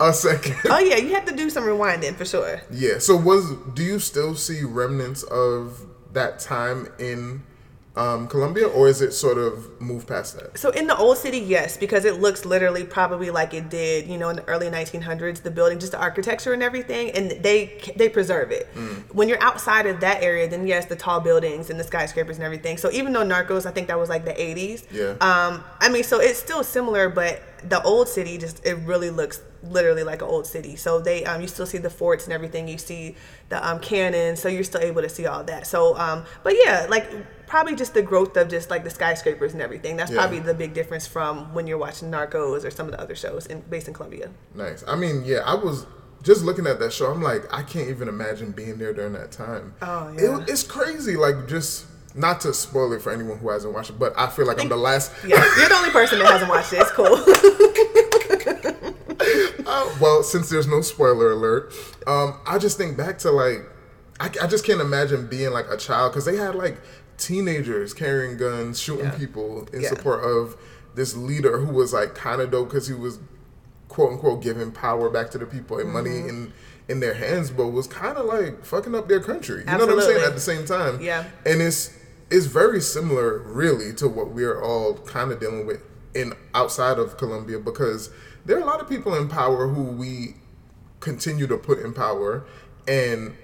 a 0.00 0.12
second. 0.14 0.56
Oh 0.64 0.78
yeah, 0.78 0.96
you 0.96 1.14
have 1.14 1.26
to 1.26 1.36
do 1.36 1.50
some 1.50 1.64
rewinding 1.64 2.16
for 2.16 2.24
sure. 2.24 2.62
Yeah. 2.70 2.98
So 2.98 3.14
was 3.16 3.52
do 3.74 3.82
you 3.82 3.98
still 3.98 4.34
see 4.34 4.64
remnants 4.64 5.22
of 5.24 5.86
that 6.12 6.38
time 6.38 6.88
in 6.98 7.42
um, 7.94 8.26
Colombia, 8.26 8.66
or 8.66 8.88
is 8.88 9.02
it 9.02 9.12
sort 9.12 9.36
of 9.36 9.80
moved 9.80 10.08
past 10.08 10.38
that? 10.38 10.56
So 10.58 10.70
in 10.70 10.86
the 10.86 10.96
old 10.96 11.18
city, 11.18 11.38
yes, 11.38 11.76
because 11.76 12.06
it 12.06 12.20
looks 12.20 12.46
literally 12.46 12.84
probably 12.84 13.30
like 13.30 13.52
it 13.52 13.68
did, 13.68 14.06
you 14.06 14.16
know, 14.16 14.30
in 14.30 14.36
the 14.36 14.44
early 14.48 14.68
1900s. 14.68 15.42
The 15.42 15.50
building, 15.50 15.78
just 15.78 15.92
the 15.92 16.00
architecture 16.00 16.54
and 16.54 16.62
everything, 16.62 17.10
and 17.10 17.30
they 17.42 17.78
they 17.96 18.08
preserve 18.08 18.50
it. 18.50 18.72
Mm. 18.74 19.14
When 19.14 19.28
you're 19.28 19.42
outside 19.42 19.86
of 19.86 20.00
that 20.00 20.22
area, 20.22 20.48
then 20.48 20.66
yes, 20.66 20.86
the 20.86 20.96
tall 20.96 21.20
buildings 21.20 21.68
and 21.68 21.78
the 21.78 21.84
skyscrapers 21.84 22.36
and 22.36 22.44
everything. 22.44 22.78
So 22.78 22.90
even 22.92 23.12
though 23.12 23.26
Narcos, 23.26 23.66
I 23.66 23.72
think 23.72 23.88
that 23.88 23.98
was 23.98 24.08
like 24.08 24.24
the 24.24 24.32
80s. 24.32 24.84
Yeah. 24.90 25.10
Um, 25.20 25.62
I 25.80 25.90
mean, 25.90 26.04
so 26.04 26.18
it's 26.18 26.38
still 26.38 26.64
similar, 26.64 27.10
but 27.10 27.42
the 27.68 27.82
old 27.82 28.08
city 28.08 28.38
just 28.38 28.64
it 28.66 28.74
really 28.84 29.10
looks 29.10 29.40
literally 29.62 30.02
like 30.02 30.22
an 30.22 30.28
old 30.28 30.46
city. 30.46 30.76
So 30.76 31.00
they 31.00 31.24
um, 31.24 31.40
you 31.40 31.48
still 31.48 31.66
see 31.66 31.78
the 31.78 31.90
forts 31.90 32.24
and 32.24 32.32
everything. 32.32 32.66
You 32.68 32.78
see 32.78 33.16
the 33.48 33.66
um, 33.66 33.78
cannons, 33.80 34.40
so 34.40 34.48
you're 34.48 34.64
still 34.64 34.80
able 34.80 35.02
to 35.02 35.08
see 35.08 35.26
all 35.26 35.44
that. 35.44 35.66
So, 35.66 35.96
um, 35.96 36.24
but 36.42 36.54
yeah, 36.64 36.86
like 36.88 37.08
probably 37.46 37.76
just 37.76 37.94
the 37.94 38.02
growth 38.02 38.36
of 38.36 38.48
just 38.48 38.70
like 38.70 38.82
the 38.82 38.90
skyscrapers 38.90 39.52
and 39.52 39.60
everything. 39.62 39.96
That's 39.96 40.10
Yeah. 40.10 40.18
probably 40.20 40.40
the 40.40 40.54
big 40.54 40.72
difference 40.74 41.06
from 41.06 41.52
when 41.54 41.66
you're 41.66 41.78
watching 41.78 42.10
Narcos 42.10 42.64
or 42.64 42.70
some 42.70 42.86
of 42.86 42.92
the 42.92 43.00
other 43.00 43.14
shows 43.14 43.46
in, 43.46 43.60
based 43.68 43.88
in 43.88 43.94
Colombia. 43.94 44.30
Nice. 44.54 44.82
I 44.88 44.96
mean, 44.96 45.22
yeah, 45.24 45.40
I 45.44 45.54
was 45.54 45.86
just 46.22 46.42
looking 46.44 46.66
at 46.66 46.78
that 46.80 46.92
show. 46.92 47.10
I'm 47.10 47.20
like, 47.22 47.42
I 47.52 47.62
can't 47.62 47.88
even 47.88 48.08
imagine 48.08 48.52
being 48.52 48.78
there 48.78 48.92
during 48.94 49.12
that 49.12 49.32
time. 49.32 49.74
Oh, 49.82 50.08
It- 50.16 50.22
yeah. 50.22 50.44
it's 50.48 50.62
crazy. 50.62 51.16
Like, 51.16 51.46
just 51.46 51.84
not 52.14 52.40
to 52.42 52.52
spoil 52.54 52.92
it 52.92 53.02
for 53.02 53.10
anyone 53.12 53.38
who 53.38 53.48
hasn't 53.50 53.72
watched 53.74 53.90
it, 53.90 53.98
but 53.98 54.12
I 54.16 54.28
feel 54.28 54.46
like 54.46 54.60
I'm 54.60 54.68
the 54.68 54.76
last. 54.76 55.12
Yeah, 55.26 55.42
you're 55.58 55.68
the 55.68 55.74
only 55.74 55.90
person 55.90 56.18
that 56.18 56.30
hasn't 56.30 56.50
watched 56.50 56.72
it. 56.72 56.80
It's 56.80 56.90
cool. 56.92 57.16
Uh, 59.64 59.88
well, 60.00 60.22
since 60.22 60.50
there's 60.50 60.66
no 60.66 60.80
spoiler 60.80 61.30
alert, 61.32 61.72
um, 62.06 62.38
I 62.46 62.58
just 62.58 62.76
think 62.76 62.96
back 62.96 63.18
to 63.20 63.30
like, 63.30 63.60
I, 64.20 64.26
I 64.42 64.46
just 64.46 64.66
can't 64.66 64.80
imagine 64.80 65.28
being 65.28 65.50
like 65.52 65.66
a 65.70 65.76
child 65.76 66.12
because 66.12 66.24
they 66.24 66.36
had 66.36 66.54
like 66.54 66.78
teenagers 67.16 67.94
carrying 67.94 68.36
guns, 68.36 68.80
shooting 68.80 69.06
Yeah. 69.06 69.16
people 69.16 69.66
in 69.72 69.82
Yeah. 69.82 69.88
support 69.88 70.24
of 70.24 70.56
this 70.94 71.16
leader 71.16 71.58
who 71.58 71.72
was 71.72 71.92
like 71.92 72.14
kind 72.14 72.40
of 72.42 72.50
dope 72.50 72.68
because 72.70 72.86
he 72.88 72.94
was 72.94 73.18
quote 73.88 74.12
unquote 74.12 74.42
giving 74.42 74.72
power 74.72 75.08
back 75.08 75.30
to 75.30 75.38
the 75.38 75.46
people 75.46 75.78
and 75.78 75.90
money 75.90 76.10
Mm-hmm. 76.10 76.28
in 76.28 76.52
in 76.88 77.00
their 77.00 77.14
hands, 77.14 77.50
but 77.50 77.68
was 77.68 77.86
kind 77.86 78.18
of 78.18 78.26
like 78.26 78.64
fucking 78.64 78.94
up 78.94 79.08
their 79.08 79.20
country. 79.20 79.60
You 79.60 79.66
know 79.78 79.86
what 79.86 79.90
I'm 79.90 80.00
saying? 80.02 80.24
At 80.24 80.34
the 80.34 80.40
same 80.40 80.66
time, 80.66 81.00
Yeah. 81.00 81.24
And 81.46 81.62
it's 81.62 81.96
it's 82.32 82.46
very 82.46 82.80
similar, 82.80 83.38
really, 83.38 83.92
to 83.94 84.08
what 84.08 84.30
we're 84.30 84.60
all 84.60 84.94
kind 84.98 85.30
of 85.30 85.38
dealing 85.38 85.66
with 85.66 85.82
in 86.14 86.32
outside 86.54 86.98
of 86.98 87.16
Colombia 87.18 87.58
because 87.58 88.10
there 88.44 88.56
are 88.56 88.60
a 88.60 88.64
lot 88.64 88.80
of 88.80 88.88
people 88.88 89.14
in 89.14 89.28
power 89.28 89.68
who 89.68 89.82
we 89.82 90.34
continue 91.00 91.46
to 91.46 91.56
put 91.56 91.78
in 91.78 91.92
power 91.92 92.44
and 92.88 93.34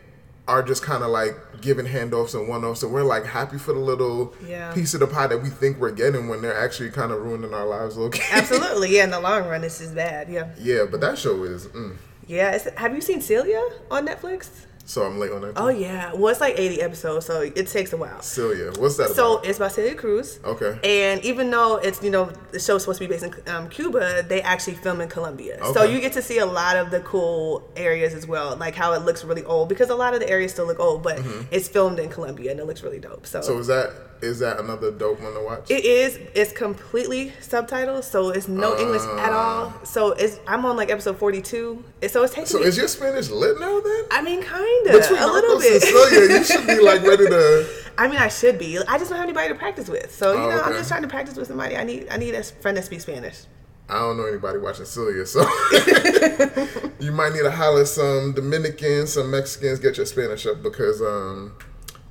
are 0.47 0.63
just 0.63 0.83
kind 0.83 1.03
of 1.05 1.11
like 1.11 1.35
giving 1.61 1.85
handoffs 1.87 2.35
and 2.35 2.49
one-offs 2.49 2.83
and 2.83 2.91
we're 2.93 3.03
like 3.03 3.27
happy 3.27 3.59
for 3.59 3.75
the 3.75 3.79
little 3.79 4.35
Yeah. 4.47 4.73
piece 4.73 4.95
of 4.95 5.01
the 5.01 5.07
pie 5.07 5.27
that 5.27 5.43
we 5.43 5.51
think 5.51 5.79
we're 5.79 5.93
getting 5.93 6.29
when 6.29 6.41
they're 6.41 6.57
actually 6.59 6.91
kind 6.91 7.13
of 7.13 7.21
ruining 7.21 7.53
our 7.53 7.67
lives 7.67 7.99
okay 7.99 8.23
Absolutely, 8.33 8.95
yeah. 8.97 9.05
In 9.05 9.11
the 9.11 9.21
long 9.21 9.47
run, 9.47 9.61
this 9.61 9.81
is 9.81 9.93
bad. 9.93 10.31
Yeah, 10.31 10.49
yeah 10.59 10.85
but 10.91 11.01
that 11.03 11.19
show 11.19 11.43
is 11.45 11.67
mm. 11.69 11.97
yeah. 12.27 12.59
Have 12.77 12.95
you 12.95 13.03
seen 13.03 13.21
Celia 13.21 13.63
on 13.91 14.07
Netflix? 14.07 14.49
So 14.93 15.03
i'm 15.07 15.19
late 15.19 15.31
on 15.33 15.41
that 15.43 15.53
Oh 15.57 15.69
yeah. 15.69 16.13
Well, 16.15 16.29
it's 16.33 16.41
like 16.41 16.59
80 16.59 16.83
episodes, 16.89 17.27
so 17.27 17.35
it 17.43 17.67
takes 17.77 17.93
a 17.93 17.97
while. 17.97 18.21
celia 18.23 18.71
what's 18.79 18.97
that 18.97 19.11
So 19.11 19.25
about? 19.35 19.47
it's 19.49 19.59
by 19.59 19.69
Celia 19.69 19.95
Cruz. 20.03 20.39
Okay. 20.53 20.73
And 20.83 21.17
even 21.31 21.51
though 21.51 21.77
it's 21.87 21.99
you 22.03 22.11
know 22.11 22.25
the 22.53 22.59
show's 22.67 22.83
supposed 22.83 23.01
to 23.01 23.07
be 23.07 23.13
based 23.13 23.25
in 23.29 23.33
um, 23.55 23.69
Cuba, 23.69 24.25
they 24.33 24.41
actually 24.53 24.77
film 24.85 25.01
in 25.01 25.09
Colombia. 25.17 25.55
Okay. 25.61 25.73
So 25.75 25.81
you 25.93 25.99
get 26.01 26.13
to 26.15 26.23
see 26.23 26.39
a 26.39 26.47
lot 26.61 26.75
of 26.77 26.91
the 26.95 27.01
cool 27.01 27.69
areas 27.77 28.13
as 28.15 28.27
well, 28.27 28.57
like 28.57 28.75
how 28.83 28.93
it 28.95 29.03
looks 29.09 29.25
really 29.25 29.45
old 29.45 29.69
because 29.69 29.91
a 29.91 29.95
lot 30.05 30.15
of 30.15 30.21
the 30.21 30.29
areas 30.31 30.53
still 30.53 30.67
look 30.67 30.81
old, 30.81 31.03
but 31.03 31.17
it's 31.51 31.69
filmed 31.69 31.99
in 31.99 32.09
Colombia 32.09 32.51
and 32.53 32.61
it 32.61 32.67
looks 32.67 32.83
really 32.83 33.01
dope. 33.01 33.27
So, 33.27 33.39
Mm-hmm. 33.41 33.47
so 33.49 33.59
is 33.59 33.67
that 33.69 33.89
is 34.21 34.39
that 34.41 34.59
another 34.59 34.91
dope 34.91 35.21
one 35.21 35.33
to 35.35 35.41
watch 35.45 35.71
it 35.71 35.85
is. 35.85 36.19
It's 36.35 36.53
completely 36.53 37.33
subtitled, 37.41 38.03
so 38.05 38.31
it's 38.31 38.49
no 38.49 38.77
English 38.79 39.03
at 39.27 39.33
all. 39.33 39.73
So 39.85 40.13
it's 40.13 40.39
I'm 40.47 40.65
on 40.67 40.77
like 40.77 40.91
episode 40.91 41.19
42. 41.19 41.85
So 42.09 42.23
it's 42.25 42.33
taking. 42.35 42.47
so 42.47 42.59
me, 42.59 42.65
is 42.67 42.77
your 42.77 42.89
spanish 42.89 43.29
lit 43.31 43.59
now 43.61 43.79
then 43.81 44.05
I 44.11 44.23
mean, 44.23 44.43
kind 44.43 44.78
of 44.87 44.93
Between 45.03 45.19
a 45.19 45.27
little 45.27 45.59
bit. 45.59 45.83
Celia, 45.83 46.39
you 46.39 46.45
should 46.45 46.67
be 46.67 46.81
like 46.81 47.03
ready 47.03 47.27
to 47.27 47.67
I 47.99 48.07
mean, 48.07 48.19
I 48.19 48.29
should 48.29 48.59
be. 48.61 48.79
I 48.79 48.97
just 48.97 49.11
don't 49.11 49.19
have 49.19 49.25
anybody 49.29 49.49
to 49.49 49.55
practice 49.57 49.89
with. 49.89 50.15
So 50.15 50.33
you 50.33 50.39
Oh, 50.39 50.49
know, 50.51 50.61
I'm 50.63 50.73
just 50.75 50.89
trying 50.89 51.03
to 51.03 51.09
practice 51.09 51.37
with 51.37 51.49
somebody. 51.49 51.77
I 51.77 51.83
need 51.85 52.07
I 52.11 52.17
need 52.17 52.35
a 52.35 52.43
friend 52.45 52.77
that 52.77 52.85
speaks 52.85 53.03
Spanish. 53.03 53.41
I 53.89 53.99
don't 54.01 54.17
know 54.19 54.27
anybody 54.27 54.59
watching 54.59 54.85
Celia, 54.85 55.25
so 55.27 55.41
you 57.01 57.11
might 57.11 57.33
need 57.33 57.43
to 57.43 57.51
holler 57.51 57.87
some 57.87 58.35
Dominicans, 58.35 59.15
some 59.15 59.31
Mexicans, 59.31 59.79
get 59.81 59.97
your 59.97 60.05
Spanish 60.07 60.45
up 60.47 60.63
because 60.63 61.01
um, 61.01 61.57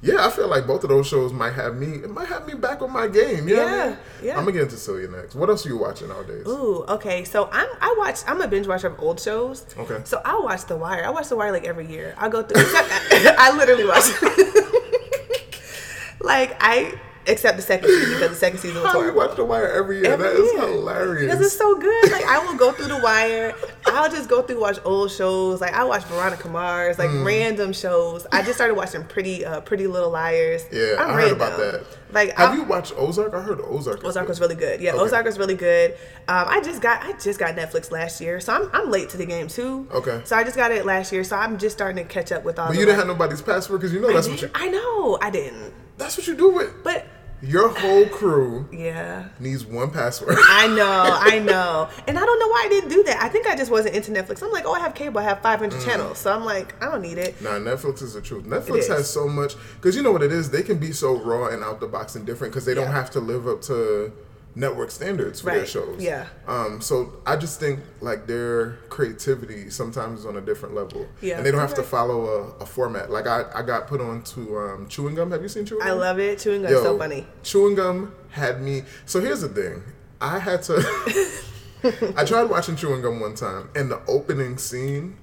yeah, 0.01 0.25
I 0.25 0.29
feel 0.29 0.47
like 0.47 0.67
both 0.67 0.83
of 0.83 0.89
those 0.89 1.07
shows 1.07 1.33
might 1.33 1.53
have 1.53 1.75
me. 1.75 1.88
It 2.03 2.10
might 2.10 2.27
have 2.27 2.47
me 2.47 2.53
back 2.53 2.81
on 2.81 2.91
my 2.91 3.07
game. 3.07 3.47
You 3.47 3.55
know 3.55 3.63
what 3.65 3.73
I 3.73 3.77
Yeah, 3.77 3.86
mean? 3.89 3.97
yeah. 4.23 4.31
I'm 4.38 4.43
gonna 4.45 4.51
get 4.53 4.62
into 4.63 4.77
Celia 4.77 5.07
next. 5.07 5.36
What 5.36 5.49
else 5.49 5.65
are 5.65 5.69
you 5.69 5.77
watching 5.77 6.10
nowadays? 6.10 6.45
Ooh, 6.47 6.83
okay. 6.88 7.23
So 7.23 7.49
I'm 7.51 7.67
I 7.81 7.95
watch 7.97 8.19
I'm 8.27 8.41
a 8.41 8.47
binge 8.47 8.67
watcher 8.67 8.88
of 8.88 8.99
old 8.99 9.19
shows. 9.19 9.65
Okay. 9.77 10.01
So 10.05 10.21
I 10.23 10.39
watch 10.39 10.65
The 10.65 10.77
Wire. 10.77 11.03
I 11.05 11.10
watch 11.10 11.29
The 11.29 11.36
Wire 11.36 11.51
like 11.51 11.65
every 11.65 11.88
year. 11.88 12.13
I 12.17 12.29
go 12.29 12.43
through. 12.43 12.62
I 12.65 13.53
literally 13.57 13.86
watch. 13.86 14.05
like 16.21 16.55
I 16.60 16.93
except 17.28 17.58
the 17.58 17.62
second 17.63 17.90
season 17.90 18.13
because 18.13 18.30
the 18.30 18.36
second 18.36 18.60
season 18.60 18.82
was 18.82 18.92
horrible. 18.92 19.18
watch 19.18 19.36
The 19.36 19.46
Wire 19.46 19.68
every 19.70 19.98
year? 20.02 20.13
Every 20.13 20.28
that 20.30 20.36
is 20.36 20.52
year. 20.54 20.62
hilarious. 20.68 21.32
Because 21.32 21.46
it's 21.46 21.58
so 21.58 21.76
good. 21.78 22.12
Like 22.12 22.26
I 22.26 22.40
will 22.46 22.56
go 22.58 22.72
through 22.72 22.88
The 22.88 22.98
Wire. 23.02 23.54
I'll 23.88 24.10
just 24.10 24.30
go 24.30 24.42
through 24.42 24.60
watch 24.62 24.80
old 24.86 25.12
shows. 25.12 25.62
Like 25.62 25.74
I 25.74 25.84
watch 25.84 26.04
Veronica 26.06 26.48
Mars, 26.50 26.98
like 26.98 27.10
Mm. 27.10 27.26
random 27.26 27.74
shows. 27.74 28.26
I 28.32 28.42
just 28.42 28.56
started 28.56 28.74
watching 28.76 29.04
Pretty 29.04 29.46
uh, 29.46 29.62
Pretty 29.62 29.88
Little 29.88 30.10
Liars. 30.10 30.63
yeah, 30.72 30.96
I'm 31.00 31.12
I 31.12 31.22
heard 31.22 31.32
about 31.34 31.58
that. 31.60 31.84
Like 32.12 32.34
have 32.38 32.50
I'm- 32.52 32.60
you 32.60 32.63
watched 32.66 32.94
Ozark? 32.98 33.34
I 33.34 33.42
heard 33.42 33.60
Ozark. 33.62 34.04
Ozark 34.04 34.28
was 34.28 34.40
really 34.40 34.56
good. 34.56 34.80
Yeah, 34.82 34.92
Okay. 34.94 35.00
Ozark 35.02 35.26
was 35.26 35.38
really 35.38 35.56
good. 35.56 35.92
Um, 36.28 36.46
I 36.48 36.62
just 36.62 36.82
got 36.82 37.04
I 37.04 37.13
just 37.13 37.40
got 37.40 37.56
Netflix 37.56 37.92
last 37.92 38.22
year, 38.22 38.40
so 38.40 38.54
I'm, 38.54 38.70
I'm 38.74 38.90
late 38.90 39.10
to 39.10 39.18
the 39.18 39.26
game 39.26 39.48
too. 39.48 39.88
Okay. 39.92 40.22
So 40.24 40.36
I 40.36 40.44
just 40.44 40.56
got 40.56 40.72
it 40.72 40.86
last 40.86 41.12
year, 41.12 41.24
so 41.24 41.36
I'm 41.36 41.58
just 41.58 41.76
starting 41.76 42.04
to 42.06 42.10
catch 42.12 42.32
up 42.32 42.44
with 42.44 42.58
all. 42.60 42.68
But 42.68 42.74
you 42.76 42.80
didn't 42.86 42.98
like- 42.98 43.08
have 43.08 43.08
nobody's 43.08 43.42
password 43.42 43.82
because 43.82 43.94
you 43.94 44.00
know 44.00 44.12
that's 44.13 44.28
what 44.30 44.42
you. 44.42 44.50
I 44.56 44.70
know 44.70 45.18
I 45.22 45.30
didn't, 45.30 45.74
That's 45.98 46.18
what 46.18 46.28
you 46.28 46.36
do 46.36 46.50
with 46.52 46.72
but 46.84 47.06
your 47.41 47.69
whole 47.69 48.06
crew 48.08 48.67
yeah. 48.71 49.28
needs 49.39 49.65
one 49.65 49.91
password. 49.91 50.36
I 50.39 50.67
know, 50.67 51.17
I 51.21 51.39
know, 51.39 51.88
and 52.08 52.17
I 52.17 52.26
don't 52.26 52.39
know 52.39 52.47
why 52.47 52.63
I 52.65 52.69
didn't 52.69 52.89
do 52.89 53.04
that. 53.04 53.21
I 53.21 53.30
think 53.30 53.47
I 53.47 53.56
just 53.56 53.69
wasn't 53.69 53.95
into 53.95 54.12
Netflix. 54.12 54.41
I'm 54.41 54.52
like, 54.52 54.65
oh, 54.65 54.73
I 54.73 54.80
have 54.80 54.95
cable, 54.95 55.19
I 55.19 55.23
have 55.23 55.41
500 55.41 55.78
Mm. 55.80 55.86
channels, 55.86 56.17
so 56.17 56.34
I'm 56.34 56.43
like, 56.45 56.82
I 56.82 56.89
don't 56.89 57.02
need 57.02 57.17
it. 57.17 57.39
Nah, 57.41 57.52
Netflix 57.60 58.02
is 58.02 58.13
the 58.13 58.21
truth. 58.21 58.45
Netflix 58.45 58.88
has 58.88 59.10
so 59.10 59.28
much 59.28 59.54
because 59.76 59.95
you 59.95 60.02
know 60.02 60.12
what 60.12 60.23
it 60.23 60.32
is. 60.32 60.50
They 60.50 60.63
can 60.63 60.78
be 60.78 60.91
so 60.91 61.15
raw 61.17 61.47
and 61.47 61.63
out 61.63 61.80
the 61.80 61.88
box 61.88 62.15
and 62.15 62.26
different 62.26 62.54
because 62.54 62.65
they 62.65 62.73
don't 62.73 62.91
have 62.91 63.10
to 63.12 63.19
live 63.19 63.47
up 63.47 63.62
to 63.63 64.12
network 64.58 64.89
standards 64.89 65.39
for 65.41 65.52
their 65.52 65.65
shows. 65.65 66.02
Yeah. 66.02 66.28
Um. 66.48 66.82
So 66.82 67.13
I 67.26 67.36
just 67.36 67.60
think 67.60 67.80
like 68.02 68.26
their 68.28 68.72
creativity 68.89 69.70
sometimes 69.70 70.22
is 70.22 70.26
on 70.26 70.36
a 70.38 70.41
different 70.41 70.76
level. 70.76 71.08
Yeah. 71.22 71.38
And 71.38 71.46
they 71.46 71.52
don't 71.52 71.60
have 71.62 71.70
You're 71.70 71.78
to 71.78 71.84
follow 71.84 72.26
a, 72.26 72.63
a 72.63 72.65
format. 72.65 73.12
Like 73.12 73.28
I, 73.28 73.46
I 73.54 73.62
got 73.62 73.88
put 73.88 74.02
on 74.02 74.24
to 74.24 74.58
um, 74.58 74.88
chewing 74.89 75.15
gum. 75.15 75.32
Have 75.32 75.41
you 75.41 75.48
seen 75.50 75.65
chewing 75.65 75.82
Gum? 75.82 75.89
I 75.89 75.93
love 75.93 76.20
it. 76.20 76.39
Chewing 76.39 76.63
gum 76.63 76.74
is 76.74 76.82
so 76.82 76.98
funny. 76.98 77.26
Chewing 77.43 77.76
gum 77.76 78.13
had 78.32 78.62
me. 78.62 78.82
So 79.06 79.22
here's 79.22 79.41
the 79.41 79.50
thing. 79.50 79.84
I 80.20 80.39
had 80.39 80.63
to. 80.63 81.43
I 82.17 82.26
tried 82.26 82.46
watching 82.46 82.76
chewing 82.76 83.04
gum 83.04 83.20
one 83.20 83.36
time, 83.36 83.70
and 83.76 83.91
the 83.91 84.02
opening 84.08 84.58
scene, 84.58 85.17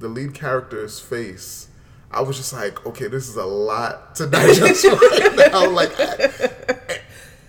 the 0.00 0.08
lead 0.08 0.34
character's 0.34 0.98
face. 0.98 1.68
I 2.10 2.20
was 2.20 2.36
just 2.36 2.52
like, 2.52 2.84
okay, 2.84 3.06
this 3.06 3.28
is 3.28 3.36
a 3.36 3.44
lot 3.44 4.16
to 4.16 4.26
digest 4.30 4.84
right 4.84 5.50
now. 5.52 5.70
Like, 5.70 5.92
I- 5.98 7.00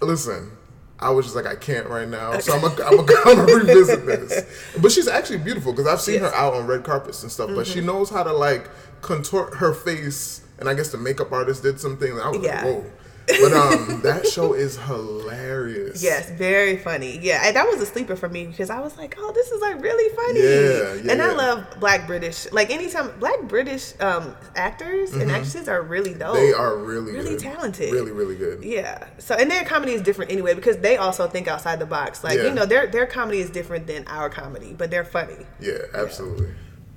listen, 0.01 0.51
I 0.99 1.09
was 1.09 1.25
just 1.25 1.35
like, 1.35 1.45
I 1.45 1.55
can't 1.55 1.87
right 1.87 2.07
now. 2.07 2.37
So 2.39 2.53
I'm 2.53 2.61
gonna 2.61 2.83
I'm 2.83 2.97
gonna 3.05 3.19
I'm 3.25 3.35
gonna 3.45 3.53
revisit 3.55 4.05
this. 4.05 4.59
But 4.81 4.91
she's 4.91 5.07
actually 5.07 5.39
beautiful 5.39 5.71
because 5.73 5.87
I've 5.87 6.01
seen 6.01 6.21
Yes. 6.21 6.31
her 6.31 6.37
out 6.37 6.53
on 6.53 6.65
red 6.67 6.83
carpets 6.83 7.23
and 7.23 7.31
stuff. 7.31 7.49
But 7.53 7.67
she 7.67 7.79
mm-hmm. 7.79 7.87
knows 7.87 8.09
how 8.09 8.23
to 8.23 8.31
like 8.33 8.69
contort 9.01 9.55
her 9.55 9.73
face, 9.73 10.41
and 10.59 10.69
I 10.69 10.73
guess 10.73 10.91
the 10.91 10.97
makeup 10.97 11.31
artist 11.31 11.63
did 11.63 11.79
something. 11.79 12.19
I 12.19 12.29
was 12.29 12.41
Yeah. 12.41 12.63
like, 12.63 12.75
whoa. 12.75 12.85
But 13.27 13.53
um, 13.53 14.01
that 14.03 14.27
show 14.27 14.53
is 14.53 14.77
hilarious. 14.77 16.03
Yes, 16.03 16.29
very 16.31 16.77
funny. 16.77 17.19
Yeah, 17.21 17.41
and 17.45 17.55
that 17.55 17.65
was 17.67 17.81
a 17.81 17.85
sleeper 17.85 18.15
for 18.15 18.27
me 18.27 18.45
because 18.47 18.69
I 18.69 18.79
was 18.81 18.97
like, 18.97 19.15
"Oh, 19.17 19.31
this 19.31 19.49
is 19.51 19.61
like 19.61 19.81
really 19.81 20.13
funny." 20.15 20.39
Yeah, 20.41 20.93
yeah, 21.05 21.11
and 21.11 21.21
I 21.21 21.27
yeah. 21.27 21.33
love 21.33 21.79
Black 21.79 22.05
British. 22.05 22.51
Like 22.51 22.69
anytime 22.69 23.11
Black 23.19 23.41
British 23.43 23.93
um, 24.01 24.35
actors 24.55 25.13
and 25.13 25.31
actresses 25.31 25.67
are 25.69 25.81
really 25.81 26.13
dope. 26.13 26.35
Mm-hmm. 26.35 26.45
They 26.45 26.53
are 26.53 26.77
really, 26.77 27.11
Really 27.13 27.29
good. 27.31 27.39
talented. 27.39 27.93
Really, 27.93 28.11
really 28.11 28.35
good. 28.35 28.63
Yeah. 28.63 29.07
So 29.19 29.35
and 29.35 29.49
their 29.49 29.63
comedy 29.63 29.93
is 29.93 30.01
different 30.01 30.31
anyway 30.31 30.53
because 30.53 30.77
they 30.79 30.97
also 30.97 31.27
think 31.27 31.47
outside 31.47 31.79
the 31.79 31.85
box. 31.85 32.23
Like 32.23 32.37
Yeah. 32.37 32.45
you 32.47 32.53
know, 32.53 32.65
their 32.65 32.87
their 32.87 33.05
comedy 33.05 33.39
is 33.39 33.49
different 33.49 33.87
than 33.87 34.05
our 34.07 34.29
comedy, 34.29 34.73
but 34.77 34.91
they're 34.91 35.05
funny. 35.05 35.45
Yeah, 35.61 35.77
absolutely. 35.93 36.49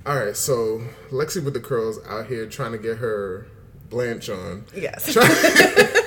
All 0.05 0.15
right, 0.17 0.35
so 0.35 0.81
Lexi 1.11 1.43
with 1.43 1.53
the 1.53 1.59
curls 1.59 1.99
out 2.07 2.27
here 2.27 2.45
trying 2.47 2.71
to 2.73 2.77
get 2.77 2.97
her 2.97 3.45
Blanche 3.89 4.29
on, 4.29 4.65
Yes. 4.75 5.15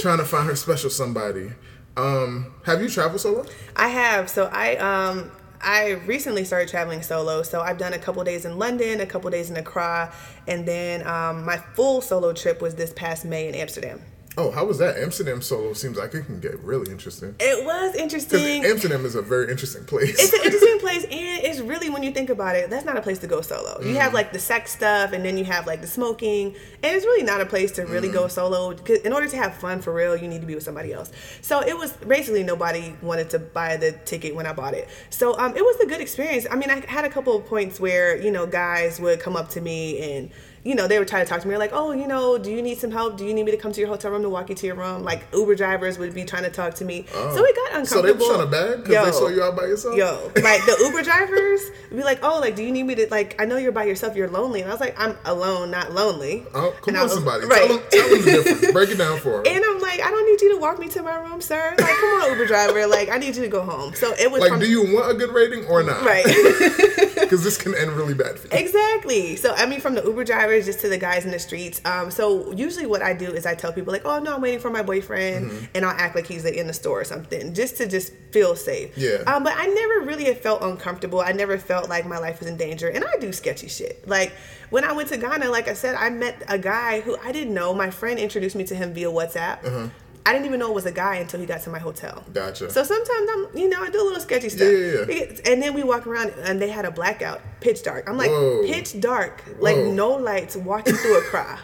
trying 0.00 0.18
to 0.18 0.24
find 0.24 0.48
her 0.48 0.56
special 0.56 0.90
somebody. 0.90 1.52
Um, 1.96 2.54
have 2.64 2.82
you 2.82 2.88
traveled 2.88 3.20
solo? 3.20 3.46
I 3.76 3.88
have. 3.88 4.30
So 4.30 4.50
I 4.52 4.76
um 4.76 5.30
I 5.62 5.92
recently 6.06 6.44
started 6.44 6.68
traveling 6.68 7.02
solo. 7.02 7.42
So 7.42 7.60
I've 7.60 7.78
done 7.78 7.92
a 7.92 7.98
couple 7.98 8.24
days 8.24 8.44
in 8.44 8.58
London, 8.58 9.00
a 9.00 9.06
couple 9.06 9.30
days 9.30 9.50
in 9.50 9.56
Accra, 9.56 10.12
and 10.46 10.66
then 10.66 11.06
um, 11.06 11.44
my 11.44 11.58
full 11.58 12.00
solo 12.00 12.32
trip 12.32 12.62
was 12.62 12.74
this 12.74 12.92
past 12.94 13.24
May 13.24 13.48
in 13.48 13.54
Amsterdam. 13.54 14.00
Oh, 14.38 14.52
how 14.52 14.64
was 14.64 14.78
that? 14.78 14.96
Amsterdam 14.96 15.42
solo 15.42 15.72
seems 15.72 15.98
like 15.98 16.14
it 16.14 16.24
can 16.24 16.38
get 16.38 16.58
really 16.60 16.90
interesting. 16.90 17.34
It 17.40 17.64
was 17.64 17.96
interesting. 17.96 18.64
Amsterdam 18.64 19.04
is 19.04 19.16
a 19.16 19.22
very 19.22 19.50
interesting 19.50 19.84
place. 19.84 20.22
It's 20.22 20.32
an 20.32 20.44
interesting 20.44 20.78
place, 20.80 21.02
and 21.04 21.44
it's 21.44 21.58
really 21.58 21.90
when 21.90 22.04
you 22.04 22.12
think 22.12 22.30
about 22.30 22.54
it, 22.54 22.70
that's 22.70 22.84
not 22.84 22.96
a 22.96 23.02
place 23.02 23.18
to 23.18 23.26
go 23.26 23.40
solo. 23.40 23.80
You 23.82 23.96
have 23.96 24.14
like 24.14 24.32
the 24.32 24.38
sex 24.38 24.70
stuff, 24.70 25.12
and 25.12 25.24
then 25.24 25.36
you 25.36 25.44
have 25.44 25.66
like 25.66 25.80
the 25.80 25.88
smoking, 25.88 26.54
and 26.82 26.96
it's 26.96 27.04
really 27.04 27.24
not 27.24 27.40
a 27.40 27.46
place 27.46 27.72
to 27.72 27.82
really 27.86 28.08
go 28.08 28.28
solo. 28.28 28.72
Because 28.72 29.00
in 29.00 29.12
order 29.12 29.26
to 29.26 29.36
have 29.36 29.54
fun 29.54 29.80
for 29.80 29.92
real, 29.92 30.16
you 30.16 30.28
need 30.28 30.40
to 30.42 30.46
be 30.46 30.54
with 30.54 30.64
somebody 30.64 30.92
else. 30.92 31.10
So 31.42 31.60
it 31.60 31.76
was 31.76 31.92
basically 31.92 32.44
nobody 32.44 32.94
wanted 33.02 33.30
to 33.30 33.40
buy 33.40 33.76
the 33.78 33.92
ticket 33.92 34.36
when 34.36 34.46
I 34.46 34.52
bought 34.52 34.74
it. 34.74 34.88
So 35.10 35.36
um, 35.40 35.56
it 35.56 35.62
was 35.62 35.76
a 35.80 35.86
good 35.86 36.00
experience. 36.00 36.46
I 36.48 36.54
mean, 36.54 36.70
I 36.70 36.86
had 36.86 37.04
a 37.04 37.10
couple 37.10 37.36
of 37.36 37.46
points 37.46 37.80
where 37.80 38.16
you 38.16 38.30
know 38.30 38.46
guys 38.46 39.00
would 39.00 39.18
come 39.18 39.34
up 39.34 39.48
to 39.50 39.60
me 39.60 40.00
and 40.14 40.30
you 40.62 40.74
know, 40.74 40.86
they 40.86 40.98
were 40.98 41.04
trying 41.04 41.24
to 41.24 41.28
talk 41.28 41.40
to 41.40 41.48
me 41.48 41.56
like, 41.56 41.70
oh, 41.72 41.92
you 41.92 42.06
know, 42.06 42.36
do 42.36 42.50
you 42.50 42.60
need 42.60 42.78
some 42.78 42.90
help? 42.90 43.16
Do 43.16 43.24
you 43.24 43.32
need 43.32 43.44
me 43.44 43.50
to 43.52 43.56
come 43.56 43.72
to 43.72 43.80
your 43.80 43.88
hotel 43.88 44.10
room 44.10 44.22
to 44.22 44.28
walk 44.28 44.50
you 44.50 44.54
to 44.54 44.66
your 44.66 44.76
room? 44.76 45.02
Like 45.02 45.24
Uber 45.32 45.54
drivers 45.54 45.98
would 45.98 46.14
be 46.14 46.24
trying 46.24 46.42
to 46.42 46.50
talk 46.50 46.74
to 46.74 46.84
me. 46.84 47.06
So 47.10 47.14
oh. 47.14 47.44
it 47.44 47.56
got 47.56 47.68
uncomfortable. 47.80 47.84
so 47.84 48.02
they 48.02 48.12
were 48.12 48.18
trying 48.18 48.40
to 48.40 48.46
bag 48.46 48.84
because 48.84 49.06
they 49.06 49.12
saw 49.12 49.28
you 49.28 49.42
out 49.42 49.56
by 49.56 49.62
yourself? 49.62 49.96
Yo, 49.96 50.30
like 50.42 50.64
the 50.66 50.76
Uber 50.80 51.02
drivers 51.02 51.62
would 51.90 51.96
be 51.96 52.02
like, 52.02 52.22
oh, 52.22 52.40
like, 52.40 52.56
do 52.56 52.62
you 52.62 52.70
need 52.72 52.82
me 52.82 52.94
to, 52.96 53.08
like, 53.10 53.40
I 53.40 53.46
know 53.46 53.56
you're 53.56 53.72
by 53.72 53.84
yourself, 53.84 54.16
you're 54.16 54.28
lonely. 54.28 54.60
And 54.60 54.70
I 54.70 54.74
was 54.74 54.80
like, 54.80 54.98
I'm 54.98 55.16
alone, 55.24 55.70
not 55.70 55.92
lonely. 55.92 56.44
Oh, 56.54 56.74
come 56.82 56.94
And 56.94 56.96
on, 56.98 57.02
was- 57.04 57.14
somebody. 57.14 57.46
Right. 57.46 57.66
Tell, 57.66 57.78
them, 57.78 57.86
tell 57.90 58.08
them 58.08 58.18
the 58.18 58.30
difference. 58.30 58.72
Break 58.72 58.90
it 58.90 58.98
down 58.98 59.18
for 59.20 59.42
them. 59.42 59.42
And 59.50 59.64
I'm 59.64 59.80
like, 59.80 60.00
I 60.00 60.10
don't 60.10 60.29
need 60.40 60.48
you 60.48 60.54
to 60.54 60.60
walk 60.60 60.78
me 60.78 60.88
to 60.88 61.02
my 61.02 61.16
room, 61.16 61.40
sir. 61.40 61.74
Like, 61.78 61.86
come 61.94 62.20
on, 62.22 62.30
Uber 62.32 62.46
driver. 62.46 62.86
Like, 62.86 63.08
I 63.08 63.18
need 63.18 63.36
you 63.36 63.42
to 63.42 63.48
go 63.48 63.62
home. 63.62 63.94
So 63.94 64.12
it 64.18 64.30
was 64.30 64.40
Like, 64.40 64.50
from, 64.50 64.60
do 64.60 64.68
you 64.70 64.94
want 64.94 65.10
a 65.10 65.14
good 65.14 65.30
rating 65.34 65.64
or 65.66 65.82
not? 65.82 66.04
right. 66.04 66.24
Because 67.20 67.44
this 67.44 67.56
can 67.58 67.76
end 67.76 67.92
really 67.92 68.14
bad 68.14 68.40
for 68.40 68.48
you. 68.48 68.58
Exactly. 68.60 69.36
So 69.36 69.54
I 69.54 69.64
mean, 69.66 69.80
from 69.80 69.94
the 69.94 70.02
Uber 70.02 70.24
drivers 70.24 70.64
just 70.66 70.80
to 70.80 70.88
the 70.88 70.98
guys 70.98 71.24
in 71.24 71.30
the 71.30 71.38
streets. 71.38 71.80
Um, 71.84 72.10
so 72.10 72.50
usually 72.52 72.86
what 72.86 73.02
I 73.02 73.12
do 73.12 73.30
is 73.30 73.46
I 73.46 73.54
tell 73.54 73.72
people 73.72 73.92
like, 73.92 74.02
"Oh 74.04 74.18
no, 74.18 74.34
I'm 74.34 74.40
waiting 74.40 74.58
for 74.58 74.70
my 74.70 74.82
boyfriend," 74.82 75.50
Mm-hmm. 75.50 75.64
and 75.76 75.84
I'll 75.84 75.96
act 75.96 76.16
like 76.16 76.26
he's 76.26 76.44
like, 76.44 76.54
in 76.54 76.66
the 76.66 76.72
store 76.72 77.00
or 77.00 77.04
something, 77.04 77.54
just 77.54 77.76
to 77.76 77.86
just 77.86 78.12
feel 78.32 78.56
safe. 78.56 78.98
Yeah. 78.98 79.18
Um, 79.28 79.44
but 79.44 79.52
I 79.56 79.66
never 79.68 80.06
really 80.06 80.24
have 80.24 80.40
felt 80.40 80.62
uncomfortable. 80.62 81.20
I 81.20 81.30
never 81.30 81.56
felt 81.56 81.88
like 81.88 82.04
my 82.04 82.18
life 82.18 82.40
was 82.40 82.48
in 82.48 82.56
danger, 82.56 82.88
and 82.88 83.04
I 83.04 83.16
do 83.20 83.32
sketchy 83.32 83.68
shit. 83.68 84.08
Like 84.08 84.32
when 84.70 84.82
I 84.82 84.90
went 84.92 85.08
to 85.10 85.16
Ghana, 85.16 85.50
like 85.50 85.68
I 85.68 85.74
said, 85.74 85.94
I 85.94 86.10
met 86.10 86.42
a 86.48 86.58
guy 86.58 87.00
who 87.00 87.16
I 87.22 87.30
didn't 87.30 87.54
know. 87.54 87.72
My 87.74 87.90
friend 87.90 88.18
introduced 88.18 88.56
me 88.56 88.64
to 88.64 88.74
him 88.74 88.92
via 88.92 89.08
WhatsApp. 89.08 89.90
I 90.26 90.32
didn't 90.32 90.46
even 90.46 90.60
know 90.60 90.68
it 90.68 90.74
was 90.74 90.86
a 90.86 90.92
guy 90.92 91.16
until 91.16 91.40
he 91.40 91.46
got 91.46 91.62
to 91.62 91.70
my 91.70 91.78
hotel. 91.78 92.24
Gotcha. 92.32 92.70
So 92.70 92.82
sometimes 92.84 93.28
I'm, 93.32 93.56
you 93.56 93.68
know, 93.68 93.82
I 93.82 93.88
do 93.90 94.02
a 94.02 94.04
little 94.04 94.20
sketchy 94.20 94.50
stuff. 94.50 94.68
Yeah, 94.70 95.04
yeah, 95.08 95.52
And 95.52 95.62
then 95.62 95.72
we 95.74 95.82
walk 95.82 96.06
around 96.06 96.30
and 96.44 96.60
they 96.60 96.68
had 96.68 96.84
a 96.84 96.90
blackout, 96.90 97.40
pitch 97.60 97.82
dark. 97.82 98.08
I'm 98.08 98.18
like, 98.18 98.30
Whoa. 98.30 98.62
pitch 98.66 99.00
dark, 99.00 99.42
like 99.58 99.76
Whoa. 99.76 99.92
no 99.92 100.10
lights, 100.10 100.56
walking 100.56 100.94
through 100.94 101.18
a 101.18 101.22
crowd. 101.22 101.58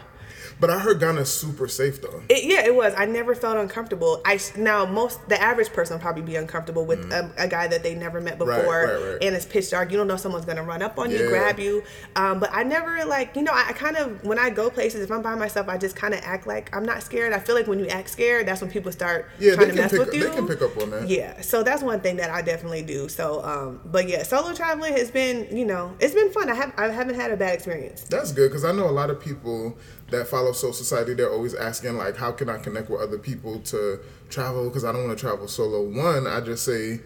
But 0.59 0.71
I 0.71 0.79
heard 0.79 0.99
Ghana's 0.99 1.31
super 1.31 1.67
safe 1.67 2.01
though. 2.01 2.21
It, 2.29 2.43
yeah, 2.45 2.65
it 2.65 2.73
was. 2.75 2.93
I 2.97 3.05
never 3.05 3.35
felt 3.35 3.57
uncomfortable. 3.57 4.21
I 4.25 4.39
now 4.57 4.85
most 4.85 5.19
the 5.29 5.39
average 5.39 5.69
person 5.71 5.99
probably 5.99 6.23
be 6.23 6.35
uncomfortable 6.35 6.85
with 6.85 6.99
a, 7.11 7.31
a 7.37 7.47
guy 7.47 7.67
that 7.67 7.83
they 7.83 7.93
never 7.93 8.19
met 8.19 8.37
before, 8.37 8.55
Mm. 8.57 8.67
Right, 8.67 8.83
right, 8.93 9.11
right. 9.13 9.23
and 9.23 9.35
it's 9.35 9.45
pitch 9.45 9.69
dark. 9.69 9.91
You 9.91 9.97
don't 9.97 10.07
know 10.07 10.17
someone's 10.17 10.45
gonna 10.45 10.63
run 10.63 10.81
up 10.81 10.97
on 10.97 11.11
you, 11.11 11.27
grab 11.27 11.59
you. 11.59 11.83
Um, 12.15 12.39
but 12.39 12.49
I 12.51 12.63
never 12.63 13.05
like 13.05 13.35
you 13.35 13.43
know 13.43 13.51
I, 13.53 13.65
I 13.69 13.73
kind 13.73 13.97
of 13.97 14.23
when 14.23 14.39
I 14.39 14.49
go 14.49 14.69
places 14.69 15.01
if 15.01 15.11
I'm 15.11 15.21
by 15.21 15.35
myself 15.35 15.69
I 15.69 15.77
just 15.77 15.95
kind 15.95 16.13
of 16.15 16.21
act 16.23 16.47
like 16.47 16.75
I'm 16.75 16.83
not 16.85 17.03
scared. 17.03 17.33
I 17.33 17.39
feel 17.39 17.53
like 17.55 17.67
when 17.67 17.77
you 17.79 17.87
act 17.87 18.09
scared, 18.09 18.47
that's 18.47 18.61
when 18.61 18.71
people 18.71 18.91
start 18.91 19.29
Yeah, 19.39 19.53
trying 19.55 19.67
to 19.69 19.73
mess 19.75 19.91
pick- 19.91 19.99
with 19.99 20.13
you. 20.15 20.27
they 20.29 20.35
can 20.35 20.47
pick 20.47 20.61
up 20.63 20.75
on 20.81 20.89
that. 20.89 21.07
Yeah, 21.07 21.39
so 21.41 21.61
that's 21.61 21.83
one 21.83 21.99
thing 22.01 22.15
that 22.17 22.31
I 22.31 22.41
definitely 22.41 22.81
do. 22.81 23.09
So, 23.09 23.43
um, 23.43 23.79
but 23.85 24.07
yeah, 24.09 24.23
solo 24.23 24.53
traveling 24.55 24.93
has 24.93 25.11
been 25.11 25.55
you 25.55 25.65
know 25.65 25.95
it's 25.99 26.15
been 26.15 26.31
fun. 26.31 26.49
I 26.49 26.55
have 26.55 26.73
I 26.77 26.87
haven't 26.89 27.15
had 27.15 27.31
a 27.31 27.37
bad 27.37 27.53
experience. 27.53 28.01
That's 28.09 28.31
good 28.31 28.49
because 28.49 28.65
I 28.65 28.71
know 28.71 28.89
a 28.89 28.91
lot 28.91 29.11
of 29.11 29.19
people 29.19 29.77
that 30.09 30.27
follow 30.27 30.51
Soul 30.53 30.73
Society. 30.73 31.13
They're 31.13 31.31
always 31.31 31.53
asking 31.53 31.97
like, 31.97 32.17
how 32.17 32.31
can 32.31 32.49
I 32.49 32.57
connect 32.57 32.89
with 32.89 33.01
other 33.01 33.17
people 33.17 33.59
to 33.59 33.99
travel? 34.29 34.67
Because 34.67 34.85
I 34.85 34.91
don't 34.91 35.05
want 35.05 35.17
to 35.17 35.21
travel 35.21 35.47
solo. 35.47 35.81
One, 35.81 36.27
I 36.27 36.39
just 36.41 36.63
say 36.63 37.01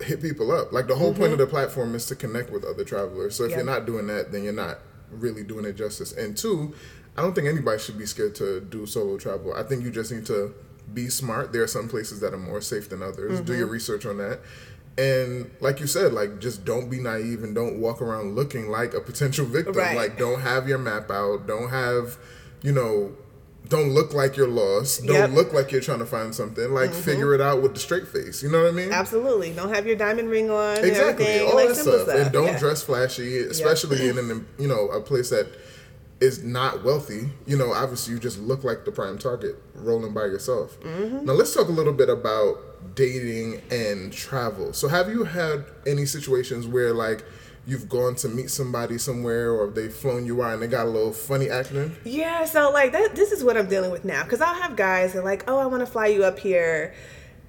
hit 0.00 0.22
people 0.22 0.52
up. 0.52 0.72
Like 0.72 0.86
the 0.86 0.94
whole 0.94 1.12
point 1.12 1.24
mm-hmm. 1.24 1.32
of 1.34 1.38
the 1.38 1.46
platform 1.46 1.94
is 1.94 2.06
to 2.06 2.16
connect 2.16 2.50
with 2.50 2.64
other 2.64 2.84
travelers. 2.84 3.34
So 3.34 3.44
if 3.44 3.50
Yeah. 3.50 3.58
you're 3.58 3.66
not 3.66 3.86
doing 3.86 4.06
that, 4.06 4.30
then 4.32 4.44
you're 4.44 4.52
not 4.52 4.78
really 5.10 5.42
doing 5.42 5.64
it 5.64 5.74
justice. 5.74 6.12
And 6.12 6.36
two, 6.36 6.74
I 7.16 7.22
don't 7.22 7.34
think 7.34 7.48
anybody 7.48 7.80
should 7.80 7.98
be 7.98 8.06
scared 8.06 8.34
to 8.36 8.60
do 8.60 8.86
solo 8.86 9.18
travel. 9.18 9.52
I 9.54 9.64
think 9.64 9.82
you 9.82 9.90
just 9.90 10.12
need 10.12 10.26
to 10.26 10.54
be 10.94 11.08
smart. 11.08 11.52
There 11.52 11.62
are 11.62 11.68
some 11.68 11.88
places 11.88 12.20
that 12.20 12.32
are 12.32 12.38
more 12.38 12.60
safe 12.60 12.88
than 12.88 13.02
others. 13.02 13.40
Do 13.40 13.54
your 13.54 13.64
mm-hmm. 13.64 13.72
research 13.72 14.06
on 14.06 14.18
that. 14.18 14.40
And 14.98 15.50
like 15.60 15.78
you 15.78 15.86
said, 15.86 16.12
like 16.12 16.40
just 16.40 16.64
don't 16.64 16.90
be 16.90 16.98
naive 16.98 17.44
and 17.44 17.54
don't 17.54 17.78
walk 17.78 18.02
around 18.02 18.34
looking 18.34 18.68
like 18.68 18.94
a 18.94 19.00
potential 19.00 19.46
victim. 19.46 19.76
Right. 19.76 19.96
Like 19.96 20.18
don't 20.18 20.40
have 20.40 20.68
your 20.68 20.78
map 20.78 21.08
out. 21.10 21.46
Don't 21.46 21.70
have 21.70 22.18
you 22.62 22.72
know, 22.72 23.12
don't 23.68 23.90
look 23.90 24.12
like 24.12 24.36
you're 24.36 24.48
lost. 24.48 25.06
Don't 25.06 25.14
Yep. 25.14 25.30
look 25.30 25.52
like 25.52 25.70
you're 25.70 25.80
trying 25.80 26.00
to 26.00 26.06
find 26.06 26.34
something. 26.34 26.74
Like 26.74 26.90
mm-hmm. 26.90 27.00
figure 27.00 27.32
it 27.32 27.40
out 27.40 27.62
with 27.62 27.74
the 27.74 27.80
straight 27.80 28.08
face. 28.08 28.42
You 28.42 28.50
know 28.50 28.62
what 28.62 28.70
I 28.70 28.72
mean? 28.72 28.90
Absolutely. 28.90 29.52
Don't 29.52 29.72
have 29.72 29.86
your 29.86 29.94
diamond 29.94 30.30
ring 30.30 30.50
on. 30.50 30.78
Exactly. 30.84 31.40
All 31.42 31.54
like 31.54 31.68
that 31.68 31.76
simple 31.76 32.00
stuff. 32.00 32.16
And 32.16 32.32
don't 32.32 32.46
yeah. 32.46 32.58
dress 32.58 32.82
flashy, 32.82 33.38
especially 33.38 34.08
in 34.08 34.18
an 34.18 34.48
you 34.58 34.66
know 34.66 34.88
a 34.88 35.00
place 35.00 35.30
that 35.30 35.46
is 36.20 36.42
not 36.42 36.84
wealthy. 36.84 37.28
You 37.46 37.56
know, 37.56 37.72
obviously 37.72 38.14
you 38.14 38.20
just 38.20 38.38
look 38.40 38.64
like 38.64 38.84
the 38.84 38.92
prime 38.92 39.18
target 39.18 39.56
rolling 39.74 40.12
by 40.12 40.24
yourself. 40.24 40.80
Mm-hmm. 40.80 41.24
Now 41.24 41.32
let's 41.32 41.54
talk 41.54 41.68
a 41.68 41.72
little 41.72 41.92
bit 41.92 42.08
about 42.08 42.94
dating 42.94 43.62
and 43.70 44.12
travel. 44.12 44.72
So 44.72 44.88
have 44.88 45.08
you 45.08 45.24
had 45.24 45.64
any 45.86 46.06
situations 46.06 46.66
where 46.66 46.92
like 46.92 47.24
you've 47.66 47.88
gone 47.88 48.14
to 48.16 48.28
meet 48.28 48.50
somebody 48.50 48.98
somewhere 48.98 49.52
or 49.52 49.68
they've 49.70 49.92
flown 49.92 50.26
you 50.26 50.42
out 50.42 50.54
and 50.54 50.62
they 50.62 50.66
got 50.66 50.86
a 50.86 50.90
little 50.90 51.12
funny 51.12 51.50
acting? 51.50 51.94
Yeah, 52.04 52.44
so 52.44 52.70
like 52.70 52.92
that 52.92 53.14
this 53.14 53.30
is 53.30 53.44
what 53.44 53.56
I'm 53.56 53.68
dealing 53.68 53.90
with 53.90 54.04
now 54.04 54.24
because 54.24 54.40
I'll 54.40 54.54
have 54.54 54.74
guys 54.74 55.12
that 55.12 55.20
are 55.20 55.24
like, 55.24 55.44
"Oh, 55.48 55.58
I 55.58 55.66
want 55.66 55.80
to 55.80 55.86
fly 55.86 56.06
you 56.06 56.24
up 56.24 56.38
here." 56.38 56.94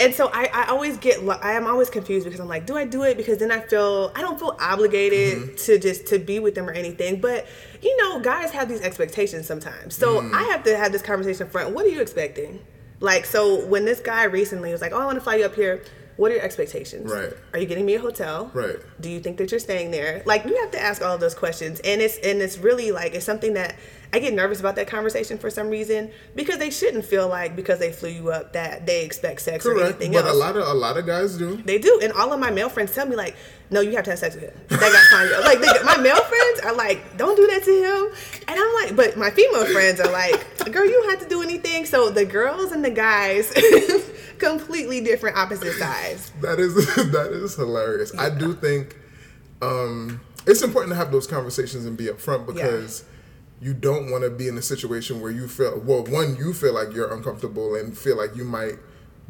And 0.01 0.15
so 0.15 0.29
I, 0.33 0.49
I 0.53 0.67
always 0.67 0.97
get 0.97 1.19
I 1.41 1.53
am 1.53 1.67
always 1.67 1.89
confused 1.89 2.25
because 2.25 2.39
I'm 2.39 2.47
like, 2.47 2.65
do 2.65 2.77
I 2.77 2.85
do 2.85 3.03
it 3.03 3.17
because 3.17 3.39
then 3.39 3.51
I 3.51 3.59
feel 3.59 4.11
I 4.15 4.21
don't 4.21 4.39
feel 4.39 4.55
obligated 4.59 5.57
to 5.57 5.77
just 5.77 6.07
to 6.07 6.19
be 6.19 6.39
with 6.39 6.55
them 6.55 6.69
or 6.69 6.71
anything. 6.71 7.19
But 7.19 7.47
you 7.81 7.95
know, 7.97 8.19
guys 8.19 8.51
have 8.51 8.67
these 8.69 8.81
expectations 8.81 9.47
sometimes. 9.47 9.95
So 9.95 10.21
mm. 10.21 10.33
I 10.33 10.43
have 10.43 10.63
to 10.63 10.77
have 10.77 10.91
this 10.91 11.01
conversation 11.01 11.49
front. 11.49 11.73
What 11.73 11.85
are 11.85 11.89
you 11.89 12.01
expecting? 12.01 12.59
Like 12.99 13.25
so 13.25 13.65
when 13.67 13.85
this 13.85 13.99
guy 13.99 14.23
recently 14.23 14.71
was 14.71 14.81
like, 14.81 14.91
"Oh, 14.91 14.99
I 14.99 15.05
want 15.05 15.17
to 15.17 15.21
fly 15.21 15.35
you 15.35 15.45
up 15.45 15.55
here." 15.55 15.83
What 16.17 16.31
are 16.31 16.35
your 16.35 16.43
expectations? 16.43 17.09
Right. 17.09 17.31
Are 17.53 17.59
you 17.59 17.65
getting 17.65 17.85
me 17.85 17.95
a 17.95 17.99
hotel? 18.01 18.51
Right. 18.53 18.75
do 18.99 19.09
you 19.09 19.21
think 19.21 19.37
that 19.37 19.51
you're 19.51 19.59
staying 19.59 19.91
there 19.91 20.21
like 20.25 20.43
you 20.43 20.53
have 20.59 20.71
to 20.71 20.81
ask 20.81 21.01
all 21.01 21.15
of 21.15 21.21
those 21.21 21.33
questions 21.33 21.79
and 21.85 22.01
it's 22.01 22.17
and 22.17 22.41
it's 22.41 22.57
really 22.57 22.91
like 22.91 23.15
it's 23.15 23.23
something 23.23 23.53
that 23.53 23.77
i 24.11 24.19
get 24.19 24.33
nervous 24.33 24.59
about 24.59 24.75
that 24.75 24.87
conversation 24.87 25.37
for 25.37 25.49
some 25.49 25.69
reason 25.69 26.09
because 26.35 26.57
they 26.57 26.69
shouldn't 26.69 27.05
feel 27.05 27.27
like 27.27 27.55
because 27.55 27.77
they 27.79 27.91
flew 27.91 28.09
you 28.09 28.31
up 28.31 28.53
that 28.53 28.85
they 28.85 29.05
expect 29.05 29.41
sex 29.41 29.65
or 29.65 29.79
anything 29.79 30.11
But 30.13 30.25
else. 30.25 30.35
a 30.35 30.37
lot 30.39 30.55
of 30.57 30.67
a 30.67 30.73
lot 30.73 30.97
of 30.97 31.05
guys 31.05 31.37
do. 31.37 31.57
they 31.57 31.77
do. 31.77 31.99
And 32.01 32.11
all 32.13 32.33
of 32.33 32.39
my 32.39 32.49
male 32.51 32.69
friends 32.69 32.93
tell 32.95 33.05
me 33.05 33.15
like 33.15 33.35
no 33.69 33.81
you 33.81 33.91
have 33.95 34.05
to 34.05 34.09
have 34.11 34.19
sex 34.19 34.33
with 34.35 34.45
him. 34.45 34.53
That 34.69 34.79
got 34.79 35.05
fine 35.11 35.43
like 35.43 35.59
they, 35.59 35.83
my 35.83 35.97
male 35.97 36.23
friends 36.23 36.59
are 36.61 36.75
like 36.75 37.17
don't 37.17 37.35
do 37.35 37.45
that 37.47 37.63
to 37.63 37.71
him. 37.71 38.41
And 38.47 38.59
i'm 38.59 38.73
like 38.81 38.95
but 38.95 39.15
my 39.17 39.29
female 39.29 39.65
friends 39.65 39.99
are 39.99 40.11
like 40.11 40.43
girl 40.71 40.85
you 40.85 40.91
don't 40.93 41.09
have 41.11 41.19
to 41.21 41.29
do 41.29 41.41
anything. 41.41 41.85
So 41.85 42.09
the 42.09 42.25
girls 42.25 42.71
and 42.71 42.83
the 42.83 42.89
guys 42.91 43.51
completely 44.39 45.01
different 45.01 45.37
opposite 45.37 45.73
sides. 45.73 46.31
That 46.41 46.59
is 46.59 46.73
that 46.95 47.31
is 47.31 47.55
hilarious. 47.55 48.11
I 48.17 48.29
do 48.29 48.53
think 48.53 48.97
um, 49.61 50.21
it's 50.47 50.61
important 50.61 50.91
to 50.93 50.95
have 50.95 51.11
those 51.11 51.27
conversations 51.27 51.85
and 51.85 51.97
be 51.97 52.05
upfront 52.05 52.47
because 52.47 53.03
you 53.61 53.73
don't 53.73 54.09
want 54.11 54.23
to 54.23 54.29
be 54.29 54.47
in 54.47 54.57
a 54.57 54.61
situation 54.61 55.21
where 55.21 55.31
you 55.31 55.47
feel 55.47 55.79
well. 55.79 56.03
One, 56.05 56.35
you 56.37 56.53
feel 56.53 56.73
like 56.73 56.93
you're 56.93 57.13
uncomfortable 57.13 57.75
and 57.75 57.97
feel 57.97 58.17
like 58.17 58.35
you 58.35 58.43
might 58.45 58.75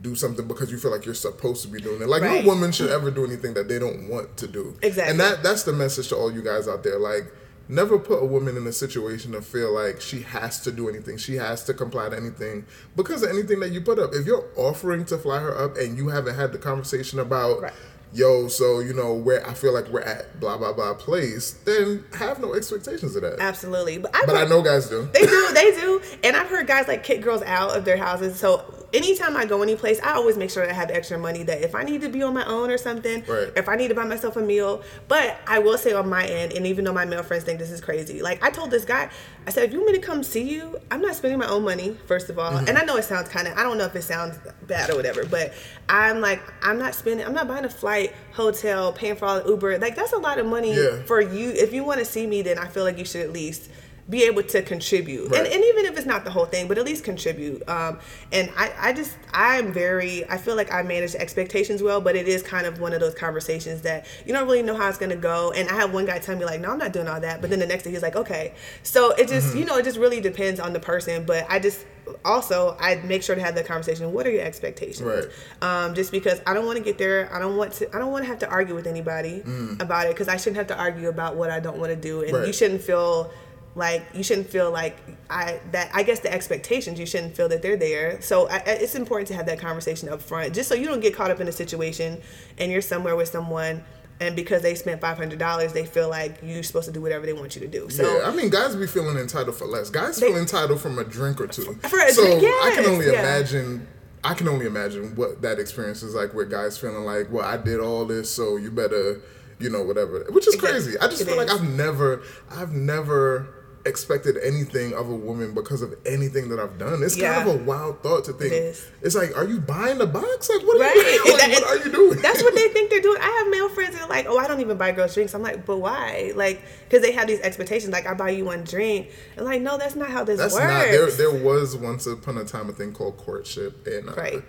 do 0.02 0.16
something 0.16 0.48
because 0.48 0.72
you 0.72 0.78
feel 0.78 0.92
like 0.92 1.06
you're 1.06 1.14
supposed 1.16 1.62
to 1.64 1.68
be 1.68 1.82
doing 1.82 2.02
it. 2.02 2.08
Like 2.08 2.22
Right. 2.22 2.44
no 2.46 2.50
woman 2.50 2.72
should 2.72 2.90
ever 2.90 3.12
do 3.12 3.26
anything 3.26 3.54
that 3.56 3.68
they 3.68 3.80
don't 3.80 4.08
want 4.08 4.38
to 4.38 4.48
do. 4.48 4.76
Exactly. 4.82 5.12
And 5.12 5.20
that 5.20 5.44
that's 5.44 5.64
the 5.64 5.74
message 5.74 6.08
to 6.10 6.16
all 6.16 6.32
you 6.32 6.42
guys 6.42 6.68
out 6.68 6.84
there. 6.84 7.00
Like. 7.00 7.34
Never 7.72 8.00
put 8.00 8.24
a 8.24 8.26
woman 8.26 8.58
in 8.58 8.66
a 8.66 8.72
situation 8.72 9.34
to 9.34 9.44
feel 9.44 9.72
like 9.72 10.02
she 10.02 10.24
has 10.24 10.60
to 10.62 10.72
do 10.72 10.90
anything. 10.90 11.18
She 11.18 11.36
has 11.36 11.64
to 11.66 11.74
comply 11.76 12.10
to 12.10 12.18
anything 12.18 12.66
because 12.96 13.22
of 13.22 13.30
anything 13.30 13.60
that 13.60 13.70
you 13.72 13.80
put 13.82 14.00
up. 14.00 14.10
If 14.12 14.26
you're 14.26 14.44
offering 14.56 15.06
to 15.06 15.20
fly 15.20 15.38
her 15.40 15.56
up 15.56 15.78
and 15.78 15.96
you 15.96 16.08
haven't 16.08 16.34
had 16.34 16.52
the 16.52 16.58
conversation 16.58 17.20
about, 17.20 17.62
Right. 17.62 17.74
Yo, 18.14 18.48
so 18.48 18.80
you 18.80 18.94
know 18.94 19.14
where 19.14 19.48
I 19.48 19.54
feel 19.54 19.74
like 19.74 19.88
we're 19.90 20.02
at, 20.02 20.40
blah 20.40 20.58
blah 20.58 20.74
blah 20.74 20.94
place, 20.94 21.52
then 21.52 22.04
have 22.14 22.40
no 22.40 22.54
expectations 22.54 23.16
of 23.16 23.22
that. 23.22 23.40
absolutely 23.40 23.98
but 24.00 24.16
i 24.16 24.26
But 24.26 24.36
I 24.38 24.46
know 24.46 24.62
guys 24.62 24.90
do. 24.90 25.08
They 25.14 25.26
do, 25.26 25.50
they 25.54 25.72
do. 25.72 26.02
And 26.24 26.36
I've 26.36 26.48
heard 26.48 26.68
guys 26.68 26.88
like 26.88 27.04
kick 27.04 27.22
girls 27.22 27.42
out 27.44 27.76
of 27.78 27.86
their 27.86 27.98
houses. 27.98 28.40
So 28.40 28.64
anytime 28.94 29.38
I 29.38 29.46
go 29.46 29.62
any 29.62 29.76
place, 29.76 30.00
I 30.02 30.14
always 30.14 30.38
make 30.38 30.50
sure 30.50 30.66
that 30.66 30.72
I 30.72 30.76
have 30.76 30.90
extra 30.90 31.18
money 31.18 31.44
that 31.44 31.62
if 31.62 31.76
I 31.76 31.84
need 31.84 32.02
to 32.02 32.10
be 32.10 32.24
on 32.24 32.34
my 32.34 32.46
own 32.46 32.72
or 32.72 32.78
something, 32.78 33.24
Right. 33.28 33.52
if 33.56 33.70
I 33.70 33.76
need 33.76 33.90
to 33.90 33.96
buy 33.96 34.06
myself 34.06 34.36
a 34.38 34.42
meal. 34.42 34.82
But 35.08 35.38
I 35.46 35.60
will 35.60 35.78
say 35.78 35.94
on 35.94 36.10
my 36.10 36.26
end, 36.26 36.54
and 36.54 36.66
even 36.66 36.86
though 36.86 36.94
my 36.94 37.06
male 37.06 37.22
friends 37.24 37.44
think 37.44 37.60
this 37.60 37.70
is 37.72 37.82
crazy, 37.82 38.22
like 38.24 38.44
I 38.44 38.50
told 38.50 38.72
this 38.72 38.86
guy, 38.86 39.10
I 39.46 39.52
said, 39.52 39.64
if 39.66 39.74
you 39.74 39.80
want 39.80 39.94
me 39.94 40.00
to 40.00 40.06
come 40.06 40.24
see 40.24 40.44
you, 40.44 40.80
I'm 40.92 41.02
not 41.02 41.16
spending 41.16 41.40
my 41.40 41.48
own 41.48 41.64
money, 41.64 41.98
first 42.08 42.30
of 42.30 42.40
all. 42.40 42.52
Mm-hmm. 42.52 42.68
And 42.68 42.78
I 42.78 42.84
know 42.84 42.98
it 42.98 43.04
sounds 43.04 43.30
kind 43.30 43.48
of, 43.48 43.58
I 43.58 43.64
don't 43.64 43.78
know 43.78 43.86
if 43.86 43.96
it 43.96 44.04
sounds 44.04 44.38
bad 44.68 44.90
or 44.90 44.96
whatever, 44.96 45.26
but 45.26 45.54
I'm 45.88 46.20
like, 46.22 46.42
I'm 46.64 46.78
not 46.80 46.94
spending, 46.96 47.26
I'm 47.26 47.34
not 47.34 47.48
buying 47.48 47.66
a 47.66 47.70
flight, 47.70 47.99
hotel, 48.34 48.92
paying 48.94 49.16
for 49.16 49.26
all 49.26 49.42
the 49.42 49.50
Uber. 49.50 49.78
Like 49.80 49.96
that's 49.96 50.14
a 50.14 50.18
lot 50.18 50.38
of 50.40 50.46
money 50.46 50.74
Yeah. 50.76 51.04
for 51.06 51.20
you. 51.22 51.50
If 51.52 51.74
you 51.74 51.84
want 51.84 52.00
to 52.00 52.06
see 52.06 52.26
me, 52.28 52.42
then 52.42 52.58
I 52.58 52.68
feel 52.68 52.84
like 52.84 52.98
you 52.98 53.06
should 53.06 53.22
at 53.22 53.32
least 53.34 53.70
be 54.10 54.24
able 54.24 54.42
to 54.42 54.62
contribute 54.64 55.30
Right. 55.30 55.40
and, 55.46 55.48
and 55.54 55.64
even 55.64 55.86
if 55.86 55.96
it's 55.98 56.08
not 56.08 56.24
the 56.24 56.32
whole 56.32 56.46
thing 56.46 56.68
but 56.68 56.78
at 56.78 56.86
least 56.86 57.04
contribute 57.04 57.68
um, 57.70 58.00
and 58.32 58.50
I, 58.58 58.72
I 58.80 58.94
just 58.94 59.16
i'm 59.34 59.72
very 59.72 60.28
i 60.30 60.38
feel 60.38 60.56
like 60.56 60.74
i 60.74 60.82
manage 60.82 61.14
expectations 61.16 61.84
well 61.84 62.02
but 62.02 62.16
it 62.16 62.28
is 62.28 62.42
kind 62.42 62.66
of 62.66 62.80
one 62.80 62.94
of 62.94 63.00
those 63.02 63.14
conversations 63.14 63.82
that 63.84 64.08
you 64.26 64.34
don't 64.34 64.46
really 64.48 64.64
know 64.64 64.76
how 64.76 64.90
it's 64.90 64.98
going 64.98 65.12
to 65.12 65.16
go 65.16 65.52
and 65.52 65.70
i 65.70 65.76
have 65.76 65.94
one 65.94 66.06
guy 66.08 66.18
tell 66.18 66.36
me 66.36 66.44
like 66.46 66.60
no 66.60 66.72
i'm 66.72 66.80
not 66.80 66.92
doing 66.92 67.08
all 67.08 67.20
that 67.20 67.40
but 67.42 67.50
then 67.52 67.60
the 67.60 67.68
next 67.68 67.84
day 67.84 67.92
he's 67.92 68.02
like 68.02 68.16
okay 68.16 68.54
so 68.84 69.12
it 69.12 69.28
just 69.28 69.50
Mm-hmm. 69.50 69.58
you 69.60 69.66
know 69.66 69.78
it 69.78 69.84
just 69.84 69.98
really 70.00 70.20
depends 70.22 70.60
on 70.60 70.74
the 70.74 70.80
person 70.80 71.24
but 71.26 71.46
i 71.50 71.60
just 71.60 71.86
also 72.26 72.76
i 72.80 72.96
make 73.06 73.22
sure 73.22 73.36
to 73.36 73.42
have 73.42 73.54
the 73.56 73.64
conversation 73.64 74.12
what 74.12 74.26
are 74.26 74.32
your 74.32 74.42
expectations 74.44 75.02
Right. 75.08 75.26
um, 75.62 75.94
just 75.94 76.12
because 76.12 76.42
I 76.48 76.54
don't 76.56 76.66
want 76.66 76.78
to 76.80 76.84
get 76.84 76.98
there. 76.98 77.30
I 77.34 77.38
don't 77.40 77.56
want 77.58 77.74
to. 77.74 77.96
I 77.96 78.00
don't 78.00 78.12
want 78.12 78.24
to 78.24 78.28
have 78.28 78.40
to 78.40 78.50
argue 78.50 78.74
with 78.74 78.88
anybody 78.88 79.44
about 79.80 80.08
it 80.08 80.10
because 80.16 80.28
I 80.28 80.38
shouldn't 80.38 80.58
have 80.58 80.68
to 80.68 80.78
argue 80.78 81.08
about 81.10 81.36
what 81.36 81.50
I 81.52 81.60
don't 81.60 81.78
want 81.78 81.92
to 81.92 81.96
do, 81.96 82.22
and 82.22 82.32
Mm. 82.32 82.40
Right. 82.40 82.48
you 82.48 82.54
shouldn't 82.54 82.82
feel 82.82 83.32
like 83.80 84.06
you 84.14 84.22
shouldn't 84.24 84.50
feel 84.50 84.70
like 84.70 84.98
I 85.30 85.60
that 85.72 85.90
I 85.94 86.04
guess 86.04 86.20
the 86.20 86.32
expectations 86.32 87.00
you 87.00 87.06
shouldn't 87.06 87.36
feel 87.36 87.50
that 87.50 87.62
they're 87.62 87.78
there. 87.78 88.22
So 88.22 88.48
I, 88.50 88.58
it's 88.58 88.94
important 88.94 89.30
to 89.30 89.34
have 89.34 89.48
that 89.48 89.58
conversation 89.60 90.10
up 90.10 90.22
front, 90.22 90.54
just 90.54 90.70
so 90.70 90.76
you 90.76 90.86
don't 90.86 91.00
get 91.00 91.16
caught 91.16 91.32
up 91.32 91.40
in 91.40 91.48
a 91.48 91.52
situation 91.52 92.22
and 92.60 92.72
you're 92.72 92.82
somewhere 92.82 93.16
with 93.16 93.30
someone. 93.30 93.84
And 94.22 94.36
because 94.36 94.62
they 94.62 94.76
spent 94.76 95.00
five 95.00 95.18
hundred 95.18 95.40
dollars, 95.40 95.72
they 95.72 95.86
feel 95.86 96.10
like 96.10 96.40
you're 96.44 96.62
supposed 96.62 96.88
to 96.88 96.92
do 96.92 97.02
whatever 97.02 97.26
they 97.26 97.32
want 97.32 97.56
you 97.56 97.62
to 97.62 97.68
do. 97.68 97.90
So 97.90 98.20
yeah, 98.20 98.28
I 98.28 98.36
mean, 98.36 98.50
guys 98.50 98.76
be 98.76 98.86
feeling 98.86 99.18
entitled 99.18 99.56
for 99.56 99.66
less. 99.66 99.90
Guys 99.90 100.18
They- 100.18 100.28
feel 100.28 100.38
entitled 100.38 100.82
from 100.82 101.00
a 101.00 101.06
drink 101.06 101.40
or 101.40 101.48
two. 101.48 101.74
For 101.88 102.00
a 102.00 102.12
so 102.12 102.24
drink, 102.26 102.44
I 102.44 102.72
can 102.76 102.86
only 102.86 103.08
yeah. 103.08 103.22
imagine. 103.22 103.88
I 104.22 104.34
can 104.34 104.50
only 104.50 104.66
imagine 104.66 105.16
what 105.16 105.42
that 105.44 105.60
experience 105.60 106.04
is 106.04 106.14
like, 106.14 106.34
where 106.34 106.44
guys 106.44 106.78
feeling 106.78 107.06
like, 107.06 107.32
"Well, 107.32 107.46
I 107.46 107.56
did 107.56 107.80
all 107.80 108.04
this, 108.04 108.30
so 108.30 108.58
you 108.58 108.70
better, 108.70 109.22
you 109.60 109.70
know, 109.70 109.84
whatever." 109.84 110.26
Which 110.32 110.46
is 110.46 110.58
crazy. 110.58 111.00
I 111.00 111.08
just 111.08 111.22
it 111.22 111.26
feel 111.26 111.38
like. 111.38 111.50
I've 111.50 111.64
never, 111.64 112.22
I've 112.52 112.74
never 112.74 113.59
expected 113.86 114.38
anything 114.44 114.94
of 114.94 115.10
a 115.10 115.16
woman 115.16 115.54
because 115.54 115.82
of 115.82 115.96
anything 116.06 116.50
that 116.50 116.60
I've 116.60 116.78
done. 116.78 117.02
It's 117.04 117.16
Yeah. 117.18 117.36
kind 117.36 117.50
of 117.50 117.56
a 117.62 117.64
wild 117.64 118.04
thought 118.04 118.26
to 118.26 118.34
think. 118.34 118.52
is. 118.54 118.86
It's 119.02 119.16
like, 119.16 119.36
are 119.38 119.46
you 119.46 119.60
buying 119.60 119.98
the 119.98 120.06
box? 120.06 120.50
Like, 120.50 120.66
what 120.68 120.78
are 120.78 120.80
Right. 120.82 120.96
you 120.96 121.24
doing? 121.24 121.38
Like, 121.38 121.52
what 121.52 121.64
are 121.64 121.78
you 121.86 121.92
doing? 121.92 122.22
That's 122.22 122.44
what 122.44 122.56
they 122.56 122.68
think 122.74 122.90
they're 122.90 123.02
doing. 123.02 123.20
I 123.22 123.30
have 123.44 123.50
male 123.50 123.70
friends 123.70 123.94
that 123.96 124.04
are 124.04 124.10
like, 124.10 124.26
"Oh, 124.28 124.38
I 124.38 124.48
don't 124.48 124.60
even 124.62 124.78
buy 124.78 124.92
girls 124.92 125.14
drinks." 125.14 125.34
I'm 125.34 125.42
like, 125.42 125.66
"But 125.66 125.78
why?" 125.78 126.34
Like, 126.36 126.62
because 126.88 127.02
they 127.02 127.12
have 127.14 127.28
these 127.28 127.40
expectations. 127.42 127.94
Like, 127.94 128.06
I 128.08 128.14
buy 128.14 128.32
you 128.32 128.46
one 128.46 128.64
drink. 128.64 129.10
And 129.38 129.46
like, 129.46 129.62
no, 129.62 129.78
that's 129.78 129.96
not 129.96 130.10
how 130.10 130.24
this 130.24 130.38
That's 130.40 130.54
works. 130.54 130.66
not 130.66 130.86
there. 130.86 131.10
There 131.12 131.32
was 131.32 131.76
once 131.76 132.06
upon 132.08 132.38
a 132.38 132.44
time 132.46 132.70
a 132.70 132.74
thing 132.74 132.92
called 132.94 133.18
courtship, 133.18 133.88
and 133.88 134.10
uh, 134.10 134.14
Right. 134.14 134.44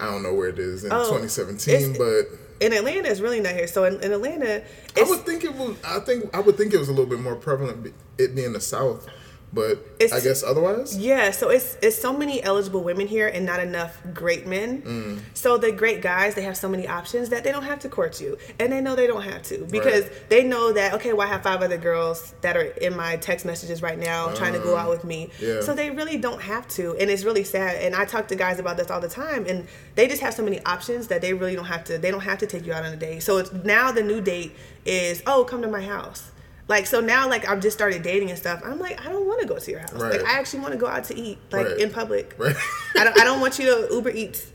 I 0.00 0.04
don't 0.06 0.22
know 0.22 0.34
where 0.34 0.48
it 0.48 0.58
is 0.58 0.84
in 0.84 0.92
Oh, 0.92 1.04
2017, 1.04 1.94
but 1.98 2.28
in 2.60 2.72
Atlanta, 2.72 3.08
it's 3.08 3.20
really 3.20 3.40
not 3.40 3.52
here. 3.52 3.66
So 3.66 3.84
in, 3.84 4.00
in 4.02 4.12
Atlanta, 4.12 4.62
I 4.96 5.02
would 5.02 5.20
think 5.20 5.44
it 5.44 5.54
was. 5.54 5.76
I 5.84 6.00
think 6.00 6.34
I 6.34 6.40
would 6.40 6.56
think 6.56 6.72
it 6.74 6.78
was 6.78 6.88
a 6.88 6.92
little 6.92 7.06
bit 7.06 7.20
more 7.20 7.36
prevalent, 7.36 7.92
it 8.18 8.34
being 8.34 8.52
the 8.52 8.60
South, 8.60 9.06
but 9.52 9.78
It's- 9.98 10.12
I 10.12 10.20
guess 10.20 10.42
otherwise. 10.42 10.96
Yeah, 10.96 11.30
so 11.30 11.48
it's 11.48 11.76
it's 11.80 11.98
so 11.98 12.12
many 12.12 12.42
eligible 12.42 12.82
women 12.82 13.06
here 13.06 13.28
and 13.28 13.46
not 13.46 13.60
enough 13.60 13.98
great 14.12 14.46
men. 14.46 14.82
Mm. 14.82 15.18
So 15.34 15.56
the 15.56 15.72
great 15.72 16.02
guys, 16.02 16.34
they 16.34 16.42
have 16.42 16.56
so 16.56 16.68
many 16.68 16.86
options 16.86 17.30
that 17.30 17.44
they 17.44 17.52
don't 17.52 17.62
have 17.62 17.78
to 17.80 17.88
court 17.88 18.20
you, 18.20 18.36
and 18.58 18.72
they 18.72 18.80
know 18.80 18.94
they 18.94 19.06
don't 19.06 19.22
have 19.22 19.42
to 19.44 19.66
because 19.70 20.04
they 20.28 20.42
know 20.44 20.72
that 20.72 20.94
okay, 20.94 21.12
well 21.12 21.26
I 21.26 21.30
have 21.30 21.42
five 21.42 21.62
other 21.62 21.78
girls 21.78 22.34
that 22.42 22.56
are 22.56 22.62
in 22.62 22.96
my 22.96 23.16
text 23.16 23.46
messages 23.46 23.82
right 23.82 23.98
now 23.98 24.28
trying 24.34 24.52
to 24.52 24.58
go 24.60 24.76
out 24.76 24.90
with 24.90 25.04
me. 25.04 25.30
Uh, 25.40 25.44
yeah. 25.44 25.60
So 25.62 25.74
they 25.74 25.90
really 25.90 26.18
don't 26.18 26.42
have 26.42 26.68
to, 26.68 26.96
and 27.00 27.10
it's 27.10 27.24
really 27.24 27.44
sad. 27.44 27.82
And 27.82 27.94
I 27.94 28.04
talk 28.04 28.28
to 28.28 28.36
guys 28.36 28.58
about 28.58 28.76
this 28.76 28.90
all 28.90 29.00
the 29.00 29.08
time, 29.08 29.46
and 29.46 29.66
they 29.94 30.06
just 30.08 30.20
have 30.22 30.34
so 30.34 30.42
many 30.42 30.62
options 30.64 31.08
that 31.08 31.22
they 31.22 31.32
really 31.32 31.54
don't 31.54 31.64
have 31.64 31.84
to. 31.84 31.98
They 31.98 32.10
don't 32.10 32.20
have 32.20 32.38
to 32.38 32.46
take 32.46 32.66
you 32.66 32.72
out 32.72 32.84
on 32.84 32.92
a 32.92 32.96
date. 32.96 33.22
So 33.22 33.38
it's 33.38 33.52
now 33.52 33.92
the 33.92 34.02
new 34.02 34.20
date 34.20 34.54
is 34.84 35.22
oh 35.26 35.44
come 35.44 35.62
to 35.62 35.68
my 35.68 35.82
house. 35.82 36.30
Like 36.68 36.86
so 36.86 37.00
now, 37.00 37.28
like 37.28 37.48
I've 37.48 37.60
just 37.60 37.76
started 37.76 38.02
dating 38.02 38.28
and 38.30 38.38
stuff. 38.38 38.60
I'm 38.64 38.78
like, 38.78 39.00
I 39.04 39.10
don't 39.10 39.26
want 39.26 39.40
to 39.40 39.46
go 39.46 39.58
to 39.58 39.70
your 39.70 39.80
house. 39.80 39.92
Right. 39.94 40.12
Like 40.20 40.24
I 40.24 40.38
actually 40.38 40.60
want 40.60 40.72
to 40.72 40.78
go 40.78 40.86
out 40.86 41.04
to 41.04 41.16
eat, 41.18 41.38
like 41.50 41.66
Right. 41.66 41.78
in 41.78 41.90
public. 41.90 42.34
Right. 42.38 42.54
I 42.96 43.04
don't. 43.04 43.18
I 43.18 43.24
don't 43.24 43.40
want 43.40 43.58
you 43.58 43.64
to 43.66 43.94
Uber 43.94 44.10
Eats. 44.10 44.52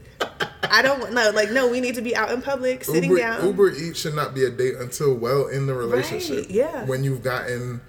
I 0.70 0.82
don't 0.82 1.12
no. 1.12 1.32
Like 1.32 1.52
no, 1.52 1.68
we 1.70 1.82
need 1.82 1.96
to 1.96 2.02
be 2.02 2.16
out 2.16 2.32
in 2.32 2.42
public, 2.42 2.84
sitting 2.84 3.10
Uber, 3.10 3.20
down. 3.22 3.46
Uber 3.46 3.72
Eats 3.72 4.00
should 4.00 4.14
not 4.16 4.34
be 4.36 4.46
a 4.46 4.50
date 4.52 4.76
until 4.76 5.14
well 5.16 5.48
in 5.48 5.66
the 5.66 5.74
relationship. 5.74 6.46
yeah. 6.50 6.86
When 6.86 7.04
you've 7.04 7.24
gotten 7.24 7.82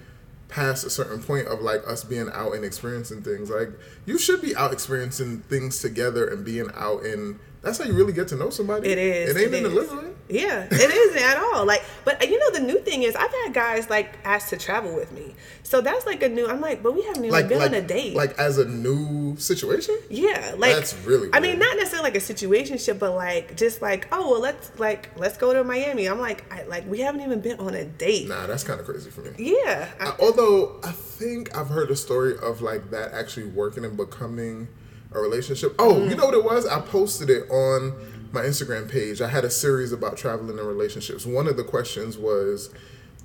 past 0.49 0.85
a 0.85 0.91
certain 0.91 1.22
point 1.22 1.47
of 1.49 1.61
like 1.61 1.83
us 1.87 2.03
being 2.05 2.31
out 2.33 2.55
and 2.55 2.64
experiencing 2.64 3.22
things, 3.22 3.51
like 3.51 3.70
you 4.07 4.18
should 4.18 4.41
be 4.41 4.57
out 4.57 4.72
experiencing 4.72 5.41
things 5.51 5.81
together 5.81 6.27
and 6.27 6.45
being 6.45 6.70
out 6.75 7.05
and 7.05 7.39
that's 7.65 7.79
how 7.79 7.85
you 7.85 7.95
really 7.95 8.12
get 8.12 8.29
to 8.29 8.37
know 8.37 8.51
somebody. 8.51 8.89
It 8.91 8.99
is, 8.99 9.31
It 9.31 9.41
ain't 9.41 9.55
it 9.55 9.57
in 9.59 9.62
the 9.65 9.69
living 9.71 9.97
room. 9.97 10.15
Yeah, 10.29 10.67
it 10.71 10.73
isn't 10.91 11.23
at 11.23 11.37
all. 11.37 11.67
Like, 11.67 11.83
but 12.05 12.27
you 12.29 12.39
know, 12.39 12.51
the 12.59 12.61
new 12.65 12.79
thing 12.81 13.03
is 13.03 13.15
I've 13.15 13.31
had 13.31 13.53
guys 13.53 13.91
like 13.91 14.15
ask 14.25 14.49
to 14.51 14.57
travel 14.57 14.95
with 14.95 15.12
me, 15.12 15.35
so 15.62 15.83
that's 15.83 16.07
like 16.07 16.23
a 16.23 16.29
new. 16.31 16.47
I'm 16.49 16.62
like, 16.62 16.83
but 16.83 16.95
we 16.95 17.03
haven't 17.03 17.25
even 17.27 17.33
Like 17.33 17.49
been 17.49 17.59
like 17.59 17.69
on 17.71 17.75
a 17.75 17.83
date. 17.83 18.15
like 18.15 18.39
as 18.39 18.57
a 18.59 18.65
new 18.65 19.37
situation. 19.37 19.99
yeah, 20.09 20.55
like 20.57 20.75
That's 20.77 20.95
really 21.05 21.29
I 21.35 21.41
mean, 21.41 21.59
not 21.59 21.77
necessarily 21.77 22.09
like 22.09 22.17
a 22.17 22.21
situation 22.21 22.79
ship, 22.79 22.99
but 22.99 23.12
like 23.15 23.55
just 23.57 23.83
like, 23.83 24.09
oh 24.12 24.31
well, 24.31 24.41
let's 24.41 24.71
like 24.79 25.11
let's 25.19 25.37
go 25.37 25.53
to 25.53 25.62
Miami. 25.62 26.07
I'm 26.07 26.21
like, 26.21 26.51
I, 26.53 26.62
like 26.62 26.89
we 26.89 27.01
haven't 27.01 27.21
even 27.21 27.41
been 27.43 27.59
on 27.61 27.75
a 27.75 27.85
date. 27.85 28.27
Nah, 28.29 28.47
that's 28.47 28.65
kind 28.65 28.81
of 28.81 28.87
crazy 28.87 29.11
for 29.11 29.21
me. 29.21 29.31
Yeah, 29.37 29.89
I- 30.01 30.17
although 30.21 30.81
I 30.83 30.93
think 30.93 31.55
I've 31.55 31.69
heard 31.69 31.91
a 31.91 31.97
story 31.97 32.35
of 32.39 32.62
like 32.62 32.91
that 32.93 33.12
actually 33.12 33.47
working 33.47 33.85
and 33.85 33.95
becoming 33.97 34.69
a 35.15 35.21
relationship. 35.21 35.75
Oh, 35.79 35.95
Mm. 35.95 36.11
you 36.11 36.17
know 36.17 36.27
what 36.27 36.35
it 36.35 36.45
was? 36.45 36.67
I 36.67 36.81
posted 36.81 37.31
it 37.31 37.49
on 37.51 37.95
my 38.33 38.43
Instagram 38.43 38.89
page. 38.91 39.21
I 39.21 39.29
had 39.29 39.45
a 39.45 39.51
series 39.51 39.93
about 39.93 40.17
traveling 40.17 40.59
and 40.59 40.67
relationships. 40.69 41.25
One 41.25 41.47
of 41.47 41.57
the 41.57 41.65
questions 41.65 42.19
was 42.19 42.71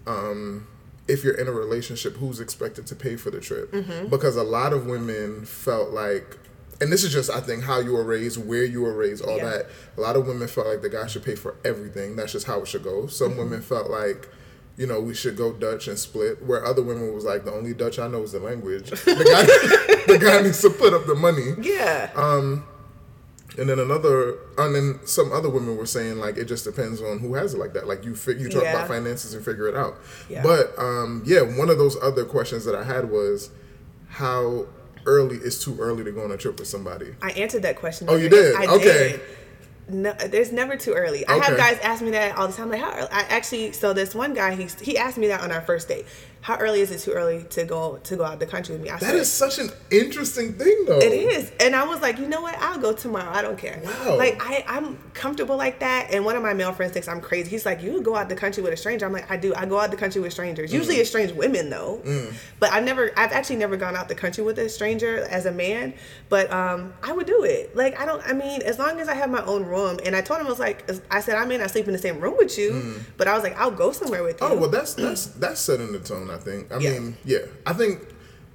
um, 0.08 0.68
if 1.08 1.24
you're 1.24 1.34
in 1.36 1.48
a 1.48 1.52
relationship, 1.52 2.16
who's 2.18 2.40
expected 2.40 2.86
to 2.88 2.96
pay 2.96 3.16
for 3.16 3.32
the 3.32 3.40
trip? 3.40 3.72
Mm-hmm. 3.72 4.08
Because 4.08 4.36
a 4.36 4.44
lot 4.44 4.74
of 4.74 4.86
women 4.86 5.46
felt 5.46 5.90
like, 5.92 6.38
and 6.82 6.92
this 6.92 7.04
is 7.04 7.12
just, 7.12 7.30
I 7.30 7.42
think, 7.42 7.64
how 7.64 7.80
you 7.80 7.94
were 7.94 8.04
raised, 8.04 8.44
where 8.44 8.64
you 8.64 8.82
were 8.82 8.94
raised, 8.96 9.24
all 9.24 9.38
Yeah. 9.38 9.50
that. 9.50 9.66
A 9.98 10.02
lot 10.02 10.16
of 10.16 10.28
women 10.28 10.48
felt 10.48 10.68
like 10.68 10.82
the 10.82 10.90
guy 10.90 11.08
should 11.08 11.24
pay 11.24 11.36
for 11.36 11.56
everything. 11.66 12.16
That's 12.16 12.32
just 12.32 12.46
how 12.46 12.62
it 12.62 12.68
should 12.68 12.84
go. 12.84 13.08
Some 13.08 13.32
Mm-hmm. 13.32 13.40
women 13.40 13.62
felt 13.62 13.90
like, 13.90 14.30
you 14.80 14.88
know, 14.88 15.00
we 15.02 15.14
should 15.14 15.36
go 15.36 15.52
Dutch 15.52 15.88
and 15.90 16.00
split. 16.00 16.42
Where 16.44 16.66
other 16.66 16.82
women 16.82 17.14
was 17.14 17.26
like, 17.26 17.44
the 17.44 17.52
only 17.54 17.74
Dutch 17.74 18.00
I 18.00 18.08
know 18.08 18.24
is 18.24 18.32
the 18.32 18.40
language. 18.40 18.90
The 18.92 19.26
guy, 19.26 20.14
the 20.14 20.18
guy 20.18 20.42
needs 20.42 20.62
to 20.62 20.70
put 20.70 20.94
up 20.94 21.06
the 21.06 21.16
money. 21.16 21.54
yeah, 21.62 22.10
Um, 22.16 22.66
And 23.58 23.68
then 23.70 23.78
another, 23.80 24.36
and 24.58 24.74
then 24.74 25.00
some 25.06 25.34
other 25.34 25.50
women 25.50 25.76
were 25.76 25.86
saying 25.86 26.18
like 26.20 26.38
it 26.38 26.46
just 26.46 26.64
depends 26.64 27.02
on 27.02 27.20
who 27.20 27.34
has 27.34 27.54
it 27.54 27.58
like 27.60 27.74
that. 27.74 27.88
Like 27.88 28.06
you, 28.06 28.16
fi- 28.16 28.38
you 28.42 28.48
talk 28.50 28.64
Yeah. 28.64 28.76
about 28.76 28.88
finances 28.88 29.34
and 29.34 29.44
figure 29.44 29.68
it 29.68 29.76
out. 29.76 29.96
Yeah. 30.30 30.44
But 30.44 30.74
um, 30.80 31.24
yeah, 31.26 31.42
one 31.42 31.70
of 31.70 31.78
those 31.78 31.98
other 32.02 32.24
questions 32.24 32.64
that 32.64 32.74
I 32.76 32.84
had 32.86 33.12
was 33.12 33.50
how 34.08 34.66
early 35.06 35.38
is 35.38 35.62
too 35.64 35.78
early 35.80 36.04
to 36.06 36.12
go 36.12 36.24
on 36.24 36.32
a 36.32 36.38
trip 36.38 36.58
with 36.60 36.68
somebody. 36.70 37.16
I 37.22 37.32
answered 37.32 37.64
that 37.64 37.76
question. 37.76 38.08
Oh, 38.10 38.16
you 38.16 38.30
did? 38.30 38.56
I 38.56 38.66
Okay. 38.68 38.84
did. 38.84 39.22
No, 39.90 40.14
there's 40.14 40.52
never 40.52 40.78
too 40.78 40.94
early. 40.94 41.28
I 41.28 41.38
have 41.38 41.58
guys 41.58 41.80
ask 41.80 42.02
me 42.02 42.12
that 42.12 42.38
all 42.38 42.48
the 42.48 42.54
time. 42.54 42.70
Like, 42.70 42.82
how? 42.82 42.92
early? 42.92 43.08
I 43.12 43.22
actually, 43.22 43.72
so 43.72 43.94
this 43.94 44.14
one 44.14 44.34
guy, 44.34 44.56
he 44.56 44.68
he 44.82 44.98
asked 44.98 45.18
me 45.18 45.28
that 45.28 45.42
on 45.42 45.52
our 45.52 45.62
first 45.62 45.88
date. 45.88 46.06
How 46.42 46.56
early 46.58 46.80
is 46.80 46.90
it 46.90 47.00
too 47.00 47.12
early 47.12 47.44
to 47.50 47.66
go 47.66 47.98
to 48.04 48.16
go 48.16 48.24
out 48.24 48.40
the 48.40 48.46
country 48.46 48.74
with 48.74 48.82
me? 48.84 48.90
I 48.90 48.94
That 48.98 49.08
said, 49.08 49.16
is 49.16 49.30
such 49.32 49.60
an 49.60 49.70
interesting 49.92 50.54
thing, 50.54 50.86
though. 50.86 51.00
It 51.00 51.12
is, 51.12 51.52
and 51.60 51.76
I 51.76 51.84
was 51.86 52.02
like, 52.02 52.18
you 52.18 52.28
know 52.28 52.42
what? 52.42 52.56
I'll 52.60 52.80
go 52.80 52.94
tomorrow. 52.94 53.30
I 53.30 53.42
don't 53.42 53.58
care. 53.58 53.82
Wow. 53.84 54.18
Like 54.18 54.38
I, 54.42 54.64
I'm 54.68 54.98
comfortable 55.14 55.58
like 55.58 55.80
that. 55.82 56.08
And 56.14 56.24
one 56.24 56.38
of 56.38 56.42
my 56.42 56.54
male 56.54 56.72
friends 56.72 56.94
thinks 56.94 57.10
I'm 57.10 57.20
crazy. 57.20 57.50
He's 57.50 57.66
like, 57.66 57.84
you 57.84 58.02
go 58.02 58.16
out 58.16 58.30
the 58.30 58.36
country 58.36 58.64
with 58.64 58.72
a 58.72 58.78
stranger. 58.78 59.06
I'm 59.06 59.12
like, 59.12 59.30
I 59.30 59.36
do. 59.36 59.54
I 59.54 59.66
go 59.66 59.80
out 59.80 59.92
the 59.92 59.98
country 59.98 60.22
with 60.22 60.32
strangers. 60.32 60.72
Usually 60.72 60.96
Mm. 60.96 61.00
it's 61.02 61.10
strange 61.10 61.32
women 61.34 61.70
though. 61.70 62.02
But 62.60 62.72
I've 62.72 62.86
never, 62.86 63.12
I've 63.18 63.32
actually 63.34 63.58
never 63.58 63.76
gone 63.76 63.96
out 63.98 64.08
the 64.08 64.16
country 64.16 64.44
with 64.44 64.58
a 64.60 64.70
stranger 64.70 65.20
as 65.30 65.46
a 65.46 65.52
man. 65.52 65.94
But 66.30 66.52
um, 66.54 66.94
I 67.04 67.12
would 67.12 67.28
do 67.28 67.44
it. 67.44 67.76
Like 67.76 68.00
I 68.00 68.06
don't. 68.06 68.22
I 68.26 68.32
mean, 68.34 68.62
as 68.62 68.80
long 68.80 69.00
as 69.02 69.10
I 69.10 69.14
have 69.14 69.30
my 69.30 69.44
own 69.44 69.66
room. 69.66 70.00
And 70.06 70.16
I 70.16 70.22
told 70.22 70.40
him 70.40 70.46
I 70.48 70.50
was 70.50 70.60
like, 70.60 70.90
I 71.12 71.20
said 71.20 71.36
I 71.36 71.44
may 71.46 71.58
not 71.58 71.70
sleep 71.72 71.86
in 71.88 71.92
the 71.94 72.00
same 72.00 72.20
room 72.22 72.36
with 72.38 72.58
you, 72.58 72.96
but 73.18 73.28
I 73.28 73.34
was 73.34 73.44
like, 73.44 73.58
I'll 73.60 73.72
go 73.72 73.92
somewhere 73.92 74.24
with 74.24 74.40
you. 74.40 74.48
Mm. 74.48 74.52
Oh 74.52 74.58
well, 74.58 74.70
that's 74.70 74.94
that's 75.04 75.26
that's 75.26 75.60
setting 75.60 75.92
the 75.92 76.00
tone. 76.00 76.29
I 76.30 76.38
think. 76.38 76.72
I 76.72 76.78
Yeah. 76.80 76.92
mean, 77.00 77.18
yeah, 77.26 77.40
I 77.66 77.74
think 77.74 78.02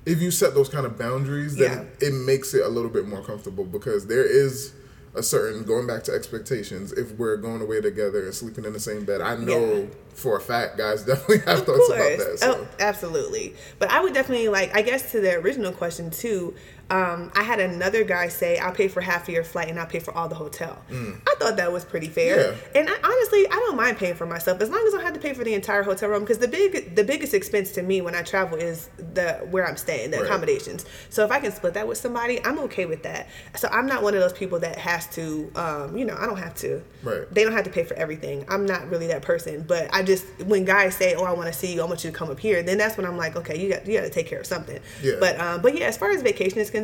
if 0.06 0.20
you 0.20 0.30
set 0.30 0.54
those 0.54 0.68
kind 0.68 0.84
of 0.86 0.98
boundaries, 0.98 1.56
then 1.56 1.88
Yeah. 2.00 2.08
it 2.08 2.12
makes 2.12 2.52
it 2.54 2.62
a 2.64 2.68
little 2.68 2.90
bit 2.90 3.06
more 3.06 3.22
comfortable 3.22 3.64
because 3.64 4.06
there 4.06 4.24
is 4.24 4.72
a 5.16 5.22
certain 5.22 5.62
going 5.62 5.86
back 5.86 6.02
to 6.04 6.12
expectations. 6.12 6.92
If 6.92 7.12
we're 7.12 7.36
going 7.36 7.62
away 7.62 7.80
together 7.80 8.24
and 8.24 8.34
sleeping 8.34 8.64
in 8.64 8.72
the 8.72 8.80
same 8.80 9.04
bed, 9.04 9.20
I 9.20 9.36
know 9.36 9.74
Yeah. 9.74 9.84
for 10.12 10.36
a 10.36 10.40
fact 10.40 10.76
guys 10.76 11.02
definitely 11.06 11.38
have 11.46 11.60
Of 11.60 11.66
thoughts 11.66 11.86
course. 11.86 11.90
about 12.00 12.18
that. 12.18 12.28
Oh, 12.32 12.36
so. 12.36 12.58
Oh, 12.60 12.66
absolutely. 12.80 13.54
But 13.78 13.90
I 13.90 14.00
would 14.02 14.12
definitely 14.12 14.48
like. 14.48 14.74
I 14.76 14.82
guess 14.82 15.12
to 15.12 15.20
the 15.20 15.34
original 15.36 15.70
question 15.72 16.10
too. 16.10 16.54
Um, 16.90 17.32
I 17.34 17.42
had 17.42 17.60
another 17.60 18.04
guy 18.04 18.28
say, 18.28 18.58
"I'll 18.58 18.72
pay 18.72 18.88
for 18.88 19.00
half 19.00 19.26
of 19.28 19.34
your 19.34 19.42
flight 19.44 19.68
and 19.68 19.80
I'll 19.80 19.86
pay 19.86 20.00
for 20.00 20.12
all 20.14 20.28
the 20.28 20.34
hotel." 20.34 20.82
I 20.90 21.34
thought 21.38 21.56
that 21.56 21.72
was 21.72 21.84
pretty 21.84 22.08
fair. 22.08 22.36
Mm. 22.36 22.56
Yeah. 22.74 22.80
And 22.80 22.88
I, 22.90 22.94
honestly, 23.02 23.46
I 23.48 23.54
don't 23.56 23.76
mind 23.76 23.96
paying 23.96 24.14
for 24.14 24.26
myself 24.26 24.60
as 24.60 24.68
long 24.70 24.84
as 24.86 24.92
I 24.94 24.98
don't 24.98 25.06
have 25.06 25.14
to 25.14 25.20
pay 25.20 25.32
for 25.34 25.44
the 25.44 25.54
entire 25.54 25.82
hotel 25.82 26.08
room. 26.10 26.20
Because 26.20 26.38
the 26.38 26.48
big, 26.48 26.94
the 26.94 27.04
biggest 27.04 27.32
expense 27.34 27.72
to 27.72 27.82
me 27.82 28.00
when 28.00 28.14
I 28.14 28.22
travel 28.22 28.58
is 28.58 28.88
the 29.14 29.38
where 29.50 29.66
I'm 29.66 29.76
staying, 29.76 30.10
the 30.10 30.18
Right. 30.18 30.26
accommodations. 30.26 30.84
So 31.10 31.24
if 31.24 31.30
I 31.30 31.40
can 31.40 31.52
split 31.52 31.74
that 31.74 31.88
with 31.88 31.98
somebody, 31.98 32.40
I'm 32.44 32.58
okay 32.60 32.84
with 32.86 33.02
that. 33.04 33.28
So 33.56 33.68
I'm 33.68 33.86
not 33.86 34.02
one 34.02 34.14
of 34.14 34.20
those 34.20 34.32
people 34.34 34.58
that 34.60 34.76
has 34.76 35.06
to. 35.08 35.50
Um, 35.56 35.96
you 35.96 36.04
know, 36.04 36.16
I 36.18 36.26
don't 36.26 36.38
have 36.38 36.54
to. 36.56 36.82
Right. 37.02 37.22
They 37.34 37.44
don't 37.44 37.52
have 37.52 37.64
to 37.64 37.70
pay 37.70 37.84
for 37.84 37.94
everything. 37.94 38.44
I'm 38.48 38.66
not 38.66 38.88
really 38.90 39.06
that 39.08 39.22
person. 39.22 39.64
But 39.66 39.88
I 39.92 40.02
just 40.02 40.24
when 40.44 40.64
guys 40.64 40.94
say, 40.96 41.14
"Oh, 41.14 41.24
I 41.24 41.32
want 41.32 41.46
to 41.52 41.58
see 41.58 41.72
you. 41.74 41.82
I 41.82 41.86
want 41.86 42.04
you 42.04 42.10
to 42.10 42.16
come 42.16 42.30
up 42.30 42.38
here," 42.40 42.62
then 42.62 42.78
that's 42.78 42.96
when 42.96 43.06
I'm 43.06 43.16
like, 43.16 43.36
"Okay, 43.36 43.58
you 43.58 43.70
got 43.72 43.86
you 43.86 43.98
got 43.98 44.04
to 44.04 44.10
take 44.10 44.26
care 44.26 44.40
of 44.40 44.46
something." 44.46 44.78
Yeah. 45.02 45.14
But 45.18 45.40
um, 45.40 45.62
but 45.62 45.76
yeah, 45.76 45.86
as 45.86 45.96
far 45.96 46.10
as 46.10 46.22
vacation 46.22 46.58
is 46.58 46.70
concerned, 46.70 46.83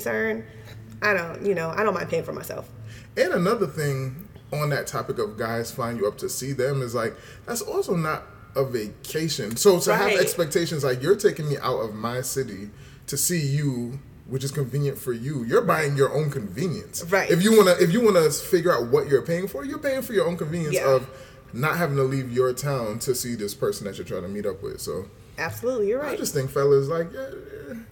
I 1.03 1.15
don't 1.15 1.45
you 1.47 1.55
know 1.55 1.71
I 1.71 1.83
don't 1.83 1.95
mind 1.95 2.09
paying 2.09 2.25
for 2.25 2.33
myself. 2.33 2.69
And 3.17 3.33
another 3.33 3.67
thing 3.67 4.29
on 4.53 4.71
that 4.71 4.87
topic 4.87 5.19
of 5.19 5.39
guys 5.39 5.71
flying 5.71 5.97
you 5.97 6.07
up 6.07 6.19
to 6.19 6.29
see 6.29 6.53
them 6.53 6.83
is 6.83 6.95
like 6.95 7.15
that's 7.47 7.61
also 7.63 7.95
not 7.95 8.25
a 8.57 8.65
vacation. 8.65 9.57
So 9.57 9.79
to 9.81 9.91
Right. 9.91 10.11
have 10.13 10.21
expectations 10.21 10.83
like 10.85 11.03
you're 11.03 11.17
taking 11.17 11.49
me 11.49 11.57
out 11.59 11.79
of 11.81 11.95
my 11.95 12.21
city 12.21 12.71
to 13.07 13.17
see 13.17 13.39
you, 13.41 14.01
which 14.27 14.43
is 14.45 14.51
convenient 14.51 14.99
for 14.99 15.13
you. 15.13 15.45
You're 15.45 15.63
buying 15.63 15.97
your 15.97 16.13
own 16.13 16.31
convenience. 16.31 17.05
Right. 17.05 17.31
If 17.31 17.43
you 17.43 17.57
wanna 17.57 17.77
if 17.81 17.93
you 17.93 18.01
wanna 18.01 18.29
figure 18.31 18.73
out 18.73 18.89
what 18.89 19.09
you're 19.09 19.23
paying 19.23 19.47
for, 19.49 19.65
you're 19.65 19.79
paying 19.79 20.03
for 20.03 20.13
your 20.13 20.27
own 20.27 20.37
convenience 20.37 20.75
Yeah. 20.75 20.89
of 20.97 21.07
not 21.53 21.77
having 21.77 21.97
to 21.97 22.05
leave 22.05 22.31
your 22.33 22.53
town 22.53 22.99
to 23.01 23.15
see 23.15 23.35
this 23.35 23.55
person 23.55 23.85
that 23.87 23.99
you're 23.99 24.07
trying 24.07 24.23
to 24.23 24.29
meet 24.29 24.47
up 24.47 24.63
with. 24.63 24.81
So 24.81 25.07
Absolutely, 25.41 25.89
you're 25.89 26.01
right. 26.01 26.13
I 26.13 26.17
just 26.17 26.35
think 26.35 26.51
fellas 26.51 26.89
like 26.89 27.11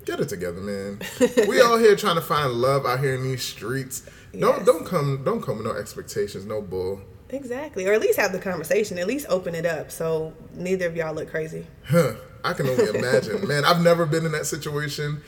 get 0.05 0.21
it 0.21 0.29
together, 0.29 0.61
man. 0.61 1.01
we 1.49 1.61
all 1.61 1.79
here 1.79 1.97
trying 1.97 2.17
to 2.17 2.21
find 2.23 2.53
love 2.53 2.85
out 2.85 3.01
here 3.01 3.15
in 3.15 3.23
these 3.23 3.43
streets. 3.43 4.09
Don't 4.39 4.65
don't 4.67 4.85
come 4.87 5.23
don't 5.25 5.43
come 5.43 5.57
with 5.57 5.67
no 5.67 5.73
expectations, 5.73 6.45
no 6.45 6.61
bull. 6.61 7.01
Exactly, 7.31 7.87
or 7.87 7.93
at 7.93 8.01
least 8.01 8.19
have 8.19 8.33
the 8.33 8.39
conversation. 8.39 8.99
At 8.99 9.07
least 9.07 9.27
open 9.29 9.55
it 9.55 9.67
up 9.67 9.91
so 9.91 10.33
neither 10.55 10.87
of 10.87 10.97
y'all 10.97 11.15
look 11.15 11.31
crazy. 11.31 11.67
Huh. 11.87 12.15
I 12.45 12.53
can 12.53 12.69
only 12.69 12.87
imagine. 12.99 13.47
Man, 13.49 13.65
I've 13.65 13.83
never 13.83 14.07
been 14.07 14.25
in 14.25 14.33
that 14.33 14.47
situation. 14.47 15.23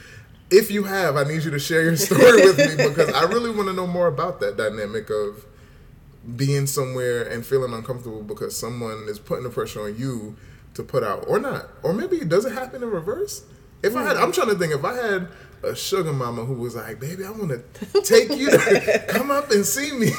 If 0.50 0.70
you 0.70 0.84
have, 0.84 1.16
I 1.16 1.24
need 1.24 1.44
you 1.44 1.50
to 1.50 1.58
share 1.58 1.82
your 1.82 1.96
story 1.96 2.42
with 2.44 2.58
me 2.58 2.88
because 2.88 3.12
I 3.12 3.22
really 3.22 3.50
want 3.50 3.68
to 3.68 3.72
know 3.72 3.86
more 3.86 4.06
about 4.06 4.40
that 4.40 4.56
dynamic 4.56 5.10
of 5.10 5.44
being 6.36 6.66
somewhere 6.66 7.22
and 7.22 7.44
feeling 7.44 7.72
uncomfortable 7.72 8.22
because 8.22 8.56
someone 8.56 9.06
is 9.08 9.18
putting 9.18 9.44
the 9.44 9.50
pressure 9.50 9.82
on 9.82 9.96
you 9.98 10.36
to 10.74 10.82
put 10.82 11.02
out 11.02 11.24
or 11.28 11.38
not. 11.38 11.68
Or 11.82 11.92
maybe 11.92 12.16
it 12.16 12.28
does 12.28 12.44
it 12.44 12.52
happen 12.52 12.82
in 12.82 12.90
reverse? 12.90 13.44
If 13.82 13.96
I 13.96 14.02
had 14.02 14.16
I'm 14.16 14.32
trying 14.32 14.48
to 14.48 14.54
think 14.56 14.74
if 14.74 14.84
I 14.84 14.94
had 14.94 15.28
a 15.62 15.74
sugar 15.74 16.12
mama 16.12 16.44
who 16.44 16.54
was 16.54 16.74
like, 16.74 17.00
"Baby, 17.00 17.24
I 17.24 17.30
want 17.30 17.50
to 17.50 18.02
take 18.02 18.30
you 18.30 18.50
to 18.50 19.04
come 19.08 19.30
up 19.30 19.50
and 19.50 19.64
see 19.64 19.92
me." 19.92 20.10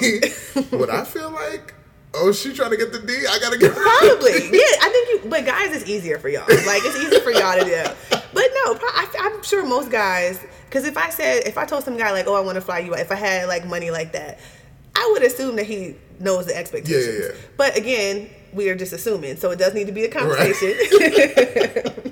Would 0.72 0.90
I 0.90 1.04
feel 1.04 1.32
like, 1.32 1.74
"Oh, 2.14 2.32
she 2.32 2.54
trying 2.54 2.72
to 2.72 2.78
get 2.78 2.92
the 2.92 3.00
D? 3.00 3.14
I 3.28 3.40
got 3.40 3.54
to 3.54 3.60
get 3.60 3.74
Probably, 3.74 4.32
yeah. 4.58 4.82
I 4.82 4.90
think 4.92 5.24
you, 5.24 5.30
but 5.30 5.46
guys, 5.46 5.76
it's 5.76 5.88
easier 5.88 6.18
for 6.20 6.30
y'all. 6.30 6.48
Like 6.48 6.82
it's 6.84 6.98
easier 6.98 7.22
for 7.22 7.32
y'all 7.32 7.58
to 7.58 7.66
do. 7.66 8.18
But 8.34 8.50
no, 8.64 8.80
I, 8.82 9.08
I'm 9.20 9.44
sure 9.44 9.66
most 9.66 9.92
guys. 9.92 10.40
Because 10.66 10.86
if 10.86 10.98
I 10.98 11.10
said, 11.10 11.44
if 11.46 11.58
I 11.58 11.66
told 11.66 11.84
some 11.84 11.98
guy 11.98 12.12
like, 12.12 12.28
"Oh, 12.28 12.36
I 12.36 12.42
want 12.42 12.56
to 12.56 12.62
fly 12.62 12.80
you," 12.80 12.94
out," 12.94 13.00
if 13.00 13.12
I 13.12 13.16
had 13.16 13.48
like 13.48 13.66
money 13.66 13.92
like 13.92 14.14
that, 14.14 14.40
I 14.96 15.10
would 15.14 15.24
assume 15.24 15.56
that 15.58 15.66
he 15.66 15.96
knows 16.20 16.46
the 16.46 16.56
expectations. 16.56 17.06
Yeah, 17.06 17.14
yeah, 17.14 17.28
yeah. 17.30 17.42
But 17.58 17.78
again, 17.78 18.30
we 18.54 18.70
are 18.70 18.76
just 18.76 18.94
assuming, 18.94 19.38
so 19.38 19.52
it 19.52 19.60
does 19.60 19.74
need 19.74 19.88
to 19.88 19.94
be 19.94 20.06
a 20.06 20.10
conversation. 20.10 20.74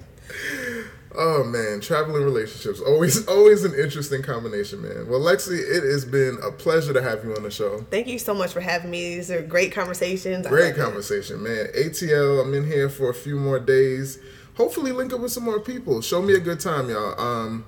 Oh 1.16 1.44
man, 1.44 1.80
traveling 1.80 2.24
relationships 2.24 2.80
always 2.80 3.28
always 3.28 3.64
an 3.64 3.74
interesting 3.76 4.24
combination, 4.24 4.82
man. 4.82 5.08
Well, 5.08 5.20
Lexi, 5.20 5.60
it 5.60 5.84
has 5.84 6.06
been 6.06 6.38
a 6.44 6.52
pleasure 6.52 6.94
to 6.94 7.02
have 7.02 7.24
you 7.24 7.36
on 7.36 7.44
the 7.44 7.52
show. 7.52 7.86
Thank 7.92 8.08
you 8.08 8.18
so 8.18 8.34
much 8.34 8.52
for 8.52 8.62
having 8.62 8.90
me. 8.90 9.16
These 9.16 9.30
are 9.30 9.42
great 9.42 9.72
conversations. 9.72 10.48
Great 10.48 10.76
love 10.76 10.78
it. 10.78 10.82
conversation, 10.82 11.44
man. 11.44 11.68
ATL, 11.78 12.44
I'm 12.44 12.54
in 12.54 12.66
here 12.66 12.90
for 12.90 13.10
a 13.10 13.14
few 13.14 13.38
more 13.38 13.60
days. 13.60 14.18
Hopefully, 14.56 14.92
link 14.92 15.14
up 15.14 15.20
with 15.20 15.32
some 15.32 15.44
more 15.44 15.60
people. 15.60 16.02
Show 16.02 16.22
me 16.22 16.34
a 16.34 16.40
good 16.40 16.60
time, 16.60 16.90
y'all. 16.90 17.20
Um, 17.20 17.66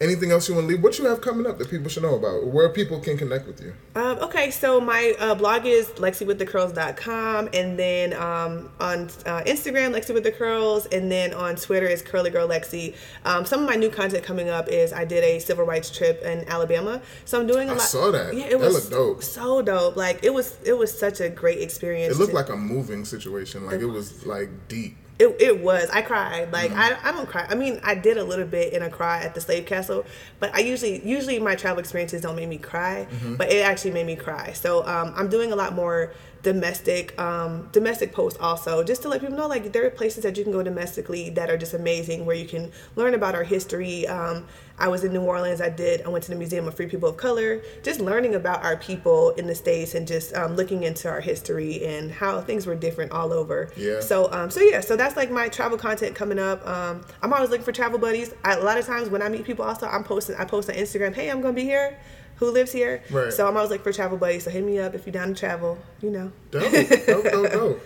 anything 0.00 0.30
else 0.30 0.48
you 0.48 0.54
want 0.54 0.66
to 0.66 0.74
leave? 0.74 0.82
What 0.82 0.98
you 0.98 1.06
have 1.06 1.20
coming 1.20 1.46
up 1.46 1.58
that 1.58 1.70
people 1.70 1.88
should 1.88 2.02
know 2.02 2.14
about? 2.16 2.46
Where 2.46 2.68
people 2.68 3.00
can 3.00 3.16
connect 3.16 3.46
with 3.46 3.60
you? 3.62 3.74
Um, 3.94 4.18
okay, 4.18 4.50
so 4.50 4.80
my 4.80 5.14
uh, 5.18 5.34
blog 5.34 5.66
is 5.66 5.88
lexywiththecurls.com, 5.90 7.48
and 7.52 7.78
then 7.78 8.12
um, 8.12 8.70
on 8.80 9.04
uh, 9.24 9.42
Instagram, 9.44 9.94
Lexi 9.94 10.12
with 10.14 10.24
the 10.24 10.32
Curls, 10.32 10.86
and 10.86 11.10
then 11.10 11.32
on 11.34 11.56
Twitter 11.56 11.86
is 11.86 12.02
Curly 12.02 12.30
Girl 12.30 12.48
Lexi. 12.48 12.94
Um, 13.24 13.44
some 13.44 13.62
of 13.62 13.68
my 13.68 13.76
new 13.76 13.90
content 13.90 14.24
coming 14.24 14.48
up 14.48 14.68
is 14.68 14.92
I 14.92 15.04
did 15.04 15.24
a 15.24 15.38
civil 15.38 15.64
rights 15.64 15.90
trip 15.96 16.22
in 16.22 16.46
Alabama, 16.48 17.00
so 17.24 17.40
I'm 17.40 17.46
doing 17.46 17.68
a 17.68 17.72
I 17.72 17.76
lot. 17.76 17.82
I 17.82 17.86
saw 17.86 18.10
that. 18.10 18.34
Yeah, 18.34 18.44
it 18.46 18.58
That 18.58 18.72
was 18.72 18.88
dope. 18.88 19.22
So 19.22 19.62
dope. 19.62 19.96
Like 19.96 20.22
it 20.24 20.32
was, 20.32 20.58
it 20.64 20.74
was 20.74 20.96
such 20.96 21.20
a 21.20 21.28
great 21.28 21.60
experience. 21.60 22.14
It 22.14 22.18
looked 22.18 22.30
to- 22.32 22.36
like 22.36 22.48
a 22.48 22.56
moving 22.56 23.04
situation. 23.04 23.66
Like 23.66 23.80
it 23.80 23.86
was 23.86 24.26
like 24.26 24.50
deep. 24.68 24.96
It, 25.18 25.34
it 25.40 25.60
was. 25.60 25.88
I 25.90 26.02
cried. 26.02 26.52
Like 26.52 26.70
Mm. 26.72 26.76
I, 26.76 27.08
I 27.08 27.12
don't 27.12 27.26
cry. 27.28 27.46
I 27.48 27.54
mean, 27.54 27.80
I 27.82 27.94
did 27.94 28.18
a 28.18 28.24
little 28.24 28.44
bit 28.44 28.72
in 28.74 28.82
a 28.82 28.90
cry 28.90 29.22
at 29.22 29.34
the 29.34 29.40
slave 29.40 29.64
castle, 29.66 30.04
but 30.40 30.54
I 30.54 30.58
usually 30.60 31.06
usually 31.06 31.38
my 31.38 31.54
travel 31.54 31.78
experiences 31.80 32.20
don't 32.22 32.36
make 32.36 32.48
me 32.48 32.58
cry, 32.58 33.06
Mm-hmm. 33.10 33.36
but 33.36 33.50
it 33.50 33.64
actually 33.64 33.92
made 33.92 34.06
me 34.06 34.16
cry. 34.16 34.52
So 34.52 34.86
um, 34.86 35.14
I'm 35.16 35.28
doing 35.28 35.52
a 35.52 35.56
lot 35.56 35.74
more 35.74 36.12
domestic 36.46 37.20
um, 37.20 37.68
domestic 37.72 38.12
posts 38.12 38.38
also, 38.40 38.84
just 38.84 39.02
to 39.02 39.08
let 39.08 39.20
people 39.20 39.36
know 39.36 39.48
like 39.48 39.72
there 39.72 39.84
are 39.84 39.90
places 39.90 40.22
that 40.22 40.36
you 40.36 40.44
can 40.44 40.52
go 40.52 40.62
domestically 40.62 41.28
that 41.30 41.50
are 41.50 41.56
just 41.56 41.74
amazing 41.74 42.24
where 42.24 42.36
you 42.36 42.46
can 42.46 42.70
learn 42.94 43.14
about 43.14 43.34
our 43.34 43.42
history. 43.42 44.06
Um, 44.06 44.46
I 44.78 44.86
was 44.86 45.02
in 45.02 45.12
New 45.12 45.22
Orleans. 45.22 45.60
I 45.60 45.70
did. 45.70 46.02
I 46.02 46.08
went 46.08 46.22
to 46.24 46.30
the 46.30 46.36
Museum 46.36 46.68
of 46.68 46.76
Free 46.76 46.86
People 46.86 47.08
of 47.08 47.16
Color, 47.16 47.62
just 47.82 47.98
learning 47.98 48.36
about 48.36 48.62
our 48.62 48.76
people 48.76 49.30
in 49.30 49.48
the 49.48 49.56
states 49.56 49.96
and 49.96 50.06
just 50.06 50.34
um, 50.34 50.54
looking 50.54 50.84
into 50.84 51.08
our 51.08 51.20
history 51.20 51.84
and 51.84 52.12
how 52.12 52.40
things 52.40 52.64
were 52.64 52.76
different 52.76 53.10
all 53.10 53.32
over. 53.32 53.72
Yeah. 53.76 53.98
So 53.98 54.30
um, 54.32 54.48
so 54.48 54.60
yeah, 54.60 54.80
so 54.80 54.94
that's 54.94 55.16
like 55.16 55.32
my 55.32 55.48
travel 55.48 55.76
content 55.76 56.14
coming 56.14 56.38
up. 56.38 56.64
Um, 56.64 57.04
I'm 57.22 57.32
always 57.32 57.50
looking 57.50 57.64
for 57.64 57.72
travel 57.72 57.98
buddies. 57.98 58.32
I, 58.44 58.54
a 58.54 58.62
lot 58.62 58.78
of 58.78 58.86
times 58.86 59.08
when 59.08 59.20
I 59.20 59.28
meet 59.28 59.44
people, 59.44 59.64
also 59.64 59.88
I'm 59.88 60.04
posting. 60.04 60.36
I 60.36 60.44
post 60.44 60.70
on 60.70 60.76
Instagram. 60.76 61.12
Hey, 61.12 61.28
I'm 61.28 61.40
gonna 61.40 61.54
be 61.54 61.64
here. 61.64 61.98
Who 62.36 62.50
lives 62.50 62.72
here? 62.72 63.02
Right. 63.10 63.32
So 63.32 63.46
I'm 63.48 63.56
always 63.56 63.70
like 63.70 63.82
for 63.82 63.92
travel 63.92 64.18
buddies. 64.18 64.44
So 64.44 64.50
hit 64.50 64.64
me 64.64 64.78
up 64.78 64.94
if 64.94 65.06
you're 65.06 65.12
down 65.12 65.28
to 65.28 65.34
travel. 65.34 65.78
You 66.02 66.10
know. 66.10 66.32
Dope, 66.50 66.70
dope, 66.72 67.24
dope, 67.24 67.24
dope. 67.52 67.80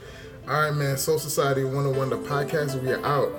All 0.48 0.62
right, 0.62 0.74
man. 0.74 0.96
Soul 0.98 1.18
Society 1.18 1.62
101, 1.64 2.11
the 2.11 2.18
podcast. 2.18 2.82
We 2.82 2.90
are 2.92 3.05
out. 3.05 3.32